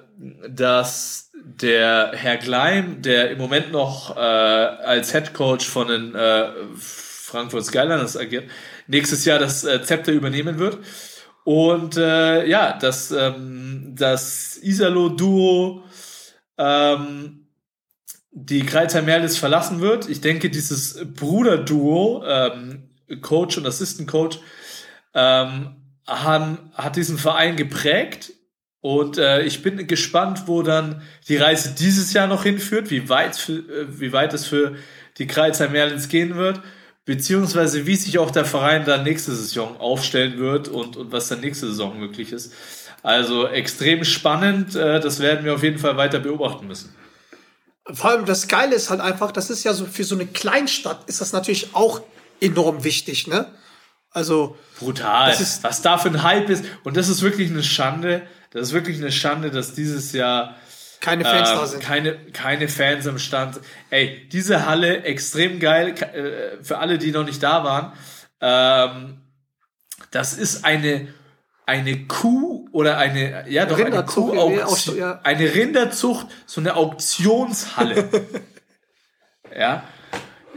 dass 0.49 1.26
der 1.55 2.11
Herr 2.13 2.37
Gleim, 2.37 3.01
der 3.01 3.31
im 3.31 3.37
Moment 3.37 3.71
noch 3.71 4.15
äh, 4.15 4.19
als 4.19 5.11
Head 5.11 5.33
Coach 5.33 5.65
von 5.67 5.87
den 5.87 6.15
äh, 6.15 6.49
Frankfurt 6.75 7.65
Skyliners 7.65 8.17
agiert, 8.17 8.49
nächstes 8.87 9.25
Jahr 9.25 9.39
das 9.39 9.63
äh, 9.63 9.81
Zepter 9.81 10.11
übernehmen 10.11 10.59
wird. 10.59 10.79
Und 11.43 11.95
äh, 11.95 12.45
ja, 12.45 12.77
dass 12.77 13.11
ähm, 13.11 13.93
das 13.95 14.57
Isalo-Duo 14.57 15.83
ähm, 16.57 17.47
die 18.31 18.65
Kreuzheim 18.65 19.05
Merlis 19.05 19.37
verlassen 19.37 19.79
wird. 19.79 20.09
Ich 20.09 20.21
denke, 20.21 20.49
dieses 20.49 20.99
Bruderduo, 21.15 22.23
ähm, 22.27 22.89
Coach 23.21 23.57
und 23.57 23.65
Assistant 23.65 24.09
Coach, 24.09 24.39
ähm, 25.13 25.77
haben, 26.05 26.71
hat 26.73 26.95
diesen 26.97 27.17
Verein 27.17 27.55
geprägt. 27.55 28.33
Und 28.87 29.17
äh, 29.17 29.41
ich 29.41 29.63
bin 29.63 29.85
gespannt, 29.85 30.43
wo 30.45 30.61
dann 30.63 31.01
die 31.27 31.35
Reise 31.35 31.75
dieses 31.77 32.13
Jahr 32.13 32.25
noch 32.27 32.43
hinführt, 32.43 32.89
wie 32.89 33.09
weit, 33.09 33.35
für, 33.35 33.57
äh, 33.57 33.99
wie 33.99 34.13
weit 34.13 34.33
es 34.33 34.45
für 34.45 34.77
die 35.17 35.27
Kreuzheim 35.27 35.73
Merlins 35.73 36.07
gehen 36.07 36.37
wird, 36.37 36.61
beziehungsweise 37.03 37.85
wie 37.85 37.97
sich 37.97 38.17
auch 38.17 38.31
der 38.31 38.45
Verein 38.45 38.85
dann 38.85 39.03
nächste 39.03 39.35
Saison 39.35 39.75
aufstellen 39.81 40.37
wird 40.37 40.69
und, 40.69 40.95
und 40.95 41.11
was 41.11 41.27
dann 41.27 41.41
nächste 41.41 41.67
Saison 41.67 41.99
möglich 41.99 42.31
ist. 42.31 42.53
Also 43.03 43.45
extrem 43.49 44.05
spannend, 44.05 44.77
äh, 44.77 45.01
das 45.01 45.19
werden 45.19 45.43
wir 45.43 45.55
auf 45.55 45.63
jeden 45.63 45.79
Fall 45.79 45.97
weiter 45.97 46.19
beobachten 46.19 46.65
müssen. 46.65 46.95
Vor 47.91 48.11
allem 48.11 48.25
das 48.25 48.47
Geile 48.47 48.73
ist 48.73 48.89
halt 48.89 49.01
einfach, 49.01 49.33
das 49.33 49.49
ist 49.49 49.65
ja 49.65 49.73
so 49.73 49.85
für 49.85 50.05
so 50.05 50.15
eine 50.15 50.27
Kleinstadt 50.27 51.03
ist 51.09 51.19
das 51.19 51.33
natürlich 51.33 51.75
auch 51.75 51.99
enorm 52.39 52.85
wichtig, 52.85 53.27
ne? 53.27 53.47
Also, 54.11 54.55
Brutal. 54.79 55.29
Das 55.31 55.41
ist- 55.41 55.63
was 55.65 55.81
da 55.81 55.97
für 55.97 56.07
ein 56.07 56.23
Hype 56.23 56.49
ist. 56.49 56.63
Und 56.85 56.95
das 56.95 57.09
ist 57.09 57.21
wirklich 57.21 57.49
eine 57.51 57.63
Schande. 57.63 58.21
Das 58.57 58.69
ist 58.69 58.73
wirklich 58.73 58.97
eine 58.97 59.11
Schande, 59.11 59.51
dass 59.51 59.73
dieses 59.75 60.13
Jahr 60.13 60.55
keine 60.99 61.23
Fans 61.23 61.49
da 61.49 61.61
ähm, 61.61 61.67
sind. 61.67 61.83
keine, 61.83 62.17
keine 62.33 62.67
Fans 62.67 63.07
am 63.07 63.19
Stand. 63.19 63.59
Ey, 63.91 64.27
diese 64.31 64.65
Halle, 64.65 65.03
extrem 65.03 65.59
geil, 65.59 65.89
äh, 65.89 66.63
für 66.63 66.79
alle, 66.79 66.97
die 66.97 67.11
noch 67.11 67.23
nicht 67.23 67.41
da 67.43 67.63
waren. 67.63 67.93
Ähm, 68.41 69.21
das 70.09 70.33
ist 70.33 70.65
eine, 70.65 71.07
eine 71.67 72.07
Kuh 72.07 72.67
oder 72.71 72.97
eine, 72.97 73.45
ja 73.47 73.67
doch, 73.67 73.75
eine 73.77 73.85
Rinderzucht, 73.85 74.33
Kuh, 74.33 74.95
ja. 74.95 75.19
eine 75.23 75.53
Rinderzucht, 75.53 76.27
so 76.47 76.59
eine 76.59 76.75
Auktionshalle. 76.75 78.09
ja. 79.55 79.83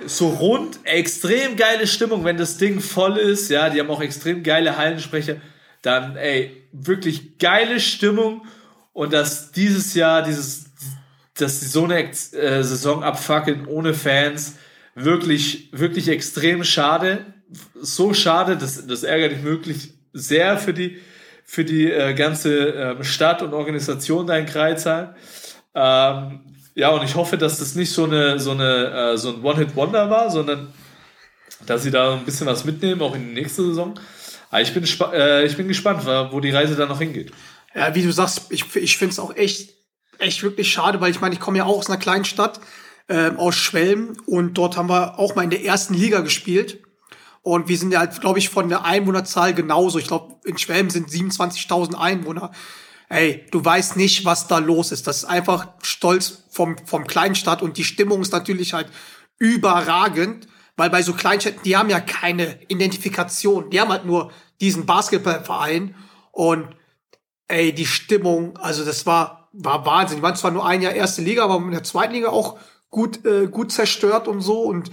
so 0.06 0.28
rund, 0.28 0.80
extrem 0.84 1.56
geile 1.56 1.86
Stimmung, 1.86 2.24
wenn 2.24 2.38
das 2.38 2.56
Ding 2.56 2.80
voll 2.80 3.18
ist. 3.18 3.50
Ja, 3.50 3.68
die 3.68 3.78
haben 3.78 3.90
auch 3.90 4.00
extrem 4.00 4.42
geile 4.42 4.78
Hallensprecher. 4.78 5.36
Dann, 5.82 6.16
ey, 6.16 6.59
wirklich 6.72 7.38
geile 7.38 7.80
Stimmung. 7.80 8.46
Und 8.92 9.12
dass 9.12 9.52
dieses 9.52 9.94
Jahr, 9.94 10.22
dieses, 10.22 10.66
dass 11.38 11.60
sie 11.60 11.66
so 11.66 11.84
eine 11.84 12.00
äh, 12.00 12.62
Saison 12.62 13.02
abfackeln 13.02 13.66
ohne 13.66 13.94
Fans, 13.94 14.56
wirklich, 14.94 15.68
wirklich 15.72 16.08
extrem 16.08 16.64
schade. 16.64 17.26
So 17.80 18.14
schade, 18.14 18.56
das, 18.56 18.86
das 18.86 19.02
ärgert 19.02 19.32
mich 19.32 19.44
wirklich 19.44 19.94
sehr 20.12 20.58
für 20.58 20.74
die, 20.74 20.98
für 21.44 21.64
die 21.64 21.90
äh, 21.90 22.14
ganze 22.14 22.68
ähm, 22.68 23.04
Stadt 23.04 23.42
und 23.42 23.54
Organisation 23.54 24.26
da 24.26 24.36
in 24.36 24.46
Kreuzheim. 24.46 25.10
Ähm, 25.74 26.40
ja, 26.74 26.88
und 26.90 27.04
ich 27.04 27.14
hoffe, 27.14 27.36
dass 27.36 27.58
das 27.58 27.74
nicht 27.74 27.92
so 27.92 28.04
eine, 28.04 28.38
so 28.38 28.52
eine, 28.52 29.12
äh, 29.12 29.16
so 29.16 29.30
ein 29.30 29.42
One-Hit-Wonder 29.42 30.10
war, 30.10 30.30
sondern 30.30 30.72
dass 31.66 31.82
sie 31.82 31.90
da 31.90 32.14
ein 32.14 32.24
bisschen 32.24 32.46
was 32.46 32.64
mitnehmen, 32.64 33.02
auch 33.02 33.14
in 33.14 33.28
die 33.28 33.34
nächste 33.34 33.64
Saison. 33.64 33.98
Aber 34.50 34.60
ich 34.60 34.74
bin, 34.74 34.84
äh, 35.12 35.46
ich 35.46 35.56
bin 35.56 35.68
gespannt, 35.68 36.04
wo 36.04 36.40
die 36.40 36.50
Reise 36.50 36.76
da 36.76 36.86
noch 36.86 36.98
hingeht. 36.98 37.32
Ja, 37.74 37.94
wie 37.94 38.02
du 38.02 38.12
sagst, 38.12 38.46
ich, 38.50 38.74
ich 38.76 38.98
finde 38.98 39.12
es 39.12 39.18
auch 39.18 39.34
echt, 39.36 39.74
echt 40.18 40.42
wirklich 40.42 40.70
schade, 40.72 41.00
weil 41.00 41.10
ich 41.10 41.20
meine, 41.20 41.34
ich 41.34 41.40
komme 41.40 41.58
ja 41.58 41.64
auch 41.64 41.78
aus 41.78 41.88
einer 41.88 41.98
kleinen 41.98 42.24
Stadt, 42.24 42.60
ähm, 43.08 43.38
aus 43.38 43.54
Schwelm 43.54 44.16
und 44.26 44.54
dort 44.54 44.76
haben 44.76 44.88
wir 44.88 45.18
auch 45.18 45.34
mal 45.34 45.44
in 45.44 45.50
der 45.50 45.64
ersten 45.64 45.94
Liga 45.94 46.20
gespielt. 46.20 46.82
Und 47.42 47.68
wir 47.68 47.78
sind 47.78 47.92
ja, 47.92 48.00
halt, 48.00 48.20
glaube 48.20 48.38
ich, 48.38 48.50
von 48.50 48.68
der 48.68 48.84
Einwohnerzahl 48.84 49.54
genauso. 49.54 49.98
Ich 49.98 50.08
glaube, 50.08 50.36
in 50.44 50.58
Schwelm 50.58 50.90
sind 50.90 51.08
27.000 51.08 51.94
Einwohner. 51.94 52.50
Ey, 53.08 53.46
du 53.50 53.64
weißt 53.64 53.96
nicht, 53.96 54.24
was 54.24 54.46
da 54.46 54.58
los 54.58 54.92
ist. 54.92 55.06
Das 55.06 55.18
ist 55.18 55.24
einfach 55.24 55.68
Stolz 55.82 56.44
vom, 56.50 56.76
vom 56.86 57.06
Kleinstadt 57.06 57.62
und 57.62 57.78
die 57.78 57.84
Stimmung 57.84 58.20
ist 58.20 58.32
natürlich 58.32 58.74
halt 58.74 58.88
überragend, 59.38 60.46
weil 60.80 60.88
bei 60.88 61.02
so 61.02 61.12
Kleinstädten, 61.12 61.62
die 61.62 61.76
haben 61.76 61.90
ja 61.90 62.00
keine 62.00 62.58
Identifikation. 62.68 63.68
Die 63.68 63.78
haben 63.82 63.90
halt 63.90 64.06
nur 64.06 64.32
diesen 64.62 64.86
Basketballverein 64.86 65.94
und 66.32 66.74
ey, 67.48 67.74
die 67.74 67.84
Stimmung, 67.84 68.56
also 68.56 68.82
das 68.82 69.04
war, 69.04 69.50
war 69.52 69.84
Wahnsinn. 69.84 70.16
Die 70.16 70.22
waren 70.22 70.36
zwar 70.36 70.52
nur 70.52 70.64
ein 70.64 70.80
Jahr 70.80 70.94
erste 70.94 71.20
Liga, 71.20 71.44
aber 71.44 71.56
in 71.56 71.70
der 71.70 71.84
zweiten 71.84 72.14
Liga 72.14 72.30
auch 72.30 72.58
gut, 72.88 73.26
äh, 73.26 73.48
gut 73.48 73.72
zerstört 73.72 74.26
und 74.26 74.40
so. 74.40 74.62
Und 74.62 74.88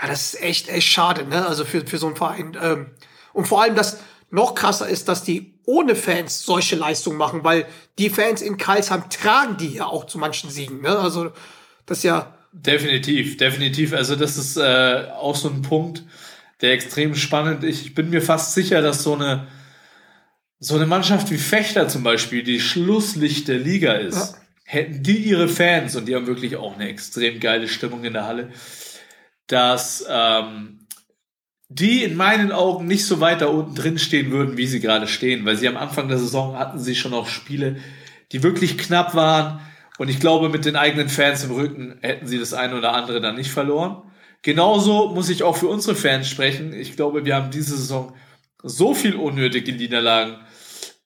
ja, 0.00 0.06
das 0.06 0.34
ist 0.34 0.42
echt, 0.42 0.68
echt 0.68 0.86
schade, 0.86 1.26
ne? 1.26 1.44
Also 1.44 1.64
für, 1.64 1.84
für 1.84 1.98
so 1.98 2.06
einen 2.06 2.14
Verein. 2.14 2.56
Ähm, 2.62 2.92
und 3.32 3.48
vor 3.48 3.62
allem, 3.62 3.74
das 3.74 3.98
noch 4.30 4.54
krasser 4.54 4.88
ist, 4.88 5.08
dass 5.08 5.24
die 5.24 5.58
ohne 5.66 5.96
Fans 5.96 6.44
solche 6.44 6.76
Leistungen 6.76 7.18
machen, 7.18 7.42
weil 7.42 7.66
die 7.98 8.10
Fans 8.10 8.42
in 8.42 8.58
Karlsheim 8.58 9.10
tragen 9.10 9.56
die 9.56 9.74
ja 9.74 9.86
auch 9.86 10.06
zu 10.06 10.18
manchen 10.18 10.50
Siegen, 10.50 10.82
ne? 10.82 10.96
Also, 10.96 11.32
das 11.84 11.98
ist 11.98 12.04
ja, 12.04 12.32
Definitiv, 12.52 13.38
definitiv. 13.38 13.92
Also 13.94 14.14
das 14.14 14.36
ist 14.36 14.56
äh, 14.58 15.06
auch 15.18 15.34
so 15.36 15.48
ein 15.48 15.62
Punkt, 15.62 16.04
der 16.60 16.72
extrem 16.72 17.14
spannend 17.14 17.64
ist. 17.64 17.80
Ich 17.80 17.94
bin 17.94 18.10
mir 18.10 18.20
fast 18.22 18.54
sicher, 18.54 18.82
dass 18.82 19.02
so 19.02 19.14
eine 19.14 19.48
so 20.58 20.76
eine 20.76 20.86
Mannschaft 20.86 21.30
wie 21.32 21.38
Fechter 21.38 21.88
zum 21.88 22.04
Beispiel, 22.04 22.44
die 22.44 22.60
Schlusslicht 22.60 23.48
der 23.48 23.58
Liga 23.58 23.94
ist, 23.94 24.34
Ja. 24.34 24.40
hätten 24.64 25.02
die 25.02 25.16
ihre 25.16 25.48
Fans 25.48 25.96
und 25.96 26.06
die 26.06 26.14
haben 26.14 26.28
wirklich 26.28 26.54
auch 26.54 26.74
eine 26.76 26.88
extrem 26.88 27.40
geile 27.40 27.66
Stimmung 27.66 28.04
in 28.04 28.12
der 28.12 28.26
Halle, 28.26 28.50
dass 29.48 30.04
ähm, 30.08 30.86
die 31.68 32.04
in 32.04 32.16
meinen 32.16 32.52
Augen 32.52 32.86
nicht 32.86 33.04
so 33.06 33.18
weit 33.18 33.40
da 33.40 33.46
unten 33.46 33.74
drin 33.74 33.98
stehen 33.98 34.30
würden, 34.30 34.56
wie 34.56 34.66
sie 34.68 34.78
gerade 34.78 35.08
stehen, 35.08 35.44
weil 35.44 35.56
sie 35.56 35.66
am 35.66 35.76
Anfang 35.76 36.06
der 36.08 36.18
Saison 36.18 36.56
hatten 36.56 36.78
sie 36.78 36.94
schon 36.94 37.12
auch 37.14 37.26
Spiele, 37.26 37.78
die 38.30 38.44
wirklich 38.44 38.78
knapp 38.78 39.16
waren. 39.16 39.60
Und 40.02 40.08
ich 40.08 40.18
glaube, 40.18 40.48
mit 40.48 40.64
den 40.64 40.74
eigenen 40.74 41.08
Fans 41.08 41.44
im 41.44 41.52
Rücken 41.52 41.96
hätten 42.00 42.26
sie 42.26 42.40
das 42.40 42.54
eine 42.54 42.76
oder 42.76 42.92
andere 42.92 43.20
dann 43.20 43.36
nicht 43.36 43.52
verloren. 43.52 44.02
Genauso 44.42 45.10
muss 45.14 45.28
ich 45.28 45.44
auch 45.44 45.56
für 45.56 45.68
unsere 45.68 45.94
Fans 45.94 46.28
sprechen. 46.28 46.72
Ich 46.72 46.96
glaube, 46.96 47.24
wir 47.24 47.36
haben 47.36 47.52
diese 47.52 47.76
Saison 47.76 48.12
so 48.64 48.94
viel 48.94 49.14
unnötige 49.14 49.72
Niederlagen 49.72 50.38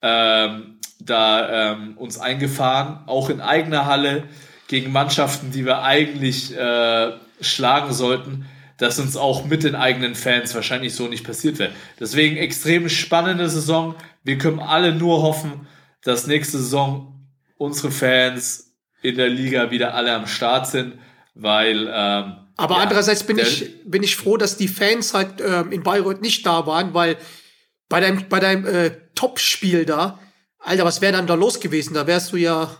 ähm, 0.01 0.79
da 0.99 1.73
ähm, 1.73 1.99
uns 1.99 2.19
eingefahren, 2.19 3.01
auch 3.07 3.29
in 3.29 3.43
eigener 3.43 3.85
Halle 3.85 4.23
gegen 4.67 4.93
Mannschaften, 4.93 5.51
die 5.51 5.67
wir 5.67 5.83
eigentlich 5.83 6.57
äh, 6.57 7.13
schlagen 7.43 7.93
sollten, 7.93 8.47
dass 8.79 8.99
uns 8.99 9.19
auch 9.19 9.45
mit 9.45 9.63
den 9.63 9.75
eigenen 9.75 10.15
Fans 10.15 10.55
wahrscheinlich 10.55 10.95
so 10.95 11.07
nicht 11.07 11.27
passiert 11.27 11.59
wäre. 11.59 11.73
Deswegen 12.01 12.39
extrem 12.39 12.89
spannende 12.89 13.51
Saison. 13.51 13.95
Wir 14.25 14.39
können 14.39 14.59
alle 14.59 14.95
nur 14.95 15.21
hoffen, 15.21 15.67
dass 16.03 16.27
nächste 16.27 16.57
Saison 16.57 17.13
unsere 17.59 17.91
Fans 17.91 18.66
in 19.03 19.17
der 19.17 19.29
Liga 19.29 19.71
wieder 19.71 19.95
alle 19.95 20.13
am 20.13 20.27
Start 20.27 20.67
sind, 20.67 20.99
weil 21.35 21.91
ähm, 21.93 22.37
aber 22.57 22.77
ja, 22.77 22.83
andererseits 22.83 23.25
bin 23.25 23.39
ich, 23.39 23.83
bin 23.85 24.03
ich 24.03 24.17
froh, 24.17 24.37
dass 24.37 24.57
die 24.57 24.69
Fans 24.69 25.13
halt 25.13 25.41
ähm, 25.41 25.73
in 25.73 25.83
Bayreuth 25.83 26.23
nicht 26.23 26.47
da 26.47 26.67
waren, 26.67 26.95
weil 26.95 27.19
bei 27.89 28.01
deinem, 28.01 28.29
bei 28.29 28.41
deinem 28.41 28.67
äh, 28.67 28.93
Top-Spiel 29.15 29.85
da, 29.85 30.19
Alter, 30.59 30.85
was 30.85 31.01
wäre 31.01 31.13
dann 31.13 31.27
da 31.27 31.35
los 31.35 31.61
gewesen? 31.61 31.95
Da 31.95 32.07
wärst 32.07 32.33
du 32.33 32.37
ja, 32.37 32.75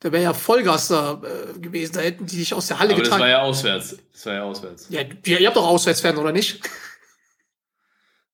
da 0.00 0.12
wäre 0.12 0.22
ja 0.22 0.32
Vollgas 0.32 0.88
da 0.88 1.20
äh, 1.22 1.58
gewesen. 1.58 1.94
Da 1.94 2.00
hätten 2.00 2.26
die 2.26 2.36
dich 2.36 2.54
aus 2.54 2.68
der 2.68 2.78
Halle 2.78 2.90
aber 2.90 3.00
das 3.00 3.08
getragen. 3.08 3.22
war 3.22 3.28
ja 3.28 3.42
auswärts. 3.42 3.98
Das 4.12 4.26
war 4.26 4.34
ja 4.34 4.42
auswärts. 4.44 4.86
ja, 4.90 5.02
ihr, 5.24 5.40
ihr 5.40 5.46
habt 5.48 5.56
doch 5.56 5.66
Auswärtsfans, 5.66 6.18
oder 6.18 6.32
nicht? 6.32 6.60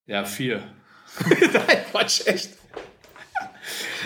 Ja, 0.07 0.23
vier. 0.23 0.61
Nein, 1.27 1.77
Quatsch, 1.89 2.27
echt. 2.27 2.51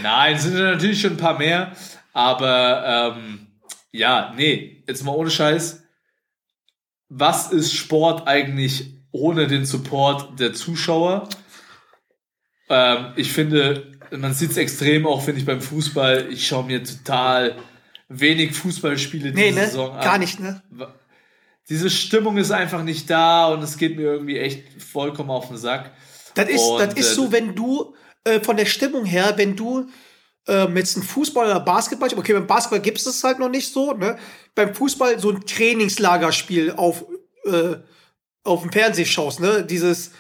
Nein, 0.02 0.36
es 0.38 0.44
sind 0.44 0.54
natürlich 0.54 1.02
schon 1.02 1.12
ein 1.12 1.18
paar 1.18 1.38
mehr, 1.38 1.76
aber 2.14 3.16
ähm, 3.18 3.48
ja, 3.92 4.34
nee, 4.36 4.84
jetzt 4.88 5.04
mal 5.04 5.12
ohne 5.12 5.32
Scheiß. 5.32 5.84
Was 7.10 7.52
ist 7.52 7.74
Sport 7.74 8.28
eigentlich 8.28 8.94
ohne 9.12 9.48
den 9.48 9.66
Support 9.66 10.40
der 10.40 10.54
Zuschauer? 10.54 11.28
Ähm, 12.70 13.14
ich 13.16 13.32
finde, 13.32 13.92
man 14.12 14.34
sieht 14.34 14.52
es 14.52 14.58
extrem 14.58 15.08
auch, 15.08 15.24
finde 15.24 15.40
ich, 15.40 15.46
beim 15.46 15.62
Fußball. 15.62 16.28
Ich 16.32 16.48
schaue 16.48 16.66
mir 16.66 16.84
total 16.84 17.56
wenig 18.10 18.54
Fußballspiele 18.54 19.32
Nee, 19.32 19.50
diese 19.50 19.60
ne? 19.60 19.66
Saison 19.68 19.92
an. 19.96 20.04
Gar 20.04 20.18
nicht, 20.20 20.40
ne? 20.40 20.62
Diese 21.70 21.90
Stimmung 21.90 22.38
ist 22.38 22.52
einfach 22.52 22.84
nicht 22.84 23.10
da 23.10 23.48
und 23.48 23.62
es 23.62 23.78
geht 23.78 23.96
mir 23.96 24.04
irgendwie 24.04 24.40
echt 24.40 24.82
vollkommen 24.82 25.30
auf 25.30 25.48
den 25.48 25.58
Sack. 25.58 25.92
Das 26.34 26.50
ist, 26.50 26.62
Und, 26.62 26.80
das 26.80 26.94
ist 26.96 27.12
äh, 27.12 27.16
so, 27.16 27.32
wenn 27.32 27.56
du 27.56 27.96
äh, 28.24 28.40
von 28.40 28.58
der 28.58 28.66
Stimmung 28.66 29.06
her, 29.06 29.34
wenn 29.38 29.56
du 29.56 29.88
ähm, 30.50 30.76
jetzt 30.78 30.98
ein 30.98 31.04
Fußball 31.04 31.46
oder 31.46 31.60
Basketball, 31.60 32.10
okay, 32.18 32.34
beim 32.34 32.48
Basketball 32.48 32.80
gibt 32.82 32.98
es 32.98 33.04
das 33.06 33.24
halt 33.24 33.40
noch 33.40 33.50
nicht 33.50 33.72
so, 33.72 33.94
ne? 33.94 34.18
Beim 34.56 34.74
Fußball 34.74 35.20
so 35.20 35.30
ein 35.32 35.46
Trainingslagerspiel 35.46 36.74
auf, 36.76 37.06
äh, 37.46 37.76
auf 38.44 38.62
dem 38.62 38.72
Fernseh 38.72 39.06
schaust, 39.06 39.40
ne? 39.40 39.64
Dieses 39.64 40.12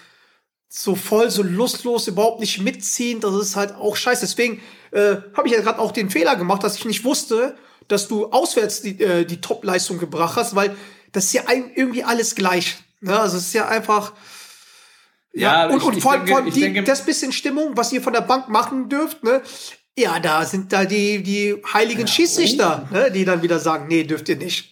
so 0.69 0.95
voll, 0.95 1.31
so 1.31 1.41
lustlos, 1.41 2.07
überhaupt 2.07 2.39
nicht 2.39 2.61
mitziehen, 2.61 3.19
das 3.21 3.33
ist 3.35 3.55
halt 3.55 3.73
auch 3.75 3.95
scheiße. 3.95 4.21
Deswegen 4.21 4.61
äh, 4.91 5.15
habe 5.35 5.47
ich 5.47 5.53
ja 5.53 5.61
gerade 5.61 5.79
auch 5.79 5.91
den 5.91 6.09
Fehler 6.11 6.35
gemacht, 6.35 6.63
dass 6.63 6.75
ich 6.77 6.85
nicht 6.85 7.03
wusste, 7.03 7.57
dass 7.87 8.07
du 8.07 8.27
auswärts 8.31 8.81
die, 8.83 9.01
äh, 9.01 9.25
die 9.25 9.41
Top-Leistung 9.41 9.97
gebracht 9.97 10.35
hast, 10.35 10.55
weil 10.55 10.75
das 11.11 11.25
ist 11.25 11.33
ja 11.33 11.41
irgendwie 11.75 12.03
alles 12.03 12.35
gleich. 12.35 12.77
Ne? 13.01 13.19
Also 13.19 13.37
es 13.37 13.47
ist 13.47 13.53
ja 13.53 13.67
einfach. 13.67 14.13
Ja, 15.33 15.65
Ja, 15.67 15.73
und, 15.73 15.77
ich- 15.77 15.83
und 15.83 16.01
vor 16.01 16.11
allem, 16.11 16.19
denke- 16.25 16.31
vor 16.33 16.43
allem 16.43 16.53
die, 16.53 16.59
denke- 16.61 16.83
das 16.83 17.03
bisschen 17.05 17.31
Stimmung, 17.31 17.71
was 17.75 17.91
ihr 17.91 18.01
von 18.03 18.13
der 18.13 18.21
Bank 18.21 18.49
machen 18.49 18.89
dürft, 18.89 19.23
ne? 19.23 19.41
Ja, 19.99 20.17
da 20.21 20.45
sind 20.45 20.71
da 20.71 20.85
die, 20.85 21.21
die 21.23 21.57
heiligen 21.73 22.07
Schiedsrichter, 22.07 22.87
oh. 22.89 22.93
ne? 22.93 23.11
die 23.11 23.25
dann 23.25 23.41
wieder 23.41 23.59
sagen, 23.59 23.87
nee, 23.89 24.05
dürft 24.05 24.29
ihr 24.29 24.37
nicht. 24.37 24.69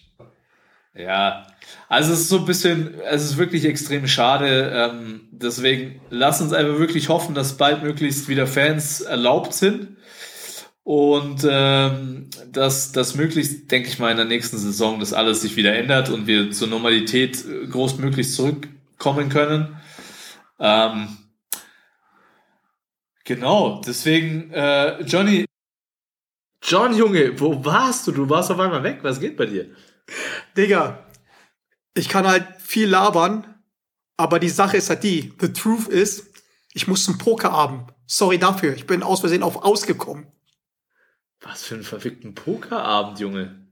Ja, 0.94 1.46
also 1.90 2.14
es 2.14 2.20
ist 2.20 2.28
so 2.30 2.38
ein 2.38 2.46
bisschen, 2.46 2.94
es 3.04 3.24
ist 3.24 3.36
wirklich 3.36 3.66
extrem 3.66 4.08
schade. 4.08 4.72
Ähm, 4.74 5.28
deswegen 5.30 6.00
lass 6.08 6.40
uns 6.40 6.54
einfach 6.54 6.78
wirklich 6.78 7.10
hoffen, 7.10 7.34
dass 7.34 7.58
bald 7.58 7.82
möglichst 7.82 8.28
wieder 8.28 8.46
Fans 8.46 9.02
erlaubt 9.02 9.52
sind. 9.52 9.98
Und 10.82 11.46
ähm, 11.46 12.30
dass 12.50 12.92
das 12.92 13.14
möglichst, 13.14 13.70
denke 13.70 13.90
ich 13.90 13.98
mal, 13.98 14.10
in 14.10 14.16
der 14.16 14.24
nächsten 14.24 14.56
Saison 14.56 14.98
das 14.98 15.12
alles 15.12 15.42
sich 15.42 15.56
wieder 15.56 15.76
ändert 15.76 16.08
und 16.08 16.26
wir 16.26 16.52
zur 16.52 16.68
Normalität 16.68 17.44
äh, 17.44 17.66
großmöglich 17.66 18.32
zurückkommen 18.32 19.28
können. 19.28 19.76
Ähm, 20.58 21.17
genau, 23.28 23.80
deswegen, 23.86 24.50
äh, 24.52 25.02
Johnny. 25.02 25.44
John, 26.62 26.96
Junge, 26.96 27.38
wo 27.38 27.64
warst 27.64 28.06
du? 28.06 28.12
Du 28.12 28.28
warst 28.28 28.50
auf 28.50 28.58
einmal 28.58 28.82
weg. 28.82 28.98
Was 29.02 29.20
geht 29.20 29.36
bei 29.36 29.46
dir? 29.46 29.70
Digga, 30.56 31.06
ich 31.94 32.08
kann 32.08 32.26
halt 32.26 32.46
viel 32.58 32.88
labern, 32.88 33.62
aber 34.16 34.40
die 34.40 34.48
Sache 34.48 34.78
ist 34.78 34.90
halt 34.90 35.04
die, 35.04 35.32
the 35.40 35.52
truth 35.52 35.86
ist, 35.86 36.26
ich 36.72 36.88
muss 36.88 37.04
zum 37.04 37.18
Pokerabend. 37.18 37.92
Sorry 38.06 38.38
dafür, 38.38 38.74
ich 38.74 38.86
bin 38.86 39.02
aus 39.02 39.20
Versehen 39.20 39.42
auf 39.42 39.62
ausgekommen. 39.62 40.26
Was 41.40 41.62
für 41.62 41.74
einen 41.74 41.84
verfickten 41.84 42.34
Pokerabend, 42.34 43.20
Junge. 43.20 43.68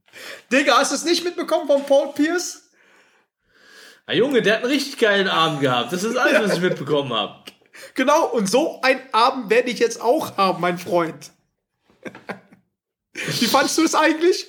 Digga, 0.53 0.77
hast 0.79 0.93
du 0.93 0.97
es 0.97 1.05
nicht 1.05 1.25
mitbekommen 1.25 1.67
von 1.67 1.85
Paul 1.85 2.13
Pierce? 2.15 2.71
Ah, 4.05 4.13
Junge, 4.13 4.43
der 4.43 4.55
hat 4.55 4.63
einen 4.63 4.71
richtig 4.73 4.99
geilen 4.99 5.29
Abend 5.29 5.61
gehabt. 5.61 5.93
Das 5.93 6.05
ist 6.05 6.17
alles, 6.17 6.41
was 6.49 6.57
ich 6.57 6.63
mitbekommen 6.63 7.13
habe. 7.13 7.43
Genau, 7.95 8.27
und 8.27 8.49
so 8.49 8.81
einen 8.83 9.01
Abend 9.13 9.51
werde 9.51 9.71
ich 9.71 9.79
jetzt 9.79 10.01
auch 10.01 10.37
haben, 10.37 10.61
mein 10.61 10.79
Freund. 10.79 11.33
Wie 13.15 13.47
fandst 13.47 13.79
du 13.79 13.85
es 13.85 13.95
eigentlich? 13.95 14.47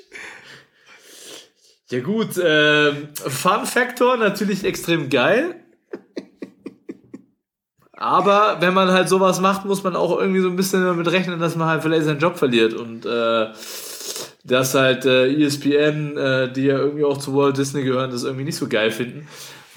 Ja 1.89 2.01
gut, 2.01 2.39
ähm, 2.43 3.09
Fun 3.13 3.65
Factor 3.65 4.17
natürlich 4.17 4.65
extrem 4.65 5.09
geil. 5.09 5.63
Aber 7.93 8.57
wenn 8.59 8.75
man 8.75 8.91
halt 8.91 9.09
sowas 9.09 9.41
macht, 9.41 9.65
muss 9.65 9.83
man 9.83 9.95
auch 9.95 10.19
irgendwie 10.19 10.41
so 10.41 10.49
ein 10.49 10.55
bisschen 10.55 10.83
damit 10.83 11.09
rechnen, 11.11 11.39
dass 11.39 11.55
man 11.55 11.67
halt 11.67 11.81
vielleicht 11.81 12.05
seinen 12.05 12.19
Job 12.19 12.37
verliert 12.37 12.73
und 12.73 13.05
äh, 13.05 13.47
dass 14.43 14.75
halt 14.75 15.05
äh, 15.05 15.33
ESPN, 15.33 16.15
äh, 16.15 16.51
die 16.51 16.65
ja 16.65 16.77
irgendwie 16.77 17.03
auch 17.05 17.17
zu 17.17 17.35
Walt 17.35 17.57
Disney 17.57 17.83
gehören, 17.83 18.11
das 18.11 18.23
irgendwie 18.23 18.45
nicht 18.45 18.55
so 18.55 18.67
geil 18.67 18.91
finden. 18.91 19.27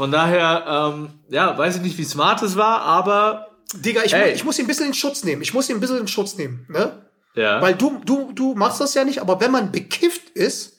Von 0.00 0.10
daher, 0.10 0.64
ähm, 0.66 1.10
ja, 1.28 1.58
weiß 1.58 1.76
ich 1.76 1.82
nicht, 1.82 1.98
wie 1.98 2.04
smart 2.04 2.40
es 2.40 2.56
war, 2.56 2.80
aber 2.80 3.48
Digga, 3.74 4.02
ich, 4.02 4.14
Ey. 4.14 4.32
ich 4.32 4.44
muss 4.44 4.58
ihn 4.58 4.64
ein 4.64 4.66
bisschen 4.66 4.86
in 4.86 4.94
Schutz 4.94 5.24
nehmen. 5.24 5.42
Ich 5.42 5.52
muss 5.52 5.68
ihn 5.68 5.76
ein 5.76 5.80
bisschen 5.80 5.98
in 5.98 6.08
Schutz 6.08 6.38
nehmen, 6.38 6.64
ne? 6.70 7.04
ja. 7.34 7.60
Weil 7.60 7.74
du, 7.74 8.00
du, 8.06 8.32
du 8.32 8.54
machst 8.54 8.80
das 8.80 8.94
ja 8.94 9.04
nicht, 9.04 9.20
aber 9.20 9.42
wenn 9.42 9.50
man 9.50 9.70
bekifft 9.70 10.30
ist, 10.30 10.78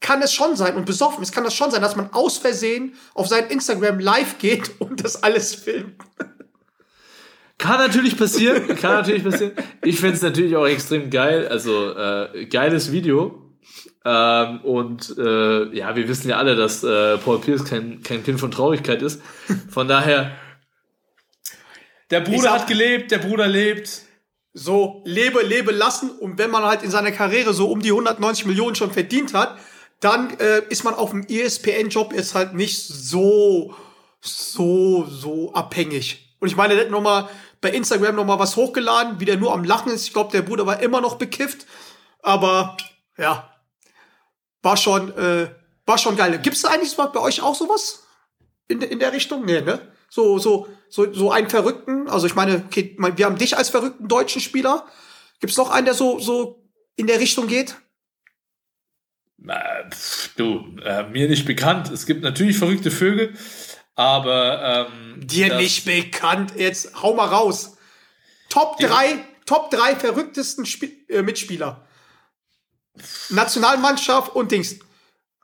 kann 0.00 0.22
es 0.22 0.32
schon 0.32 0.56
sein 0.56 0.74
und 0.74 0.86
besoffen 0.86 1.22
ist, 1.22 1.34
kann 1.34 1.44
das 1.44 1.54
schon 1.54 1.70
sein, 1.70 1.82
dass 1.82 1.96
man 1.96 2.14
aus 2.14 2.38
Versehen 2.38 2.94
auf 3.12 3.28
sein 3.28 3.48
Instagram 3.48 3.98
live 3.98 4.38
geht 4.38 4.70
und 4.78 5.04
das 5.04 5.22
alles 5.22 5.54
filmt. 5.54 6.00
Kann 7.58 7.76
natürlich 7.76 8.16
passieren, 8.16 8.68
kann 8.76 8.94
natürlich 8.94 9.22
passieren. 9.22 9.52
Ich 9.84 10.00
find's 10.00 10.22
natürlich 10.22 10.56
auch 10.56 10.66
extrem 10.66 11.10
geil, 11.10 11.46
also 11.46 11.94
äh, 11.94 12.46
geiles 12.46 12.90
Video. 12.90 13.41
Ähm, 14.04 14.60
und 14.62 15.14
äh, 15.18 15.74
ja, 15.76 15.94
wir 15.96 16.08
wissen 16.08 16.28
ja 16.28 16.36
alle, 16.36 16.56
dass 16.56 16.82
äh, 16.82 17.18
Paul 17.18 17.40
Pierce 17.40 17.64
kein, 17.64 18.02
kein 18.02 18.22
Kind 18.24 18.40
von 18.40 18.50
Traurigkeit 18.50 19.02
ist. 19.02 19.20
Von 19.70 19.88
daher, 19.88 20.32
der 22.10 22.20
Bruder 22.20 22.42
sag- 22.42 22.60
hat 22.60 22.66
gelebt, 22.68 23.10
der 23.10 23.18
Bruder 23.18 23.46
lebt. 23.46 24.02
So, 24.54 25.02
lebe, 25.06 25.40
lebe 25.40 25.72
lassen 25.72 26.10
und 26.10 26.36
wenn 26.36 26.50
man 26.50 26.62
halt 26.64 26.82
in 26.82 26.90
seiner 26.90 27.10
Karriere 27.10 27.54
so 27.54 27.70
um 27.70 27.80
die 27.80 27.88
190 27.90 28.44
Millionen 28.44 28.74
schon 28.74 28.90
verdient 28.90 29.32
hat, 29.32 29.56
dann 30.00 30.38
äh, 30.40 30.60
ist 30.68 30.84
man 30.84 30.92
auf 30.94 31.10
dem 31.10 31.24
ESPN-Job 31.26 32.12
jetzt 32.12 32.34
halt 32.34 32.52
nicht 32.52 32.76
so, 32.86 33.74
so, 34.20 35.06
so 35.08 35.54
abhängig. 35.54 36.36
Und 36.38 36.48
ich 36.48 36.56
meine, 36.56 36.74
der 36.74 36.84
hat 36.84 36.90
noch 36.90 37.00
mal 37.00 37.30
bei 37.62 37.70
Instagram 37.70 38.16
noch 38.16 38.26
mal 38.26 38.38
was 38.38 38.56
hochgeladen, 38.56 39.20
wie 39.20 39.24
der 39.24 39.38
nur 39.38 39.54
am 39.54 39.64
Lachen 39.64 39.90
ist. 39.92 40.06
Ich 40.06 40.12
glaube, 40.12 40.32
der 40.32 40.42
Bruder 40.42 40.66
war 40.66 40.82
immer 40.82 41.00
noch 41.00 41.14
bekifft. 41.16 41.66
Aber 42.20 42.76
ja, 43.16 43.51
war 44.62 44.76
schon, 44.76 45.16
äh, 45.16 45.50
war 45.86 45.98
schon 45.98 46.16
geil. 46.16 46.38
Gibt 46.38 46.56
es 46.56 46.64
eigentlich 46.64 46.96
bei 46.96 47.20
euch 47.20 47.42
auch 47.42 47.54
sowas 47.54 48.04
in, 48.68 48.80
in 48.80 48.98
der 48.98 49.12
Richtung? 49.12 49.44
Nee, 49.44 49.60
ne? 49.60 49.80
So, 50.08 50.38
so, 50.38 50.68
so, 50.88 51.12
so 51.12 51.30
einen 51.30 51.48
Verrückten. 51.50 52.08
Also 52.08 52.26
ich 52.26 52.34
meine, 52.34 52.64
okay, 52.66 52.96
wir 52.98 53.26
haben 53.26 53.38
dich 53.38 53.56
als 53.56 53.70
verrückten 53.70 54.08
deutschen 54.08 54.40
Spieler. 54.40 54.86
Gibt 55.40 55.50
es 55.50 55.56
noch 55.56 55.70
einen, 55.70 55.86
der 55.86 55.94
so, 55.94 56.18
so 56.18 56.62
in 56.96 57.06
der 57.06 57.18
Richtung 57.18 57.46
geht? 57.46 57.76
Äh, 59.48 59.90
pff, 59.90 60.34
du, 60.36 60.76
äh, 60.84 61.04
mir 61.08 61.28
nicht 61.28 61.46
bekannt. 61.46 61.90
Es 61.90 62.06
gibt 62.06 62.22
natürlich 62.22 62.58
verrückte 62.58 62.90
Vögel, 62.90 63.34
aber 63.94 64.88
ähm, 64.92 65.26
Dir 65.26 65.56
nicht 65.56 65.84
bekannt. 65.84 66.52
Jetzt 66.56 67.02
hau 67.02 67.14
mal 67.14 67.26
raus. 67.26 67.76
Top 68.48 68.78
drei, 68.78 69.24
Top 69.46 69.70
drei 69.70 69.96
verrücktesten 69.96 70.66
Spiel, 70.66 70.92
äh, 71.08 71.22
Mitspieler. 71.22 71.86
Nationalmannschaft 73.30 74.34
und 74.34 74.52
Dings. 74.52 74.76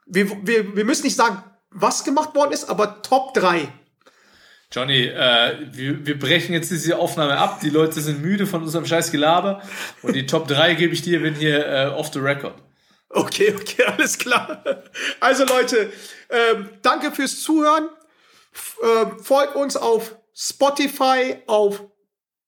Wir, 0.05 0.29
wir, 0.45 0.75
wir 0.75 0.85
müssen 0.85 1.03
nicht 1.03 1.15
sagen, 1.15 1.43
was 1.71 2.03
gemacht 2.03 2.35
worden 2.35 2.51
ist, 2.51 2.69
aber 2.69 3.01
Top 3.01 3.33
drei. 3.33 3.71
Johnny, 4.71 5.05
äh, 5.05 5.57
wir, 5.71 6.05
wir 6.05 6.19
brechen 6.19 6.53
jetzt 6.53 6.69
diese 6.69 6.99
Aufnahme 6.99 7.37
ab. 7.37 7.59
Die 7.59 7.71
Leute 7.71 8.01
sind 8.01 8.21
müde 8.21 8.45
von 8.45 8.61
unserem 8.61 8.85
scheiß 8.85 9.11
Gelaber. 9.11 9.63
Und 10.03 10.15
die 10.15 10.27
Top 10.27 10.47
3 10.47 10.75
gebe 10.75 10.93
ich 10.93 11.01
dir, 11.01 11.23
wenn 11.23 11.33
hier 11.33 11.65
äh, 11.65 11.87
off 11.87 12.11
the 12.13 12.19
record. 12.19 12.53
Okay, 13.09 13.55
okay, 13.59 13.83
alles 13.85 14.19
klar. 14.19 14.63
Also 15.19 15.43
Leute, 15.45 15.91
ähm, 16.29 16.69
danke 16.83 17.11
fürs 17.11 17.41
Zuhören. 17.41 17.89
F 18.53 18.77
ähm, 18.83 19.19
folgt 19.23 19.55
uns 19.55 19.75
auf 19.75 20.15
Spotify, 20.35 21.37
auf 21.47 21.83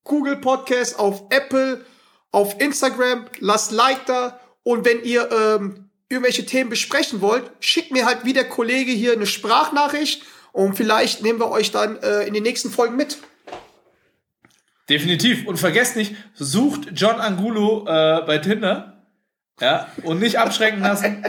Google 0.03 0.37
Podcast, 0.37 0.99
auf 0.99 1.23
Apple, 1.31 1.83
auf 2.31 2.59
Instagram. 2.61 3.25
Lasst 3.39 3.71
Like 3.71 4.05
da. 4.05 4.39
Und 4.63 4.85
wenn 4.85 5.03
ihr 5.03 5.29
ähm, 5.31 5.89
irgendwelche 6.09 6.45
Themen 6.45 6.69
besprechen 6.69 7.21
wollt, 7.21 7.49
schickt 7.59 7.91
mir 7.91 8.05
halt 8.05 8.25
wie 8.25 8.33
der 8.33 8.47
Kollege 8.47 8.91
hier 8.91 9.13
eine 9.13 9.25
Sprachnachricht. 9.25 10.23
Und 10.51 10.75
vielleicht 10.75 11.23
nehmen 11.23 11.39
wir 11.39 11.49
euch 11.49 11.71
dann 11.71 11.97
äh, 11.97 12.23
in 12.23 12.33
den 12.33 12.43
nächsten 12.43 12.69
Folgen 12.69 12.95
mit. 12.95 13.17
Definitiv. 14.89 15.47
Und 15.47 15.57
vergesst 15.57 15.95
nicht, 15.95 16.15
sucht 16.33 16.89
John 16.93 17.21
Angulo 17.21 17.85
äh, 17.87 18.21
bei 18.25 18.37
Tinder. 18.39 19.05
Ja, 19.61 19.87
und 20.03 20.19
nicht 20.19 20.37
abschrecken 20.39 20.81
lassen. 20.81 21.23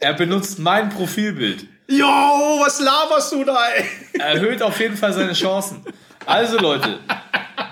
Er 0.00 0.12
benutzt 0.12 0.58
mein 0.58 0.90
Profilbild. 0.90 1.66
Jo, 1.88 2.04
was 2.04 2.80
laberst 2.80 3.32
du 3.32 3.44
da, 3.44 3.56
ey? 3.68 3.84
Erhöht 4.20 4.60
auf 4.60 4.78
jeden 4.80 4.96
Fall 4.96 5.12
seine 5.12 5.32
Chancen. 5.32 5.84
Also 6.26 6.58
Leute, 6.58 6.98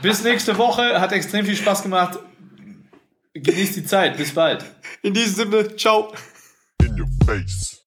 bis 0.02 0.22
nächste 0.22 0.56
Woche. 0.56 1.00
Hat 1.00 1.12
extrem 1.12 1.44
viel 1.44 1.56
Spaß 1.56 1.82
gemacht. 1.82 2.20
Genießt 3.34 3.76
die 3.76 3.84
Zeit. 3.84 4.16
Bis 4.16 4.32
bald. 4.32 4.64
In 5.02 5.12
diesem 5.12 5.50
Sinne, 5.50 5.76
ciao. 5.76 6.12
in 6.82 6.98
your 6.98 7.08
face. 7.26 7.83